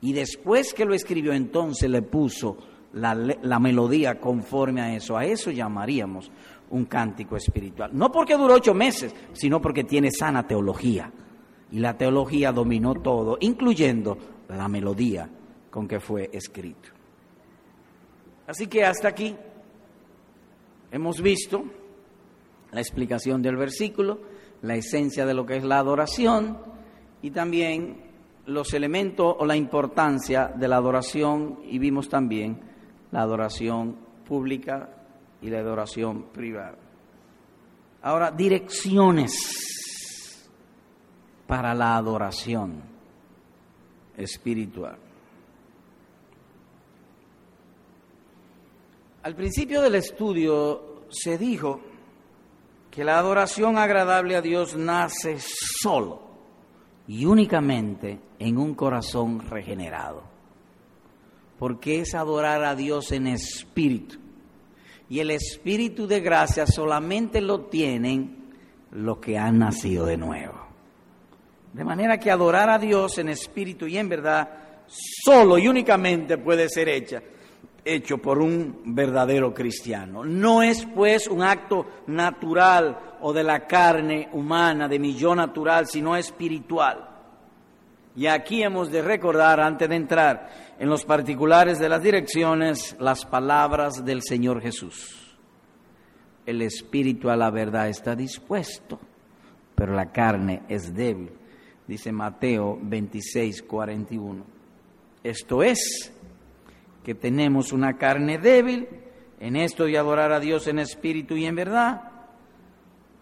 Y 0.00 0.12
después 0.12 0.74
que 0.74 0.84
lo 0.84 0.94
escribió, 0.94 1.32
entonces 1.32 1.88
le 1.88 2.02
puso 2.02 2.56
la, 2.94 3.14
la 3.14 3.58
melodía 3.58 4.18
conforme 4.18 4.80
a 4.80 4.94
eso. 4.94 5.16
A 5.16 5.24
eso 5.24 5.50
llamaríamos 5.50 6.30
un 6.70 6.86
cántico 6.86 7.36
espiritual. 7.36 7.90
No 7.92 8.10
porque 8.10 8.36
duró 8.36 8.54
ocho 8.54 8.74
meses, 8.74 9.14
sino 9.32 9.60
porque 9.60 9.84
tiene 9.84 10.10
sana 10.10 10.46
teología. 10.46 11.10
Y 11.76 11.78
la 11.78 11.94
teología 11.94 12.52
dominó 12.52 12.94
todo, 12.94 13.36
incluyendo 13.38 14.16
la 14.48 14.66
melodía 14.66 15.28
con 15.70 15.86
que 15.86 16.00
fue 16.00 16.30
escrito. 16.32 16.88
Así 18.46 18.66
que 18.66 18.82
hasta 18.82 19.08
aquí 19.08 19.36
hemos 20.90 21.20
visto 21.20 21.64
la 22.72 22.80
explicación 22.80 23.42
del 23.42 23.56
versículo, 23.56 24.20
la 24.62 24.74
esencia 24.74 25.26
de 25.26 25.34
lo 25.34 25.44
que 25.44 25.58
es 25.58 25.64
la 25.64 25.78
adoración 25.78 26.56
y 27.20 27.30
también 27.30 28.04
los 28.46 28.72
elementos 28.72 29.36
o 29.38 29.44
la 29.44 29.54
importancia 29.54 30.46
de 30.46 30.68
la 30.68 30.76
adoración 30.76 31.58
y 31.62 31.78
vimos 31.78 32.08
también 32.08 32.58
la 33.10 33.20
adoración 33.20 33.98
pública 34.26 34.88
y 35.42 35.50
la 35.50 35.58
adoración 35.58 36.28
privada. 36.32 36.78
Ahora, 38.00 38.30
direcciones 38.30 39.75
para 41.46 41.74
la 41.74 41.96
adoración 41.96 42.82
espiritual. 44.16 44.98
Al 49.22 49.34
principio 49.34 49.80
del 49.82 49.96
estudio 49.96 51.04
se 51.08 51.36
dijo 51.36 51.80
que 52.90 53.04
la 53.04 53.18
adoración 53.18 53.76
agradable 53.76 54.36
a 54.36 54.42
Dios 54.42 54.76
nace 54.76 55.36
solo 55.38 56.22
y 57.08 57.24
únicamente 57.26 58.20
en 58.38 58.58
un 58.58 58.74
corazón 58.74 59.40
regenerado, 59.40 60.22
porque 61.58 62.00
es 62.00 62.14
adorar 62.14 62.64
a 62.64 62.74
Dios 62.74 63.12
en 63.12 63.26
espíritu 63.26 64.26
y 65.08 65.20
el 65.20 65.30
Espíritu 65.30 66.06
de 66.06 66.20
gracia 66.20 66.66
solamente 66.66 67.40
lo 67.40 67.66
tienen 67.66 68.54
los 68.90 69.18
que 69.18 69.38
han 69.38 69.58
nacido 69.58 70.06
de 70.06 70.16
nuevo. 70.16 70.65
De 71.76 71.84
manera 71.84 72.18
que 72.18 72.30
adorar 72.30 72.70
a 72.70 72.78
Dios 72.78 73.18
en 73.18 73.28
espíritu 73.28 73.86
y 73.86 73.98
en 73.98 74.08
verdad 74.08 74.48
solo 74.86 75.58
y 75.58 75.68
únicamente 75.68 76.38
puede 76.38 76.70
ser 76.70 76.88
hecha, 76.88 77.20
hecho 77.84 78.16
por 78.16 78.38
un 78.38 78.80
verdadero 78.86 79.52
cristiano. 79.52 80.24
No 80.24 80.62
es 80.62 80.86
pues 80.86 81.28
un 81.28 81.42
acto 81.42 81.84
natural 82.06 83.18
o 83.20 83.30
de 83.30 83.42
la 83.42 83.66
carne 83.66 84.30
humana, 84.32 84.88
de 84.88 84.98
mi 84.98 85.16
yo 85.16 85.34
natural, 85.34 85.86
sino 85.86 86.16
espiritual. 86.16 87.10
Y 88.16 88.26
aquí 88.26 88.62
hemos 88.62 88.90
de 88.90 89.02
recordar, 89.02 89.60
antes 89.60 89.86
de 89.86 89.96
entrar 89.96 90.48
en 90.78 90.88
los 90.88 91.04
particulares 91.04 91.78
de 91.78 91.90
las 91.90 92.02
direcciones, 92.02 92.96
las 92.98 93.26
palabras 93.26 94.02
del 94.02 94.22
Señor 94.22 94.62
Jesús. 94.62 95.36
El 96.46 96.62
espíritu 96.62 97.28
a 97.28 97.36
la 97.36 97.50
verdad 97.50 97.90
está 97.90 98.16
dispuesto, 98.16 98.98
pero 99.74 99.92
la 99.92 100.10
carne 100.10 100.62
es 100.70 100.94
débil, 100.94 101.35
dice 101.86 102.12
Mateo 102.12 102.78
26, 102.82 103.62
41. 103.62 104.44
Esto 105.22 105.62
es, 105.62 106.12
que 107.04 107.14
tenemos 107.14 107.72
una 107.72 107.96
carne 107.96 108.38
débil 108.38 108.88
en 109.38 109.56
esto 109.56 109.84
de 109.84 109.96
adorar 109.96 110.32
a 110.32 110.40
Dios 110.40 110.66
en 110.66 110.78
espíritu 110.78 111.36
y 111.36 111.46
en 111.46 111.54
verdad, 111.54 112.10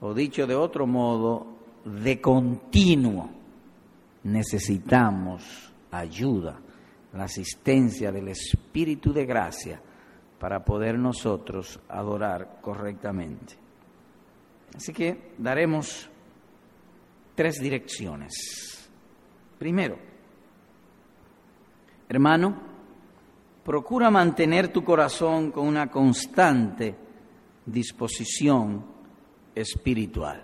o 0.01 0.15
dicho 0.15 0.47
de 0.47 0.55
otro 0.55 0.87
modo, 0.87 1.47
de 1.85 2.21
continuo 2.21 3.31
necesitamos 4.25 5.73
ayuda, 5.91 6.59
la 7.13 7.25
asistencia 7.25 8.11
del 8.11 8.29
Espíritu 8.29 9.13
de 9.13 9.25
gracia 9.25 9.81
para 10.39 10.65
poder 10.65 10.99
nosotros 10.99 11.79
adorar 11.89 12.59
correctamente. 12.61 13.55
Así 14.75 14.93
que 14.93 15.33
daremos 15.39 16.11
tres 17.35 17.61
direcciones. 17.61 18.89
Primero, 19.59 19.99
hermano, 22.09 22.61
procura 23.65 24.11
mantener 24.11 24.69
tu 24.69 24.85
corazón 24.85 25.51
con 25.51 25.67
una 25.67 25.91
constante 25.91 26.95
disposición 27.67 28.85
espiritual. 29.55 30.43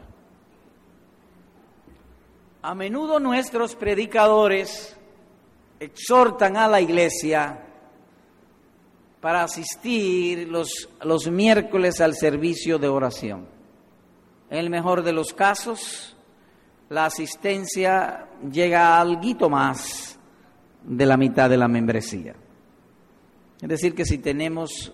A 2.63 2.75
menudo 2.75 3.19
nuestros 3.19 3.75
predicadores 3.75 4.97
exhortan 5.79 6.57
a 6.57 6.69
la 6.69 6.81
iglesia 6.81 7.67
para 9.21 9.43
asistir 9.45 10.49
los, 10.49 10.89
los 11.03 11.31
miércoles 11.31 12.01
al 12.01 12.15
servicio 12.15 12.79
de 12.79 12.89
oración. 12.89 13.47
El 14.49 14.71
mejor 14.71 15.03
de 15.03 15.13
los 15.13 15.33
casos, 15.33 16.17
la 16.91 17.05
asistencia 17.05 18.27
llega 18.51 18.89
a 18.89 19.01
algo 19.01 19.49
más 19.49 20.19
de 20.83 21.07
la 21.07 21.17
mitad 21.17 21.49
de 21.49 21.57
la 21.57 21.69
membresía. 21.69 22.35
Es 23.63 23.69
decir, 23.69 23.95
que 23.95 24.05
si 24.05 24.19
tenemos, 24.19 24.93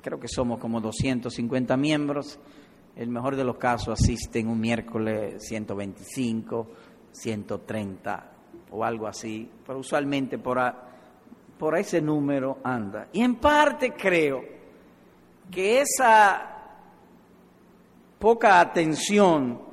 creo 0.00 0.18
que 0.18 0.26
somos 0.26 0.58
como 0.58 0.80
250 0.80 1.76
miembros, 1.76 2.38
el 2.96 3.10
mejor 3.10 3.36
de 3.36 3.44
los 3.44 3.58
casos 3.58 4.00
asisten 4.00 4.48
un 4.48 4.58
miércoles 4.58 5.46
125, 5.46 6.66
130 7.12 8.32
o 8.70 8.82
algo 8.82 9.06
así, 9.06 9.46
pero 9.66 9.80
usualmente 9.80 10.38
por, 10.38 10.58
por 11.58 11.76
ese 11.76 12.00
número 12.00 12.60
anda. 12.64 13.08
Y 13.12 13.20
en 13.20 13.34
parte 13.34 13.92
creo 13.92 14.40
que 15.50 15.82
esa 15.82 16.50
poca 18.18 18.60
atención 18.60 19.63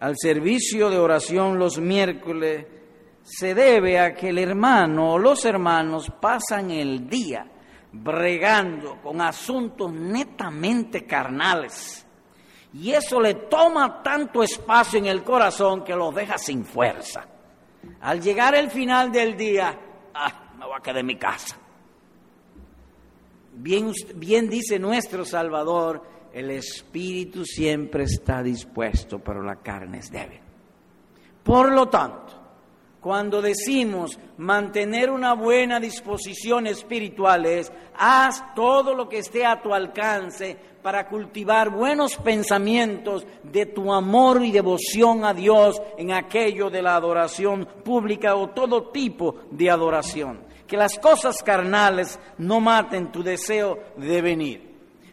al 0.00 0.14
servicio 0.16 0.90
de 0.90 0.98
oración 0.98 1.58
los 1.58 1.78
miércoles 1.78 2.66
se 3.22 3.54
debe 3.54 3.98
a 3.98 4.14
que 4.14 4.28
el 4.28 4.38
hermano 4.38 5.14
o 5.14 5.18
los 5.18 5.44
hermanos 5.44 6.12
pasan 6.20 6.70
el 6.70 7.08
día 7.08 7.46
bregando 7.92 9.00
con 9.02 9.20
asuntos 9.20 9.92
netamente 9.92 11.06
carnales. 11.06 12.06
Y 12.74 12.92
eso 12.92 13.20
le 13.20 13.34
toma 13.34 14.02
tanto 14.02 14.42
espacio 14.42 14.98
en 14.98 15.06
el 15.06 15.24
corazón 15.24 15.82
que 15.82 15.94
los 15.94 16.14
deja 16.14 16.36
sin 16.36 16.64
fuerza. 16.64 17.26
Al 18.00 18.20
llegar 18.20 18.54
el 18.54 18.70
final 18.70 19.10
del 19.10 19.36
día, 19.36 19.78
ah, 20.14 20.52
me 20.58 20.66
voy 20.66 20.74
a 20.76 20.82
quedar 20.82 20.98
en 20.98 21.06
mi 21.06 21.16
casa. 21.16 21.56
Bien, 23.54 23.90
bien 24.14 24.50
dice 24.50 24.78
nuestro 24.78 25.24
Salvador, 25.24 26.02
el 26.36 26.50
espíritu 26.50 27.46
siempre 27.46 28.04
está 28.04 28.42
dispuesto, 28.42 29.20
pero 29.20 29.42
la 29.42 29.56
carne 29.56 30.00
es 30.00 30.10
débil. 30.10 30.38
Por 31.42 31.72
lo 31.72 31.88
tanto, 31.88 32.34
cuando 33.00 33.40
decimos 33.40 34.18
mantener 34.36 35.10
una 35.10 35.32
buena 35.32 35.80
disposición 35.80 36.66
espiritual 36.66 37.46
es, 37.46 37.72
haz 37.96 38.54
todo 38.54 38.94
lo 38.94 39.08
que 39.08 39.20
esté 39.20 39.46
a 39.46 39.62
tu 39.62 39.72
alcance 39.72 40.58
para 40.82 41.08
cultivar 41.08 41.70
buenos 41.70 42.16
pensamientos 42.16 43.26
de 43.42 43.64
tu 43.64 43.90
amor 43.90 44.44
y 44.44 44.52
devoción 44.52 45.24
a 45.24 45.32
Dios 45.32 45.80
en 45.96 46.12
aquello 46.12 46.68
de 46.68 46.82
la 46.82 46.96
adoración 46.96 47.66
pública 47.82 48.36
o 48.36 48.50
todo 48.50 48.90
tipo 48.90 49.36
de 49.52 49.70
adoración. 49.70 50.40
Que 50.66 50.76
las 50.76 50.98
cosas 50.98 51.42
carnales 51.42 52.20
no 52.36 52.60
maten 52.60 53.10
tu 53.10 53.22
deseo 53.22 53.78
de 53.96 54.20
venir 54.20 54.65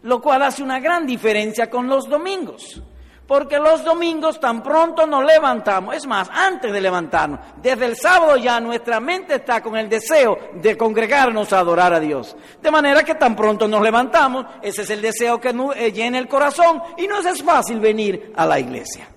lo 0.04 0.22
cual 0.22 0.44
hace 0.44 0.64
una 0.64 0.80
gran 0.80 1.06
diferencia 1.06 1.70
con 1.70 1.88
los 1.88 2.08
domingos. 2.08 2.82
Porque 3.28 3.58
los 3.58 3.86
domingos 3.86 4.38
tan 4.38 4.62
pronto 4.62 5.08
nos 5.08 5.24
levantamos, 5.24 5.96
es 5.96 6.06
más, 6.06 6.30
antes 6.30 6.74
de 6.74 6.82
levantarnos, 6.82 7.40
desde 7.62 7.86
el 7.86 7.96
sábado 7.96 8.36
ya 8.36 8.60
nuestra 8.60 9.00
mente 9.00 9.36
está 9.36 9.64
con 9.64 9.78
el 9.78 9.88
deseo 9.88 10.38
de 10.56 10.76
congregarnos 10.76 11.54
a 11.54 11.60
adorar 11.60 11.94
a 11.94 12.02
Dios. 12.02 12.36
De 12.62 12.70
manera 12.70 13.04
que 13.04 13.16
tan 13.16 13.34
pronto 13.34 13.66
nos 13.66 13.82
levantamos, 13.82 14.46
ese 14.62 14.82
es 14.82 14.90
el 14.90 15.02
deseo 15.02 15.40
que 15.40 15.56
eh, 15.76 15.92
llena 15.94 16.20
el 16.20 16.28
corazón 16.28 16.82
y 16.98 17.08
no 17.08 17.20
es 17.20 17.42
fácil 17.42 17.80
venir 17.80 18.34
a 18.36 18.46
la 18.46 18.60
iglesia. 18.60 19.08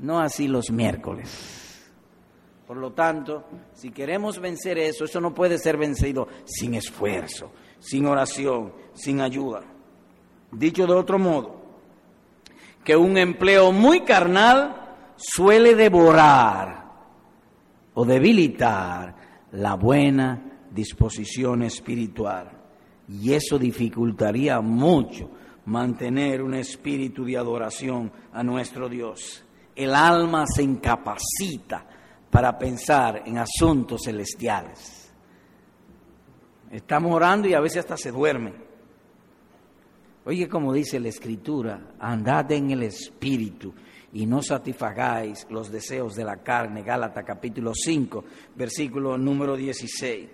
No 0.00 0.20
así 0.20 0.46
los 0.46 0.70
miércoles. 0.70 1.56
Por 2.66 2.76
lo 2.76 2.92
tanto, 2.92 3.46
si 3.72 3.90
queremos 3.90 4.38
vencer 4.38 4.76
eso, 4.76 5.06
eso 5.06 5.18
no 5.22 5.32
puede 5.32 5.56
ser 5.56 5.78
vencido 5.78 6.28
sin 6.44 6.74
esfuerzo, 6.74 7.50
sin 7.80 8.04
oración, 8.04 8.74
sin 8.92 9.22
ayuda. 9.22 9.62
Dicho 10.50 10.86
de 10.86 10.94
otro 10.94 11.18
modo, 11.18 11.56
que 12.84 12.96
un 12.96 13.18
empleo 13.18 13.70
muy 13.70 14.00
carnal 14.00 14.96
suele 15.16 15.74
devorar 15.74 16.86
o 17.94 18.04
debilitar 18.04 19.14
la 19.52 19.74
buena 19.74 20.40
disposición 20.70 21.62
espiritual. 21.62 22.50
Y 23.08 23.32
eso 23.32 23.58
dificultaría 23.58 24.60
mucho 24.60 25.30
mantener 25.66 26.42
un 26.42 26.54
espíritu 26.54 27.24
de 27.24 27.36
adoración 27.36 28.10
a 28.32 28.42
nuestro 28.42 28.88
Dios. 28.88 29.44
El 29.74 29.94
alma 29.94 30.46
se 30.46 30.62
incapacita 30.62 31.84
para 32.30 32.58
pensar 32.58 33.22
en 33.26 33.38
asuntos 33.38 34.02
celestiales. 34.04 35.12
Estamos 36.70 37.12
orando 37.12 37.48
y 37.48 37.54
a 37.54 37.60
veces 37.60 37.78
hasta 37.78 37.96
se 37.96 38.10
duermen. 38.10 38.67
Oye, 40.28 40.46
como 40.46 40.74
dice 40.74 41.00
la 41.00 41.08
Escritura, 41.08 41.94
andad 41.98 42.52
en 42.52 42.70
el 42.70 42.82
Espíritu 42.82 43.72
y 44.12 44.26
no 44.26 44.42
satisfagáis 44.42 45.46
los 45.48 45.72
deseos 45.72 46.14
de 46.16 46.22
la 46.22 46.36
carne. 46.42 46.82
Gálatas 46.82 47.24
capítulo 47.24 47.72
5, 47.74 48.24
versículo 48.54 49.16
número 49.16 49.56
16. 49.56 50.28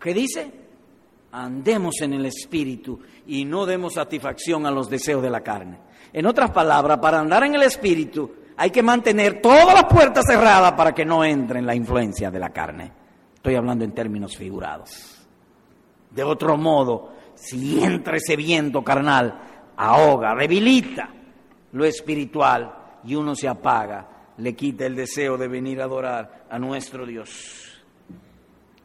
¿Qué 0.00 0.14
dice? 0.14 0.52
Andemos 1.32 2.00
en 2.00 2.12
el 2.12 2.26
Espíritu 2.26 3.00
y 3.26 3.44
no 3.44 3.66
demos 3.66 3.94
satisfacción 3.94 4.64
a 4.64 4.70
los 4.70 4.88
deseos 4.88 5.20
de 5.20 5.30
la 5.30 5.40
carne. 5.40 5.80
En 6.12 6.26
otras 6.26 6.52
palabras, 6.52 7.00
para 7.00 7.18
andar 7.18 7.42
en 7.42 7.56
el 7.56 7.64
Espíritu 7.64 8.34
hay 8.56 8.70
que 8.70 8.84
mantener 8.84 9.42
todas 9.42 9.74
las 9.74 9.92
puertas 9.92 10.24
cerradas 10.28 10.74
para 10.74 10.94
que 10.94 11.04
no 11.04 11.24
entre 11.24 11.58
en 11.58 11.66
la 11.66 11.74
influencia 11.74 12.30
de 12.30 12.38
la 12.38 12.50
carne. 12.50 12.92
Estoy 13.34 13.56
hablando 13.56 13.84
en 13.84 13.90
términos 13.90 14.36
figurados. 14.36 15.21
De 16.14 16.22
otro 16.22 16.56
modo, 16.56 17.12
si 17.34 17.82
entra 17.82 18.16
ese 18.16 18.36
viento 18.36 18.82
carnal, 18.82 19.72
ahoga, 19.76 20.34
debilita 20.34 21.08
lo 21.72 21.84
espiritual 21.84 23.00
y 23.04 23.14
uno 23.14 23.34
se 23.34 23.48
apaga, 23.48 24.08
le 24.36 24.54
quita 24.54 24.86
el 24.86 24.94
deseo 24.94 25.36
de 25.36 25.48
venir 25.48 25.80
a 25.80 25.84
adorar 25.84 26.46
a 26.50 26.58
nuestro 26.58 27.06
Dios. 27.06 27.82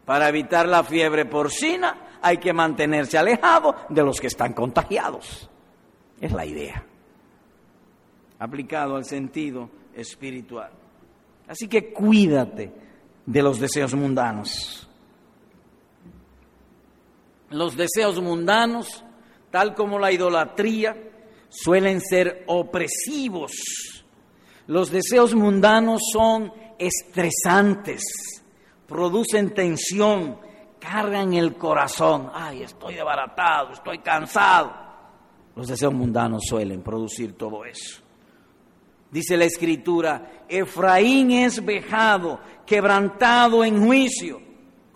Para 0.06 0.30
evitar 0.30 0.68
la 0.68 0.84
fiebre 0.84 1.26
porcina 1.26 2.20
hay 2.22 2.38
que 2.38 2.54
mantenerse 2.54 3.18
alejado 3.18 3.76
de 3.90 4.04
los 4.04 4.20
que 4.20 4.28
están 4.28 4.54
contagiados. 4.54 5.50
Es 6.20 6.32
la 6.32 6.46
idea. 6.46 6.84
Aplicado 8.40 8.96
al 8.96 9.06
sentido 9.06 9.70
espiritual. 9.94 10.72
Así 11.48 11.68
que 11.68 11.92
cuídate 11.92 12.72
de 13.26 13.42
los 13.42 13.60
deseos 13.60 13.94
mundanos. 13.94 14.87
Los 17.50 17.78
deseos 17.78 18.22
mundanos, 18.22 19.04
tal 19.52 19.74
como 19.74 20.00
la 20.00 20.12
idolatría, 20.12 20.96
suelen 21.50 22.02
ser 22.02 22.44
opresivos. 22.48 23.52
Los 24.68 24.92
deseos 24.92 25.34
mundanos 25.34 26.02
son 26.12 26.52
estresantes, 26.78 28.04
producen 28.86 29.54
tensión, 29.54 30.40
cargan 30.80 31.34
el 31.34 31.56
corazón. 31.56 32.30
Ay, 32.34 32.64
estoy 32.64 32.96
desbaratado, 32.96 33.74
estoy 33.74 34.00
cansado. 34.00 34.74
Los 35.56 35.68
deseos 35.68 35.94
mundanos 35.94 36.44
suelen 36.48 36.82
producir 36.82 37.34
todo 37.38 37.64
eso. 37.64 38.02
Dice 39.10 39.38
la 39.38 39.46
escritura, 39.46 40.44
Efraín 40.50 41.32
es 41.32 41.64
vejado, 41.64 42.42
quebrantado 42.66 43.64
en 43.64 43.86
juicio 43.86 44.47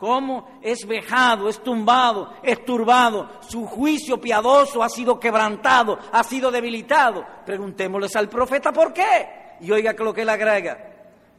cómo 0.01 0.57
es 0.63 0.87
vejado, 0.87 1.47
es 1.47 1.61
tumbado, 1.61 2.33
es 2.41 2.65
turbado, 2.65 3.29
su 3.47 3.67
juicio 3.67 4.19
piadoso 4.19 4.81
ha 4.81 4.89
sido 4.89 5.19
quebrantado, 5.19 5.99
ha 6.11 6.23
sido 6.23 6.49
debilitado. 6.49 7.23
Preguntémosles 7.45 8.15
al 8.15 8.27
profeta 8.27 8.73
por 8.73 8.91
qué. 8.91 9.57
Y 9.61 9.69
oiga 9.69 9.93
lo 9.93 10.11
que 10.11 10.23
él 10.23 10.29
agrega, 10.29 10.75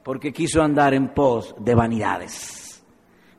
porque 0.04 0.32
quiso 0.32 0.62
andar 0.62 0.94
en 0.94 1.08
pos 1.08 1.56
de 1.58 1.74
vanidades. 1.74 2.84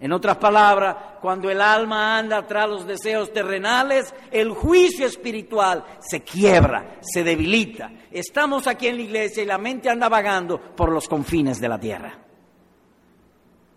En 0.01 0.11
otras 0.11 0.36
palabras, 0.36 0.97
cuando 1.21 1.49
el 1.49 1.61
alma 1.61 2.17
anda 2.17 2.45
tras 2.45 2.67
los 2.67 2.86
deseos 2.86 3.32
terrenales, 3.32 4.13
el 4.30 4.49
juicio 4.49 5.05
espiritual 5.05 5.86
se 5.99 6.19
quiebra, 6.19 6.97
se 6.99 7.24
debilita. 7.24 7.89
Estamos 8.11 8.67
aquí 8.67 8.88
en 8.88 8.97
la 8.97 9.03
iglesia 9.03 9.41
y 9.41 9.45
la 9.45 9.57
mente 9.57 9.89
anda 9.89 10.09
vagando 10.09 10.59
por 10.59 10.91
los 10.91 11.07
confines 11.07 11.61
de 11.61 11.69
la 11.69 11.80
tierra. 11.80 12.22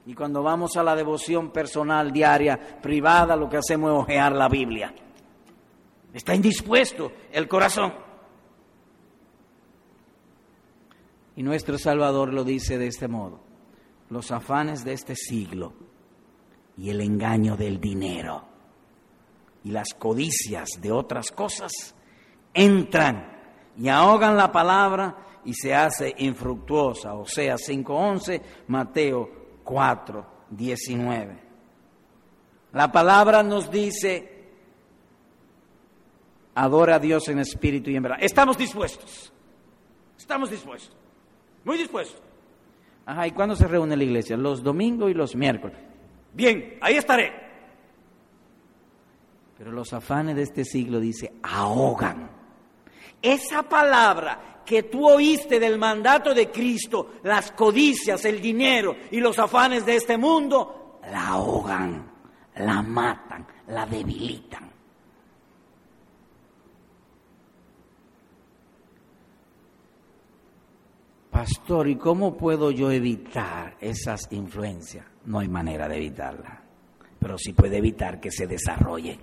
Y 0.07 0.15
cuando 0.15 0.41
vamos 0.41 0.77
a 0.77 0.85
la 0.85 0.95
devoción 0.95 1.51
personal 1.51 2.13
diaria, 2.13 2.81
privada, 2.81 3.35
lo 3.35 3.49
que 3.49 3.57
hacemos 3.57 3.91
es 3.91 3.99
ojear 3.99 4.33
la 4.33 4.49
Biblia. 4.49 4.95
Está 6.15 6.35
indispuesto 6.35 7.11
el 7.33 7.49
corazón. 7.49 7.93
Y 11.35 11.43
nuestro 11.43 11.77
Salvador 11.77 12.33
lo 12.33 12.45
dice 12.45 12.79
de 12.79 12.87
este 12.87 13.09
modo. 13.09 13.41
Los 14.09 14.31
afanes 14.31 14.85
de 14.85 14.93
este 14.93 15.17
siglo 15.17 15.73
y 16.79 16.91
el 16.91 17.01
engaño 17.01 17.57
del 17.57 17.81
dinero 17.81 18.45
y 19.65 19.73
las 19.73 19.89
codicias 19.99 20.69
de 20.81 20.93
otras 20.93 21.33
cosas 21.33 21.73
entran 22.55 23.73
y 23.77 23.89
ahogan 23.89 24.37
la 24.37 24.53
palabra 24.53 25.41
y 25.45 25.53
se 25.55 25.75
hace 25.75 26.15
infructuosa. 26.19 27.15
O 27.15 27.27
sea, 27.27 27.57
5.11, 27.57 28.41
Mateo 28.69 29.46
4, 29.67 30.27
19. 30.51 31.39
La 32.73 32.91
palabra 32.93 33.43
nos 33.43 33.71
dice, 33.71 34.47
adora 36.55 36.95
a 36.95 36.99
Dios 36.99 37.29
en 37.29 37.41
espíritu 37.41 37.91
y 37.91 37.97
en 37.97 38.05
verdad. 38.05 38.19
Estamos 38.21 38.57
dispuestos. 38.57 39.33
Estamos 40.17 40.51
dispuestos, 40.51 40.97
muy 41.65 41.77
dispuestos. 41.77 42.23
Ajá, 43.05 43.27
¿y 43.27 43.33
cuándo 43.33 43.55
se 43.55 43.69
reúne 43.69 43.97
la 43.97 44.05
iglesia? 44.05 44.37
Los 44.37 44.63
domingos 44.63 45.11
y 45.11 45.15
los 45.15 45.37
miércoles. 45.37 45.79
Bien, 46.33 46.79
ahí 46.81 46.95
estaré. 46.95 47.33
Pero 49.59 49.73
los 49.73 49.93
afanes 49.93 50.37
de 50.37 50.43
este 50.43 50.65
siglo 50.65 51.01
dice, 51.01 51.33
ahogan. 51.43 52.31
Esa 53.23 53.63
palabra 53.63 54.63
que 54.67 54.83
tú 54.83 55.09
oíste 55.09 55.61
del 55.61 55.79
mandato 55.79 56.35
de 56.35 56.51
Cristo, 56.51 57.15
las 57.23 57.53
codicias, 57.53 58.25
el 58.25 58.41
dinero 58.41 58.97
y 59.11 59.21
los 59.21 59.39
afanes 59.39 59.87
de 59.87 59.97
este 59.97 60.19
mundo, 60.19 60.99
la 61.11 61.29
ahogan, 61.29 62.11
la 62.57 62.83
matan, 62.83 63.47
la 63.69 63.87
debilitan. 63.87 64.67
Pastor, 71.31 71.87
¿y 71.89 71.97
cómo 71.97 72.37
puedo 72.37 72.71
yo 72.71 72.91
evitar 72.91 73.77
esas 73.79 74.27
influencias? 74.33 75.07
No 75.27 75.39
hay 75.39 75.49
manera 75.49 75.87
de 75.87 75.97
evitarla, 75.97 76.63
pero 77.19 77.37
sí 77.39 77.53
puede 77.53 77.77
evitar 77.77 78.19
que 78.19 78.31
se 78.31 78.47
desarrolle. 78.47 79.19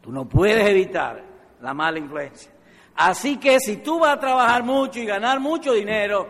Tú 0.00 0.10
no 0.10 0.28
puedes 0.28 0.68
evitar 0.68 1.31
la 1.62 1.72
mala 1.72 1.98
influencia. 1.98 2.52
Así 2.94 3.38
que 3.38 3.58
si 3.60 3.78
tú 3.78 4.00
vas 4.00 4.16
a 4.16 4.20
trabajar 4.20 4.62
mucho 4.64 5.00
y 5.00 5.06
ganar 5.06 5.40
mucho 5.40 5.72
dinero, 5.72 6.28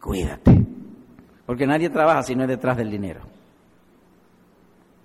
cuídate, 0.00 0.64
porque 1.46 1.66
nadie 1.66 1.90
trabaja 1.90 2.22
si 2.22 2.34
no 2.34 2.42
es 2.42 2.48
detrás 2.48 2.76
del 2.76 2.90
dinero. 2.90 3.20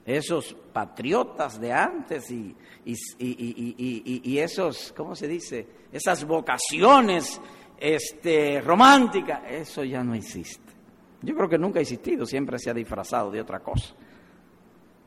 Esos 0.06 0.56
patriotas 0.72 1.60
de 1.60 1.74
antes 1.74 2.30
y, 2.32 2.56
y, 2.86 4.38
esos, 4.38 4.94
¿cómo 4.96 5.16
se 5.16 5.28
dice? 5.28 5.68
Esas 5.92 6.26
vocaciones 6.26 7.42
este, 7.80 8.62
románticas, 8.62 9.42
eso 9.50 9.84
ya 9.84 10.04
no 10.04 10.14
existe. 10.14 10.74
Yo 11.22 11.36
creo 11.36 11.50
que 11.50 11.58
nunca 11.58 11.80
ha 11.80 11.82
existido, 11.82 12.26
siempre 12.26 12.60
se 12.60 12.70
ha 12.70 12.74
disfrazado 12.74 13.32
de 13.32 13.42
otra 13.42 13.60
cosa, 13.60 13.96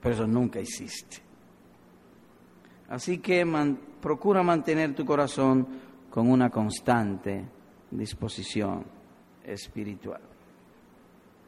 pero 0.01 0.15
eso 0.15 0.27
nunca 0.27 0.59
existe. 0.59 1.19
Así 2.89 3.19
que 3.19 3.45
procura 4.01 4.43
mantener 4.43 4.95
tu 4.95 5.05
corazón 5.05 5.67
con 6.11 6.31
una 6.31 6.51
constante 6.51 7.45
disposición 7.91 8.85
espiritual. 9.45 10.21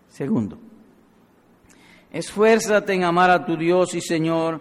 Segundo, 0.09 0.59
esfuérzate 2.11 2.95
en 2.95 3.05
amar 3.05 3.31
a 3.31 3.45
tu 3.45 3.57
Dios 3.57 3.95
y 3.95 4.01
Señor 4.01 4.61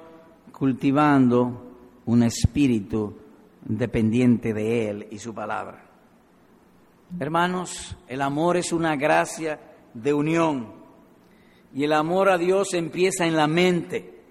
cultivando 0.51 1.69
un 2.05 2.23
espíritu 2.23 3.15
dependiente 3.61 4.53
de 4.53 4.89
Él 4.89 5.07
y 5.11 5.19
su 5.19 5.33
palabra. 5.33 5.85
Hermanos, 7.19 7.97
el 8.07 8.21
amor 8.21 8.57
es 8.57 8.71
una 8.71 8.95
gracia 8.95 9.59
de 9.93 10.13
unión 10.13 10.73
y 11.73 11.83
el 11.83 11.93
amor 11.93 12.29
a 12.29 12.37
Dios 12.37 12.73
empieza 12.73 13.25
en 13.25 13.35
la 13.35 13.47
mente, 13.47 14.21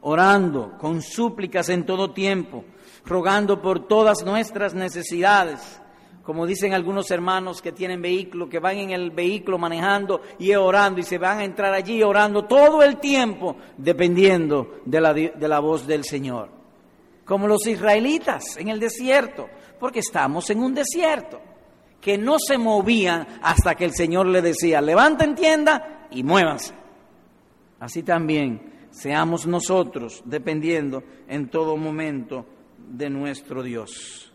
orando 0.00 0.76
con 0.78 1.02
súplicas 1.02 1.68
en 1.68 1.84
todo 1.84 2.12
tiempo, 2.12 2.64
rogando 3.08 3.60
por 3.60 3.88
todas 3.88 4.24
nuestras 4.24 4.74
necesidades 4.74 5.80
como 6.28 6.46
dicen 6.46 6.74
algunos 6.74 7.10
hermanos 7.10 7.62
que 7.62 7.72
tienen 7.72 8.02
vehículo, 8.02 8.50
que 8.50 8.58
van 8.58 8.76
en 8.76 8.90
el 8.90 9.12
vehículo 9.12 9.56
manejando 9.56 10.20
y 10.38 10.54
orando 10.54 11.00
y 11.00 11.02
se 11.02 11.16
van 11.16 11.38
a 11.38 11.44
entrar 11.44 11.72
allí 11.72 12.02
orando 12.02 12.44
todo 12.44 12.82
el 12.82 12.98
tiempo, 12.98 13.56
dependiendo 13.78 14.80
de 14.84 15.00
la, 15.00 15.14
de 15.14 15.48
la 15.48 15.58
voz 15.60 15.86
del 15.86 16.04
Señor. 16.04 16.50
Como 17.24 17.48
los 17.48 17.66
israelitas 17.66 18.58
en 18.58 18.68
el 18.68 18.78
desierto, 18.78 19.48
porque 19.80 20.00
estamos 20.00 20.50
en 20.50 20.62
un 20.62 20.74
desierto, 20.74 21.40
que 21.98 22.18
no 22.18 22.36
se 22.38 22.58
movían 22.58 23.26
hasta 23.40 23.74
que 23.74 23.86
el 23.86 23.94
Señor 23.94 24.26
le 24.26 24.42
decía, 24.42 24.82
levanten 24.82 25.34
tienda 25.34 26.08
y 26.10 26.22
muévanse. 26.22 26.74
Así 27.80 28.02
también 28.02 28.86
seamos 28.90 29.46
nosotros 29.46 30.20
dependiendo 30.26 31.02
en 31.26 31.48
todo 31.48 31.74
momento 31.78 32.44
de 32.88 33.10
nuestro 33.10 33.62
Dios. 33.62 34.32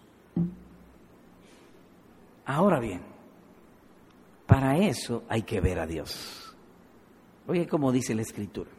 Ahora 2.45 2.79
bien, 2.79 3.01
para 4.45 4.77
eso 4.77 5.23
hay 5.29 5.43
que 5.43 5.61
ver 5.61 5.79
a 5.79 5.87
Dios. 5.87 6.55
Oye, 7.47 7.67
como 7.67 7.91
dice 7.91 8.15
la 8.15 8.21
Escritura. 8.21 8.69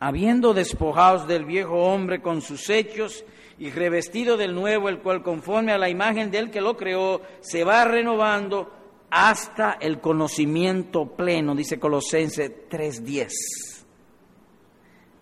Habiendo 0.00 0.52
despojados 0.52 1.28
del 1.28 1.44
viejo 1.44 1.74
hombre 1.74 2.20
con 2.20 2.42
sus 2.42 2.68
hechos 2.70 3.24
y 3.58 3.70
revestido 3.70 4.36
del 4.36 4.54
nuevo, 4.54 4.88
el 4.88 4.98
cual 4.98 5.22
conforme 5.22 5.72
a 5.72 5.78
la 5.78 5.88
imagen 5.88 6.30
del 6.30 6.50
que 6.50 6.60
lo 6.60 6.76
creó, 6.76 7.22
se 7.40 7.62
va 7.62 7.84
renovando 7.84 8.72
hasta 9.10 9.72
el 9.74 10.00
conocimiento 10.00 11.14
pleno, 11.14 11.54
dice 11.54 11.78
Colosenses 11.78 12.50
3:10. 12.68 13.71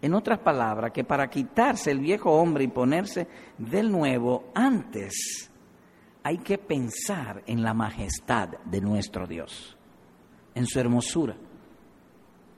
En 0.02 0.14
otras 0.14 0.38
palabras, 0.38 0.92
que 0.92 1.04
para 1.04 1.28
quitarse 1.28 1.90
el 1.90 2.00
viejo 2.00 2.30
hombre 2.30 2.64
y 2.64 2.68
ponerse 2.68 3.26
del 3.58 3.90
nuevo, 3.92 4.50
antes 4.54 5.50
hay 6.22 6.38
que 6.38 6.58
pensar 6.58 7.42
en 7.46 7.62
la 7.62 7.74
majestad 7.74 8.48
de 8.64 8.80
nuestro 8.80 9.26
Dios, 9.26 9.76
en 10.54 10.66
su 10.66 10.80
hermosura, 10.80 11.36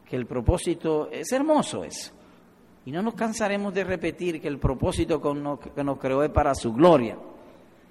que 0.09 0.17
el 0.17 0.27
propósito 0.27 1.09
es 1.11 1.33
hermoso 1.33 1.85
eso. 1.85 2.13
Y 2.85 2.91
no 2.91 3.03
nos 3.03 3.15
cansaremos 3.15 3.73
de 3.73 3.85
repetir 3.85 4.41
que 4.41 4.49
el 4.49 4.59
propósito 4.59 5.21
que 5.21 5.85
nos 5.85 5.99
creó 5.99 6.23
es 6.23 6.31
para 6.31 6.55
su 6.55 6.73
gloria. 6.73 7.17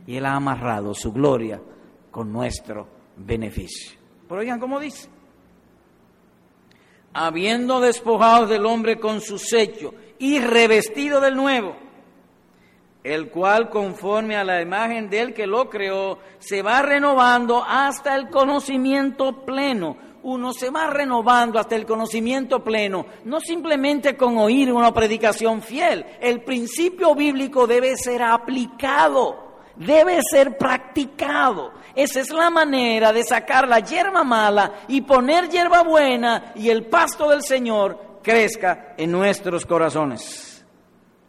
Y 0.05 0.17
Él 0.17 0.25
ha 0.25 0.35
amarrado 0.35 0.93
su 0.93 1.13
gloria 1.13 1.61
con 2.09 2.31
nuestro 2.31 2.87
beneficio. 3.15 3.97
Pero 4.27 4.41
oigan 4.41 4.59
cómo 4.59 4.79
dice. 4.79 5.09
Habiendo 7.13 7.79
despojado 7.79 8.47
del 8.47 8.65
hombre 8.65 8.99
con 8.99 9.21
su 9.21 9.37
sello 9.37 9.93
y 10.17 10.39
revestido 10.39 11.19
del 11.19 11.35
nuevo 11.35 11.75
el 13.03 13.29
cual 13.29 13.69
conforme 13.69 14.35
a 14.35 14.43
la 14.43 14.61
imagen 14.61 15.09
del 15.09 15.33
que 15.33 15.47
lo 15.47 15.69
creó, 15.69 16.19
se 16.39 16.61
va 16.61 16.81
renovando 16.81 17.63
hasta 17.67 18.15
el 18.15 18.29
conocimiento 18.29 19.43
pleno. 19.43 19.97
Uno 20.23 20.53
se 20.53 20.69
va 20.69 20.87
renovando 20.87 21.57
hasta 21.57 21.75
el 21.75 21.87
conocimiento 21.87 22.63
pleno, 22.63 23.07
no 23.25 23.39
simplemente 23.39 24.15
con 24.15 24.37
oír 24.37 24.71
una 24.71 24.93
predicación 24.93 25.63
fiel. 25.63 26.05
El 26.19 26.43
principio 26.43 27.15
bíblico 27.15 27.65
debe 27.65 27.97
ser 27.97 28.21
aplicado, 28.21 29.50
debe 29.85 30.19
ser 30.29 30.57
practicado. 30.57 31.71
Esa 31.95 32.21
es 32.21 32.29
la 32.29 32.49
manera 32.49 33.11
de 33.11 33.23
sacar 33.23 33.67
la 33.67 33.79
hierba 33.79 34.23
mala 34.23 34.83
y 34.87 35.01
poner 35.01 35.49
hierba 35.49 35.83
buena 35.83 36.53
y 36.55 36.69
el 36.69 36.85
pasto 36.85 37.29
del 37.29 37.43
Señor 37.43 38.19
crezca 38.23 38.93
en 38.97 39.11
nuestros 39.11 39.65
corazones. 39.65 40.65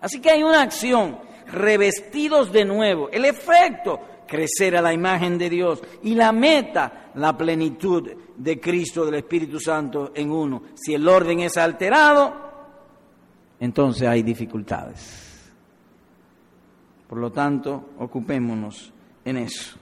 Así 0.01 0.21
que 0.21 0.31
hay 0.31 0.43
una 0.43 0.63
acción 0.63 1.19
revestidos 1.47 2.53
de 2.53 2.65
nuevo. 2.65 3.09
El 3.11 3.25
efecto, 3.25 4.01
crecer 4.27 4.77
a 4.77 4.83
la 4.83 4.93
imagen 4.93 5.39
de 5.39 5.51
Dios. 5.51 5.83
Y 6.03 6.15
la 6.15 6.33
meta, 6.33 7.11
la 7.15 7.37
plenitud 7.37 8.11
de 8.37 8.61
Cristo, 8.61 9.05
del 9.05 9.17
Espíritu 9.17 9.61
Santo 9.61 10.13
en 10.15 10.31
uno. 10.31 10.63
Si 10.75 10.95
el 10.95 11.07
orden 11.07 11.41
es 11.41 11.57
alterado, 11.57 12.35
entonces 13.61 14.09
hay 14.09 14.23
dificultades. 14.23 15.22
Por 17.13 17.21
lo 17.21 17.31
tanto, 17.31 17.91
ocupémonos 17.99 18.91
en 19.27 19.37
eso. 19.37 19.77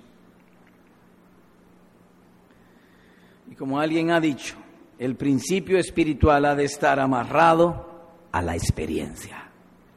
Y 3.49 3.55
como 3.55 3.79
alguien 3.79 4.11
ha 4.11 4.19
dicho, 4.19 4.57
el 4.99 5.15
principio 5.15 5.79
espiritual 5.79 6.45
ha 6.45 6.57
de 6.57 6.65
estar 6.65 6.99
amarrado 6.99 8.27
a 8.33 8.43
la 8.43 8.57
experiencia, 8.57 9.49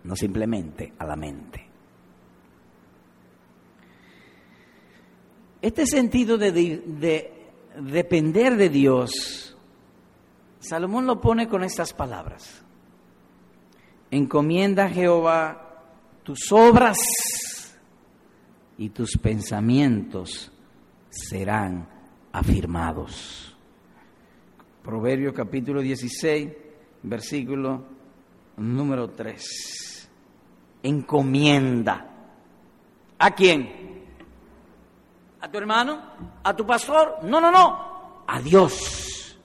no 0.04 0.16
simplemente 0.16 0.94
a 1.00 1.08
la 1.08 1.16
mente. 1.16 1.68
Este 5.60 5.88
sentido 5.88 6.38
de, 6.38 6.52
depender 7.82 8.58
de 8.58 8.70
Dios, 8.70 9.58
Salomón 10.60 11.08
lo 11.08 11.20
pone 11.20 11.48
con 11.48 11.64
estas 11.64 11.94
palabras. 11.94 12.64
Encomienda 14.12 14.86
a 14.86 14.90
Jehová 14.90 15.63
tus 16.24 16.52
obras 16.52 16.98
y 18.78 18.90
tus 18.90 19.18
pensamientos 19.18 20.52
serán 21.10 21.88
afirmados. 22.32 23.56
Proverbio 24.84 25.34
capítulo 25.34 25.82
16, 25.82 26.50
versículo 27.04 27.84
número 28.58 29.10
3. 29.10 30.10
Encomienda. 30.84 32.10
¿A 33.20 33.32
quién? 33.32 34.04
¿A 35.40 35.50
tu 35.50 35.58
hermano? 35.58 36.02
¿A 36.44 36.56
tu 36.56 36.66
pastor? 36.66 37.20
No, 37.24 37.40
no, 37.40 37.52
no. 37.52 38.24
A 38.28 38.42
Dios. 38.42 39.38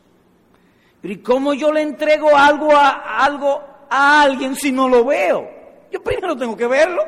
¿y 1.03 1.17
cómo 1.19 1.55
yo 1.55 1.73
le 1.73 1.83
entrego 1.83 2.37
algo 2.37 2.75
a, 2.75 3.25
algo 3.25 3.63
a 3.89 4.23
alguien 4.23 4.55
si 4.57 4.73
no 4.73 4.89
lo 4.89 5.05
veo? 5.05 5.58
Yo 5.91 6.03
primero 6.03 6.37
tengo 6.37 6.57
que 6.57 6.67
verlo. 6.67 7.03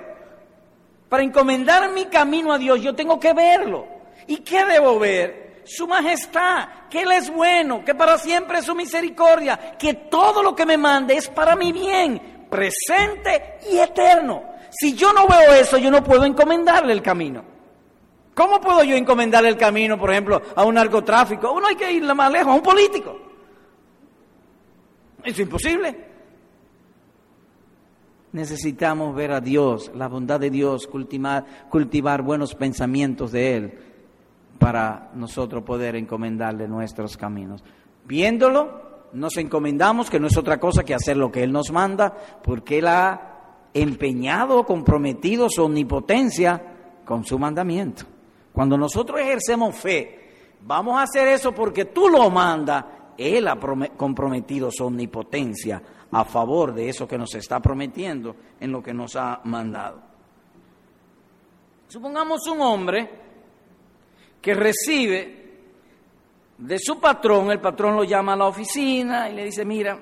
Para 1.08 1.22
encomendar 1.22 1.90
mi 1.90 2.06
camino 2.06 2.52
a 2.52 2.58
Dios 2.58 2.80
yo 2.80 2.94
tengo 2.94 3.18
que 3.18 3.32
verlo. 3.32 3.86
¿Y 4.26 4.38
qué 4.38 4.64
debo 4.64 4.98
ver? 4.98 5.62
Su 5.64 5.86
majestad, 5.86 6.88
que 6.88 7.02
Él 7.02 7.12
es 7.12 7.30
bueno, 7.30 7.84
que 7.84 7.94
para 7.94 8.16
siempre 8.16 8.58
es 8.58 8.64
su 8.64 8.74
misericordia, 8.74 9.76
que 9.78 9.94
todo 9.94 10.42
lo 10.42 10.54
que 10.54 10.64
me 10.66 10.76
mande 10.76 11.16
es 11.16 11.28
para 11.28 11.54
mi 11.56 11.72
bien, 11.72 12.46
presente 12.48 13.58
y 13.70 13.78
eterno. 13.78 14.44
Si 14.70 14.94
yo 14.94 15.12
no 15.12 15.26
veo 15.26 15.52
eso, 15.54 15.78
yo 15.78 15.90
no 15.90 16.02
puedo 16.02 16.24
encomendarle 16.24 16.92
el 16.92 17.02
camino. 17.02 17.44
¿Cómo 18.34 18.60
puedo 18.60 18.82
yo 18.84 18.96
encomendarle 18.96 19.48
el 19.48 19.56
camino, 19.56 19.98
por 19.98 20.10
ejemplo, 20.10 20.40
a 20.54 20.64
un 20.64 20.76
narcotráfico? 20.76 21.52
Uno 21.52 21.66
hay 21.66 21.76
que 21.76 21.90
ir 21.92 22.02
más 22.14 22.30
lejos, 22.30 22.52
a 22.52 22.54
un 22.54 22.62
político. 22.62 23.18
Es 25.24 25.38
imposible. 25.38 26.09
Necesitamos 28.32 29.14
ver 29.14 29.32
a 29.32 29.40
Dios, 29.40 29.90
la 29.94 30.08
bondad 30.08 30.38
de 30.38 30.50
Dios, 30.50 30.86
cultivar, 30.86 31.44
cultivar 31.68 32.22
buenos 32.22 32.54
pensamientos 32.54 33.32
de 33.32 33.56
Él 33.56 33.78
para 34.58 35.10
nosotros 35.14 35.64
poder 35.64 35.96
encomendarle 35.96 36.68
nuestros 36.68 37.16
caminos. 37.16 37.64
Viéndolo, 38.04 38.90
nos 39.12 39.36
encomendamos, 39.36 40.10
que 40.10 40.20
no 40.20 40.28
es 40.28 40.36
otra 40.36 40.60
cosa 40.60 40.84
que 40.84 40.94
hacer 40.94 41.16
lo 41.16 41.32
que 41.32 41.42
Él 41.42 41.50
nos 41.50 41.72
manda, 41.72 42.14
porque 42.42 42.78
Él 42.78 42.86
ha 42.86 43.30
empeñado, 43.74 44.64
comprometido 44.64 45.48
su 45.48 45.64
omnipotencia 45.64 46.62
con 47.04 47.24
su 47.24 47.38
mandamiento. 47.38 48.04
Cuando 48.52 48.76
nosotros 48.76 49.20
ejercemos 49.20 49.74
fe, 49.74 50.56
vamos 50.60 50.98
a 50.98 51.02
hacer 51.02 51.28
eso 51.28 51.52
porque 51.52 51.86
tú 51.86 52.08
lo 52.08 52.28
mandas, 52.30 52.84
Él 53.16 53.48
ha 53.48 53.58
comprometido 53.96 54.70
su 54.70 54.84
omnipotencia 54.84 55.82
a 56.10 56.24
favor 56.24 56.74
de 56.74 56.88
eso 56.88 57.06
que 57.06 57.18
nos 57.18 57.34
está 57.34 57.60
prometiendo 57.60 58.34
en 58.58 58.72
lo 58.72 58.82
que 58.82 58.92
nos 58.92 59.16
ha 59.16 59.40
mandado. 59.44 60.02
Supongamos 61.88 62.46
un 62.46 62.60
hombre 62.60 63.10
que 64.40 64.54
recibe 64.54 65.40
de 66.58 66.78
su 66.78 67.00
patrón, 67.00 67.50
el 67.50 67.60
patrón 67.60 67.96
lo 67.96 68.04
llama 68.04 68.34
a 68.34 68.36
la 68.36 68.46
oficina 68.46 69.28
y 69.30 69.34
le 69.34 69.44
dice, 69.46 69.64
mira, 69.64 69.98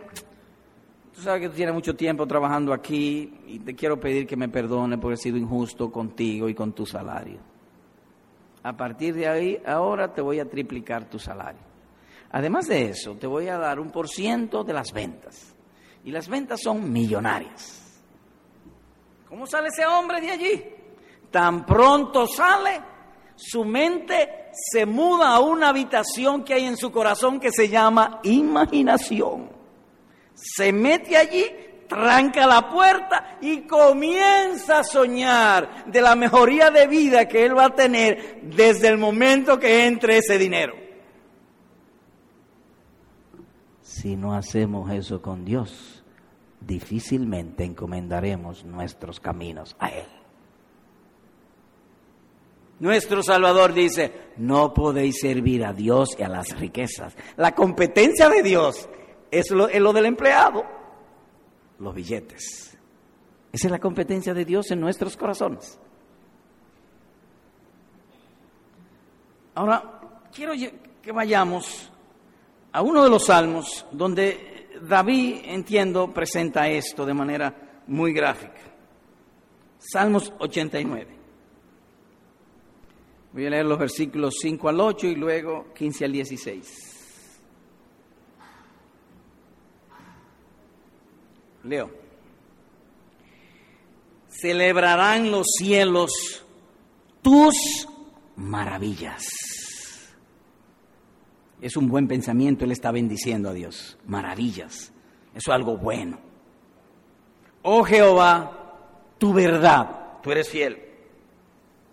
tú 1.14 1.20
sabes 1.20 1.42
que 1.42 1.48
tú 1.48 1.54
tienes 1.54 1.74
mucho 1.74 1.94
tiempo 1.94 2.26
trabajando 2.26 2.72
aquí 2.72 3.32
y 3.46 3.60
te 3.60 3.74
quiero 3.74 3.98
pedir 3.98 4.26
que 4.26 4.36
me 4.36 4.48
perdone 4.48 4.98
por 4.98 5.08
haber 5.08 5.18
sido 5.18 5.36
injusto 5.36 5.90
contigo 5.90 6.48
y 6.48 6.54
con 6.54 6.72
tu 6.72 6.84
salario. 6.84 7.38
A 8.62 8.76
partir 8.76 9.14
de 9.14 9.28
ahí, 9.28 9.62
ahora 9.64 10.12
te 10.12 10.20
voy 10.20 10.40
a 10.40 10.48
triplicar 10.48 11.04
tu 11.08 11.18
salario. 11.18 11.67
Además 12.30 12.66
de 12.66 12.90
eso, 12.90 13.14
te 13.16 13.26
voy 13.26 13.48
a 13.48 13.58
dar 13.58 13.80
un 13.80 13.90
por 13.90 14.08
ciento 14.08 14.64
de 14.64 14.72
las 14.72 14.92
ventas. 14.92 15.54
Y 16.04 16.10
las 16.10 16.28
ventas 16.28 16.60
son 16.62 16.92
millonarias. 16.92 18.02
¿Cómo 19.28 19.46
sale 19.46 19.68
ese 19.68 19.86
hombre 19.86 20.20
de 20.20 20.30
allí? 20.30 20.64
Tan 21.30 21.66
pronto 21.66 22.26
sale, 22.26 22.80
su 23.36 23.64
mente 23.64 24.48
se 24.52 24.86
muda 24.86 25.34
a 25.34 25.40
una 25.40 25.68
habitación 25.68 26.44
que 26.44 26.54
hay 26.54 26.64
en 26.64 26.76
su 26.76 26.90
corazón 26.90 27.38
que 27.38 27.52
se 27.52 27.68
llama 27.68 28.20
imaginación. 28.22 29.50
Se 30.34 30.72
mete 30.72 31.16
allí, 31.16 31.44
tranca 31.86 32.46
la 32.46 32.70
puerta 32.70 33.38
y 33.40 33.62
comienza 33.62 34.80
a 34.80 34.84
soñar 34.84 35.86
de 35.86 36.00
la 36.00 36.14
mejoría 36.14 36.70
de 36.70 36.86
vida 36.86 37.28
que 37.28 37.44
él 37.44 37.56
va 37.56 37.66
a 37.66 37.74
tener 37.74 38.40
desde 38.42 38.88
el 38.88 38.98
momento 38.98 39.58
que 39.58 39.86
entre 39.86 40.18
ese 40.18 40.38
dinero. 40.38 40.87
Si 44.00 44.14
no 44.14 44.32
hacemos 44.32 44.92
eso 44.92 45.20
con 45.20 45.44
Dios, 45.44 46.04
difícilmente 46.60 47.64
encomendaremos 47.64 48.64
nuestros 48.64 49.18
caminos 49.18 49.74
a 49.80 49.88
Él. 49.88 50.06
Nuestro 52.78 53.24
Salvador 53.24 53.72
dice, 53.72 54.12
no 54.36 54.72
podéis 54.72 55.18
servir 55.20 55.64
a 55.64 55.72
Dios 55.72 56.10
y 56.16 56.22
a 56.22 56.28
las 56.28 56.56
riquezas. 56.56 57.16
La 57.36 57.56
competencia 57.56 58.28
de 58.28 58.44
Dios 58.44 58.88
es 59.32 59.50
lo, 59.50 59.66
del 59.66 60.06
empleado, 60.06 60.64
los 61.80 61.92
billetes. 61.92 62.78
Esa 63.50 63.66
es 63.66 63.70
la 63.72 63.80
competencia 63.80 64.32
de 64.32 64.44
Dios 64.44 64.70
en 64.70 64.80
nuestros 64.80 65.16
corazones. 65.16 65.76
Ahora, 69.56 70.00
quiero 70.32 70.52
que 71.02 71.10
vayamos 71.10 71.90
a 72.72 72.82
uno 72.82 73.04
de 73.04 73.10
los 73.10 73.26
salmos 73.26 73.86
donde 73.92 74.68
David, 74.82 75.42
entiendo, 75.44 76.12
presenta 76.12 76.68
esto 76.68 77.04
de 77.04 77.14
manera 77.14 77.82
muy 77.86 78.12
gráfica. 78.12 78.60
Salmos 79.78 80.32
89. 80.38 81.18
Voy 83.32 83.46
a 83.46 83.50
leer 83.50 83.66
los 83.66 83.78
versículos 83.78 84.34
5 84.40 84.68
al 84.68 84.80
8 84.80 85.06
y 85.06 85.14
luego 85.14 85.72
15 85.74 86.04
al 86.04 86.12
16. 86.12 86.98
Leo. 91.64 91.90
Celebrarán 94.28 95.30
los 95.30 95.46
cielos 95.58 96.44
tus 97.22 97.88
maravillas. 98.36 99.26
Es 101.60 101.76
un 101.76 101.88
buen 101.88 102.06
pensamiento, 102.06 102.64
Él 102.64 102.72
está 102.72 102.92
bendiciendo 102.92 103.48
a 103.48 103.52
Dios. 103.52 103.98
Maravillas. 104.06 104.92
Eso 105.34 105.50
es 105.50 105.54
algo 105.54 105.76
bueno. 105.76 106.18
Oh 107.62 107.82
Jehová, 107.82 108.58
tu 109.18 109.32
verdad, 109.32 110.20
tú 110.22 110.30
eres 110.30 110.48
fiel. 110.48 110.82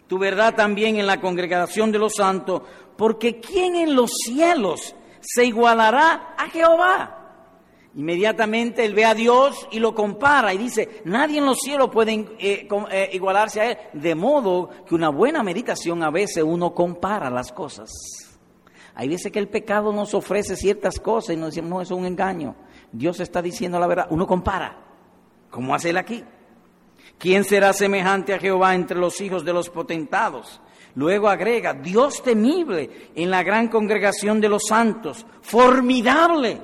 Tu 0.08 0.20
verdad 0.20 0.56
también 0.56 0.98
en 0.98 1.08
la 1.08 1.20
congregación 1.20 1.92
de 1.92 2.00
los 2.00 2.14
santos, 2.14 2.62
porque 2.96 3.40
¿quién 3.40 3.76
en 3.76 3.96
los 3.96 4.12
cielos 4.26 4.96
se 5.20 5.46
igualará 5.46 6.36
a 6.38 6.48
Jehová? 6.50 7.22
Inmediatamente 7.96 8.84
él 8.84 8.94
ve 8.94 9.06
a 9.06 9.14
Dios 9.14 9.68
y 9.72 9.80
lo 9.80 9.96
compara 9.96 10.54
y 10.54 10.58
dice, 10.58 11.02
nadie 11.06 11.40
en 11.40 11.46
los 11.46 11.58
cielos 11.60 11.90
puede 11.90 12.14
eh, 12.40 12.68
eh, 12.92 13.10
igualarse 13.14 13.62
a 13.62 13.72
él. 13.72 13.78
De 13.94 14.14
modo 14.14 14.70
que 14.86 14.94
una 14.94 15.10
buena 15.10 15.44
meditación 15.44 16.04
a 16.04 16.12
veces 16.12 16.44
uno 16.44 16.74
compara 16.74 17.30
las 17.30 17.54
cosas. 17.54 17.90
Hay 18.96 19.10
veces 19.10 19.32
que 19.32 19.40
el 19.40 19.50
pecado 19.50 19.92
nos 19.92 20.14
ofrece 20.14 20.56
ciertas 20.56 21.00
cosas 21.00 21.36
y 21.36 21.38
nos 21.38 21.50
decimos, 21.50 21.70
no, 21.70 21.82
eso 21.82 21.96
es 21.96 22.00
un 22.00 22.06
engaño. 22.06 22.56
Dios 22.92 23.20
está 23.20 23.42
diciendo 23.42 23.78
la 23.78 23.88
verdad. 23.88 24.08
Uno 24.10 24.26
compara, 24.26 24.78
como 25.50 25.76
hace 25.76 25.90
él 25.90 25.98
aquí. 25.98 26.24
¿Quién 27.18 27.44
será 27.44 27.74
semejante 27.74 28.34
a 28.34 28.40
Jehová 28.40 28.74
entre 28.74 28.98
los 28.98 29.20
hijos 29.20 29.44
de 29.44 29.54
los 29.54 29.70
potentados? 29.70 30.62
Luego 30.96 31.28
agrega, 31.28 31.74
Dios 31.74 32.24
temible 32.24 33.12
en 33.16 33.30
la 33.30 33.44
gran 33.44 33.68
congregación 33.68 34.40
de 34.40 34.48
los 34.48 34.64
santos, 34.68 35.26
formidable 35.42 36.62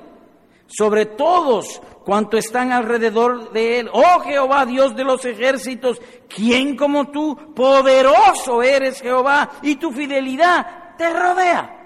sobre 0.66 1.04
todos 1.04 1.82
cuantos 2.04 2.46
están 2.46 2.72
alrededor 2.72 3.52
de 3.52 3.80
él. 3.80 3.90
Oh 3.92 4.20
Jehová, 4.20 4.64
Dios 4.64 4.96
de 4.96 5.04
los 5.04 5.22
ejércitos, 5.26 6.00
¿quién 6.34 6.76
como 6.76 7.10
tú? 7.10 7.54
Poderoso 7.54 8.62
eres 8.62 9.02
Jehová 9.02 9.50
y 9.60 9.76
tu 9.76 9.92
fidelidad 9.92 10.96
te 10.96 11.12
rodea. 11.12 11.81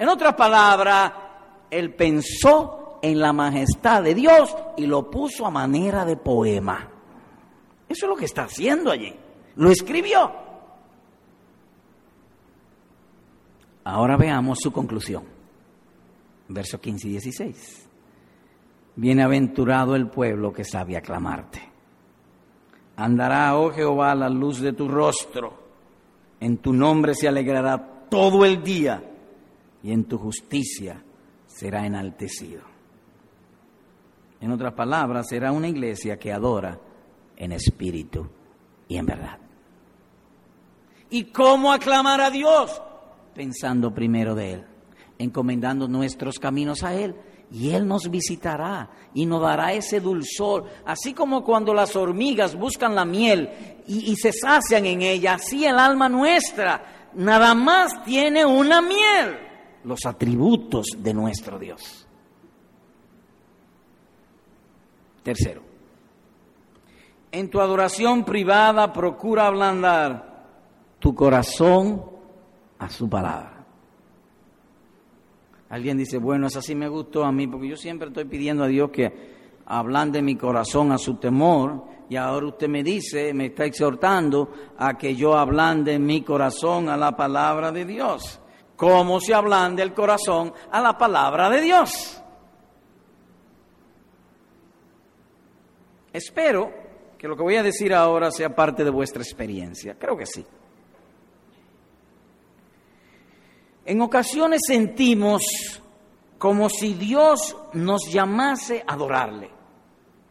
En 0.00 0.08
otras 0.08 0.34
palabras, 0.34 1.12
él 1.70 1.94
pensó 1.94 2.98
en 3.02 3.20
la 3.20 3.34
majestad 3.34 4.02
de 4.02 4.14
Dios 4.14 4.56
y 4.78 4.86
lo 4.86 5.10
puso 5.10 5.44
a 5.44 5.50
manera 5.50 6.06
de 6.06 6.16
poema. 6.16 6.88
Eso 7.86 8.06
es 8.06 8.08
lo 8.08 8.16
que 8.16 8.24
está 8.24 8.44
haciendo 8.44 8.90
allí. 8.90 9.14
Lo 9.56 9.70
escribió. 9.70 10.32
Ahora 13.84 14.16
veamos 14.16 14.60
su 14.62 14.72
conclusión. 14.72 15.24
Verso 16.48 16.80
15 16.80 17.06
y 17.06 17.10
16. 17.10 17.88
Bienaventurado 18.96 19.96
el 19.96 20.08
pueblo 20.08 20.50
que 20.50 20.64
sabe 20.64 20.96
aclamarte. 20.96 21.60
Andará, 22.96 23.54
oh 23.54 23.70
Jehová, 23.70 24.14
la 24.14 24.30
luz 24.30 24.60
de 24.60 24.72
tu 24.72 24.88
rostro. 24.88 25.52
En 26.40 26.56
tu 26.56 26.72
nombre 26.72 27.14
se 27.14 27.28
alegrará 27.28 28.06
todo 28.08 28.46
el 28.46 28.62
día 28.62 29.09
y 29.82 29.92
en 29.92 30.04
tu 30.04 30.18
justicia 30.18 31.02
será 31.46 31.86
enaltecido. 31.86 32.62
En 34.40 34.50
otras 34.50 34.72
palabras, 34.72 35.28
será 35.28 35.52
una 35.52 35.68
iglesia 35.68 36.18
que 36.18 36.32
adora 36.32 36.78
en 37.36 37.52
espíritu 37.52 38.26
y 38.88 38.96
en 38.96 39.06
verdad. 39.06 39.38
¿Y 41.10 41.24
cómo 41.24 41.72
aclamar 41.72 42.20
a 42.20 42.30
Dios? 42.30 42.80
Pensando 43.34 43.92
primero 43.92 44.34
de 44.34 44.54
Él, 44.54 44.64
encomendando 45.18 45.88
nuestros 45.88 46.38
caminos 46.38 46.82
a 46.82 46.94
Él. 46.94 47.14
Y 47.52 47.70
Él 47.70 47.86
nos 47.86 48.08
visitará 48.08 48.88
y 49.12 49.26
nos 49.26 49.42
dará 49.42 49.72
ese 49.72 50.00
dulzor, 50.00 50.66
así 50.86 51.12
como 51.12 51.42
cuando 51.42 51.74
las 51.74 51.96
hormigas 51.96 52.54
buscan 52.54 52.94
la 52.94 53.04
miel 53.04 53.50
y, 53.88 54.14
se 54.14 54.32
sacian 54.32 54.86
en 54.86 55.02
ella, 55.02 55.34
así 55.34 55.64
el 55.64 55.76
alma 55.76 56.08
nuestra 56.08 57.10
nada 57.14 57.54
más 57.56 58.04
tiene 58.04 58.46
una 58.46 58.80
miel 58.80 59.49
los 59.84 60.04
atributos 60.06 60.86
de 60.98 61.14
nuestro 61.14 61.58
Dios. 61.58 62.06
Tercero, 65.22 65.62
En 67.32 67.48
tu 67.48 67.60
adoración 67.60 68.24
privada 68.24 68.92
procura 68.92 69.46
ablandar 69.46 70.46
tu 70.98 71.14
corazón 71.14 72.04
a 72.78 72.88
su 72.88 73.08
palabra. 73.08 73.64
Alguien 75.68 75.96
dice, 75.96 76.18
bueno, 76.18 76.48
eso 76.48 76.60
sí 76.60 76.74
me 76.74 76.88
gustó 76.88 77.24
a 77.24 77.30
mí, 77.30 77.46
porque 77.46 77.68
yo 77.68 77.76
siempre 77.76 78.08
estoy 78.08 78.24
pidiendo 78.24 78.64
a 78.64 78.66
Dios 78.66 78.90
que 78.90 79.12
ablande 79.66 80.20
mi 80.20 80.34
corazón 80.34 80.90
a 80.90 80.98
su 80.98 81.14
temor, 81.14 81.84
y 82.08 82.16
ahora 82.16 82.46
usted 82.46 82.68
me 82.68 82.82
dice, 82.82 83.32
me 83.32 83.46
está 83.46 83.66
exhortando 83.66 84.50
a 84.76 84.98
que 84.98 85.14
yo 85.14 85.36
ablande 85.36 86.00
mi 86.00 86.22
corazón 86.22 86.88
a 86.88 86.96
la 86.96 87.14
palabra 87.14 87.70
de 87.70 87.84
Dios. 87.84 88.39
¿Cómo 88.80 89.20
se 89.20 89.34
ablande 89.34 89.82
el 89.82 89.92
corazón 89.92 90.54
a 90.70 90.80
la 90.80 90.96
palabra 90.96 91.50
de 91.50 91.60
Dios? 91.60 92.18
Espero 96.10 96.72
que 97.18 97.28
lo 97.28 97.36
que 97.36 97.42
voy 97.42 97.56
a 97.56 97.62
decir 97.62 97.92
ahora 97.92 98.30
sea 98.30 98.56
parte 98.56 98.82
de 98.82 98.88
vuestra 98.88 99.22
experiencia. 99.22 99.96
Creo 99.98 100.16
que 100.16 100.24
sí. 100.24 100.46
En 103.84 104.00
ocasiones 104.00 104.62
sentimos 104.66 105.42
como 106.38 106.70
si 106.70 106.94
Dios 106.94 107.54
nos 107.74 108.10
llamase 108.10 108.82
a 108.86 108.94
adorarle. 108.94 109.50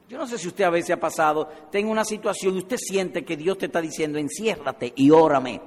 Yo 0.08 0.18
no 0.18 0.26
sé 0.26 0.40
si 0.40 0.48
usted 0.48 0.64
a 0.64 0.72
veces 0.72 0.96
ha 0.96 1.00
pasado, 1.00 1.48
tengo 1.72 1.92
una 1.92 2.04
situación 2.04 2.56
y 2.56 2.62
usted 2.62 2.78
siente 2.78 3.24
que 3.24 3.38
Dios 3.38 3.60
te 3.60 3.68
está 3.68 3.80
diciendo, 3.80 4.18
enciérrate 4.18 4.92
y 4.96 5.12
órame. 5.12 5.62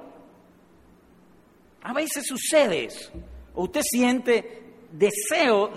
A 1.83 1.93
veces 1.93 2.25
sucede 2.25 2.85
eso. 2.85 3.11
Usted 3.55 3.81
siente 3.83 4.63
deseo 4.91 5.71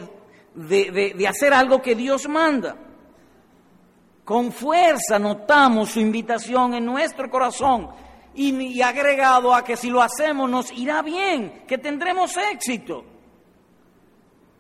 de, 0.55 1.15
de 1.17 1.29
hacer 1.29 1.53
algo 1.53 1.83
que 1.83 1.95
Dios 1.95 2.29
manda. 2.29 2.77
Con 4.25 4.51
fuerza 4.51 5.19
notamos 5.19 5.91
su 5.91 6.01
invitación 6.01 6.75
en 6.75 6.85
nuestro 6.85 7.31
corazón 7.31 7.89
y, 8.37 8.83
agregado 8.83 9.55
a 9.55 9.65
que 9.65 9.77
si 9.77 9.89
lo 9.89 10.03
hacemos 10.03 10.49
nos 10.49 10.71
irá 10.73 11.03
bien, 11.03 11.65
que 11.67 11.79
tendremos 11.79 12.37
éxito. 12.53 13.05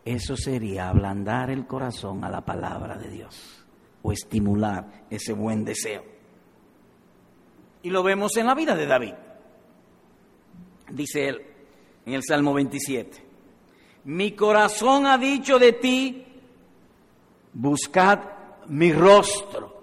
Eso 0.05 0.36
sería 0.36 0.88
ablandar 0.88 1.51
el 1.51 1.66
corazón 1.66 2.24
a 2.24 2.30
la 2.30 2.40
palabra 2.40 2.97
de 2.97 3.11
Dios 3.11 3.66
o 4.03 4.12
estimular 4.12 5.07
ese 5.11 5.32
buen 5.32 5.64
deseo. 5.64 6.05
Y 7.82 7.90
lo 7.90 8.03
vemos 8.03 8.36
en 8.36 8.47
la 8.47 8.55
vida 8.55 8.74
de 8.74 8.86
David. 8.86 9.14
Dice 10.91 11.28
él 11.28 11.43
en 12.05 12.14
el 12.14 12.22
Salmo 12.22 12.55
27, 12.55 13.24
mi 14.05 14.32
corazón 14.32 15.07
ha 15.07 15.18
dicho 15.18 15.59
de 15.59 15.72
ti, 15.72 16.24
buscad 17.53 18.20
mi 18.68 18.93
rostro. 18.93 19.74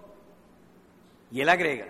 Y 1.31 1.41
él 1.41 1.49
agrega, 1.49 1.87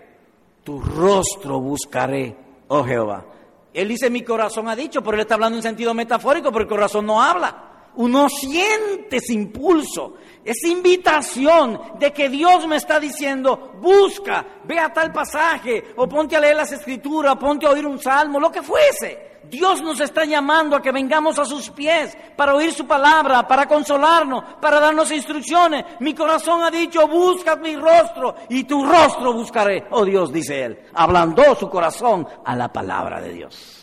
tu 0.63 0.79
rostro 0.79 1.59
buscaré, 1.59 2.35
oh 2.69 2.83
Jehová. 2.83 3.25
Él 3.73 3.87
dice, 3.87 4.09
mi 4.09 4.23
corazón 4.23 4.69
ha 4.69 4.75
dicho, 4.75 5.03
pero 5.03 5.15
él 5.15 5.21
está 5.21 5.33
hablando 5.33 5.57
en 5.57 5.63
sentido 5.63 5.93
metafórico, 5.93 6.51
porque 6.51 6.63
el 6.63 6.69
corazón 6.69 7.05
no 7.05 7.21
habla. 7.21 7.72
Uno 7.95 8.27
siente 8.29 9.17
ese 9.17 9.33
impulso, 9.33 10.15
esa 10.43 10.67
invitación 10.67 11.79
de 11.99 12.11
que 12.11 12.29
Dios 12.29 12.67
me 12.67 12.77
está 12.77 12.99
diciendo, 12.99 13.73
busca, 13.79 14.45
ve 14.63 14.79
a 14.79 14.91
tal 14.91 15.11
pasaje, 15.11 15.93
o 15.95 16.07
ponte 16.07 16.35
a 16.35 16.39
leer 16.39 16.55
las 16.55 16.71
escrituras, 16.71 17.35
ponte 17.37 17.65
a 17.65 17.71
oír 17.71 17.85
un 17.85 17.99
salmo, 17.99 18.39
lo 18.39 18.51
que 18.51 18.61
fuese. 18.61 19.33
Dios 19.43 19.81
nos 19.81 19.99
está 19.99 20.25
llamando 20.25 20.75
a 20.75 20.81
que 20.81 20.91
vengamos 20.91 21.37
a 21.37 21.45
sus 21.45 21.69
pies 21.69 22.17
para 22.35 22.55
oír 22.55 22.73
su 22.73 22.87
palabra, 22.87 23.47
para 23.47 23.67
consolarnos, 23.67 24.55
para 24.61 24.79
darnos 24.79 25.11
instrucciones. 25.11 25.85
Mi 25.99 26.15
corazón 26.15 26.63
ha 26.63 26.71
dicho, 26.71 27.07
busca 27.07 27.55
mi 27.57 27.75
rostro 27.75 28.35
y 28.49 28.63
tu 28.63 28.85
rostro 28.85 29.33
buscaré. 29.33 29.85
Oh 29.91 30.05
Dios, 30.05 30.31
dice 30.31 30.63
él, 30.63 30.79
ablandó 30.93 31.55
su 31.55 31.69
corazón 31.69 32.25
a 32.45 32.55
la 32.55 32.71
palabra 32.71 33.21
de 33.21 33.33
Dios. 33.33 33.82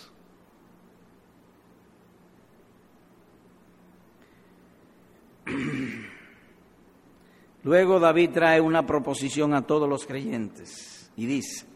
Luego 7.62 8.00
David 8.00 8.30
trae 8.30 8.60
una 8.60 8.86
proposición 8.86 9.54
a 9.54 9.66
todos 9.66 9.88
los 9.88 10.06
creyentes 10.06 11.10
y 11.16 11.26
dice, 11.26 11.66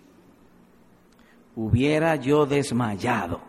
hubiera 1.56 2.16
yo 2.16 2.46
desmayado 2.46 3.40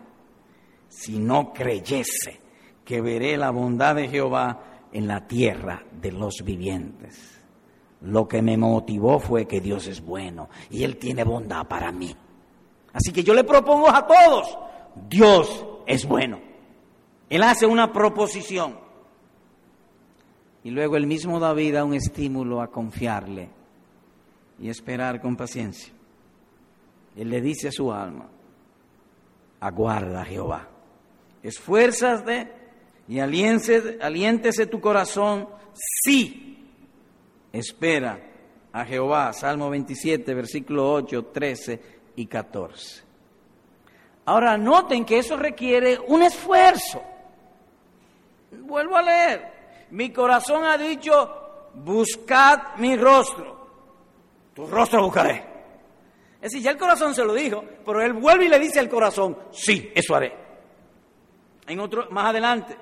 si 0.88 1.18
no 1.18 1.52
creyese 1.52 2.40
que 2.84 3.00
veré 3.00 3.36
la 3.36 3.50
bondad 3.50 3.96
de 3.96 4.08
Jehová 4.08 4.62
en 4.92 5.06
la 5.06 5.26
tierra 5.26 5.84
de 6.00 6.12
los 6.12 6.42
vivientes. 6.44 7.32
Lo 8.02 8.28
que 8.28 8.42
me 8.42 8.56
motivó 8.56 9.18
fue 9.18 9.46
que 9.46 9.60
Dios 9.60 9.86
es 9.86 10.00
bueno 10.00 10.48
y 10.70 10.84
Él 10.84 10.96
tiene 10.96 11.24
bondad 11.24 11.66
para 11.66 11.90
mí. 11.90 12.14
Así 12.92 13.12
que 13.12 13.24
yo 13.24 13.34
le 13.34 13.44
propongo 13.44 13.90
a 13.90 14.06
todos, 14.06 14.58
Dios 15.08 15.66
es 15.86 16.06
bueno. 16.06 16.40
Él 17.28 17.42
hace 17.42 17.66
una 17.66 17.92
proposición. 17.92 18.85
Y 20.66 20.70
luego 20.70 20.96
el 20.96 21.06
mismo 21.06 21.38
David 21.38 21.74
da 21.74 21.84
un 21.84 21.94
estímulo 21.94 22.60
a 22.60 22.70
confiarle 22.70 23.48
y 24.58 24.68
esperar 24.68 25.20
con 25.20 25.36
paciencia. 25.36 25.92
Él 27.14 27.30
le 27.30 27.40
dice 27.40 27.68
a 27.68 27.72
su 27.72 27.92
alma, 27.92 28.26
aguarda 29.60 30.24
Jehová 30.24 30.70
esfuérzate 31.46 32.52
y 33.08 33.20
aliéntese 33.20 34.66
tu 34.66 34.80
corazón, 34.80 35.48
sí, 35.72 36.72
espera 37.52 38.20
a 38.72 38.84
Jehová. 38.84 39.32
Salmo 39.32 39.70
27, 39.70 40.34
versículo 40.34 40.92
8, 40.92 41.26
13 41.26 41.80
y 42.16 42.26
14. 42.26 43.04
Ahora 44.24 44.58
noten 44.58 45.04
que 45.04 45.18
eso 45.18 45.36
requiere 45.36 46.00
un 46.08 46.24
esfuerzo. 46.24 47.00
Vuelvo 48.50 48.96
a 48.96 49.02
leer. 49.02 49.55
Mi 49.90 50.10
corazón 50.10 50.64
ha 50.64 50.76
dicho, 50.76 51.70
buscad 51.74 52.76
mi 52.78 52.96
rostro. 52.96 53.54
Tu 54.54 54.66
rostro 54.66 55.02
buscaré. 55.02 55.44
Es 56.36 56.52
decir, 56.52 56.62
ya 56.62 56.70
el 56.70 56.78
corazón 56.78 57.14
se 57.14 57.24
lo 57.24 57.34
dijo, 57.34 57.64
pero 57.84 58.00
él 58.00 58.12
vuelve 58.12 58.46
y 58.46 58.48
le 58.48 58.58
dice 58.58 58.80
al 58.80 58.88
corazón, 58.88 59.36
sí, 59.50 59.90
eso 59.94 60.14
haré 60.14 60.46
en 61.66 61.80
otro, 61.80 62.08
más 62.10 62.26
adelante, 62.26 62.76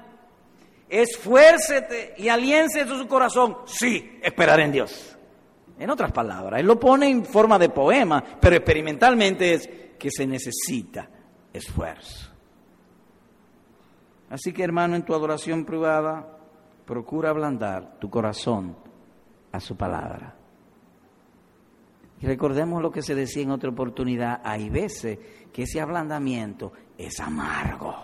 esfuércete 0.89 2.15
y 2.19 2.29
aliénse 2.29 2.87
su 2.87 3.07
corazón. 3.07 3.59
Sí, 3.67 4.19
esperaré 4.23 4.65
en 4.65 4.73
Dios. 4.73 5.17
En 5.79 5.91
otras 5.91 6.13
palabras, 6.13 6.61
él 6.61 6.67
lo 6.67 6.79
pone 6.79 7.09
en 7.09 7.25
forma 7.25 7.59
de 7.59 7.69
poema, 7.69 8.23
pero 8.41 8.57
experimentalmente 8.57 9.55
es 9.55 9.69
que 9.99 10.11
se 10.11 10.27
necesita 10.27 11.09
esfuerzo. 11.53 12.31
Así 14.31 14.53
que 14.53 14.63
hermano, 14.63 14.97
en 14.97 15.05
tu 15.05 15.15
adoración 15.15 15.65
privada, 15.65 16.34
procura 16.87 17.31
ablandar 17.31 17.99
tu 17.99 18.11
corazón 18.11 18.77
a 19.53 19.61
su 19.61 19.77
palabra. 19.77 20.37
Y 22.21 22.27
recordemos 22.27 22.83
lo 22.83 22.91
que 22.91 23.03
se 23.03 23.15
decía 23.15 23.43
en 23.43 23.51
otra 23.51 23.71
oportunidad, 23.71 24.41
hay 24.45 24.71
veces 24.71 25.19
que 25.53 25.63
ese 25.63 25.81
ablandamiento 25.81 26.73
es 26.97 27.21
amargo 27.21 27.95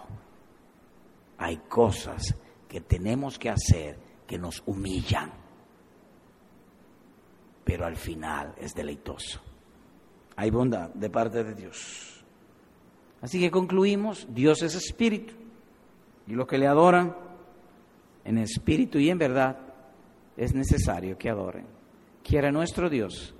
hay 1.40 1.56
cosas 1.56 2.34
que 2.68 2.82
tenemos 2.82 3.38
que 3.38 3.48
hacer 3.48 3.98
que 4.26 4.38
nos 4.38 4.62
humillan, 4.66 5.32
pero 7.64 7.86
al 7.86 7.96
final 7.96 8.54
es 8.58 8.74
deleitoso. 8.74 9.40
Hay 10.36 10.50
bondad 10.50 10.90
de 10.90 11.08
parte 11.08 11.42
de 11.42 11.54
Dios. 11.54 12.22
Así 13.22 13.40
que 13.40 13.50
concluimos, 13.50 14.26
Dios 14.30 14.62
es 14.62 14.74
espíritu 14.74 15.34
y 16.26 16.32
los 16.32 16.46
que 16.46 16.58
le 16.58 16.66
adoran 16.66 17.16
en 18.30 18.38
espíritu 18.38 18.98
y 18.98 19.10
en 19.10 19.18
verdad 19.18 19.56
es 20.36 20.54
necesario 20.54 21.18
que 21.18 21.28
adoren. 21.28 21.66
Quiera 22.22 22.52
nuestro 22.52 22.88
Dios 22.88 23.34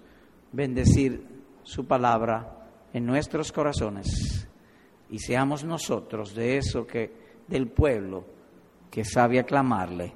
bendecir 0.51 1.25
su 1.63 1.87
palabra 1.87 2.67
en 2.93 3.07
nuestros 3.07 3.53
corazones 3.53 4.49
y 5.09 5.19
seamos 5.21 5.63
nosotros 5.63 6.35
de 6.35 6.57
eso 6.57 6.87
que 6.87 7.13
del 7.47 7.69
pueblo 7.69 8.25
que 8.91 9.05
sabe 9.05 9.39
aclamarle 9.39 10.13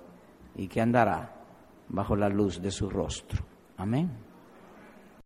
y 0.57 0.67
que 0.67 0.81
andará 0.81 1.33
bajo 1.89 2.17
la 2.17 2.29
luz 2.29 2.61
de 2.61 2.73
su 2.73 2.91
rostro. 2.91 3.45
Amén. 3.77 4.24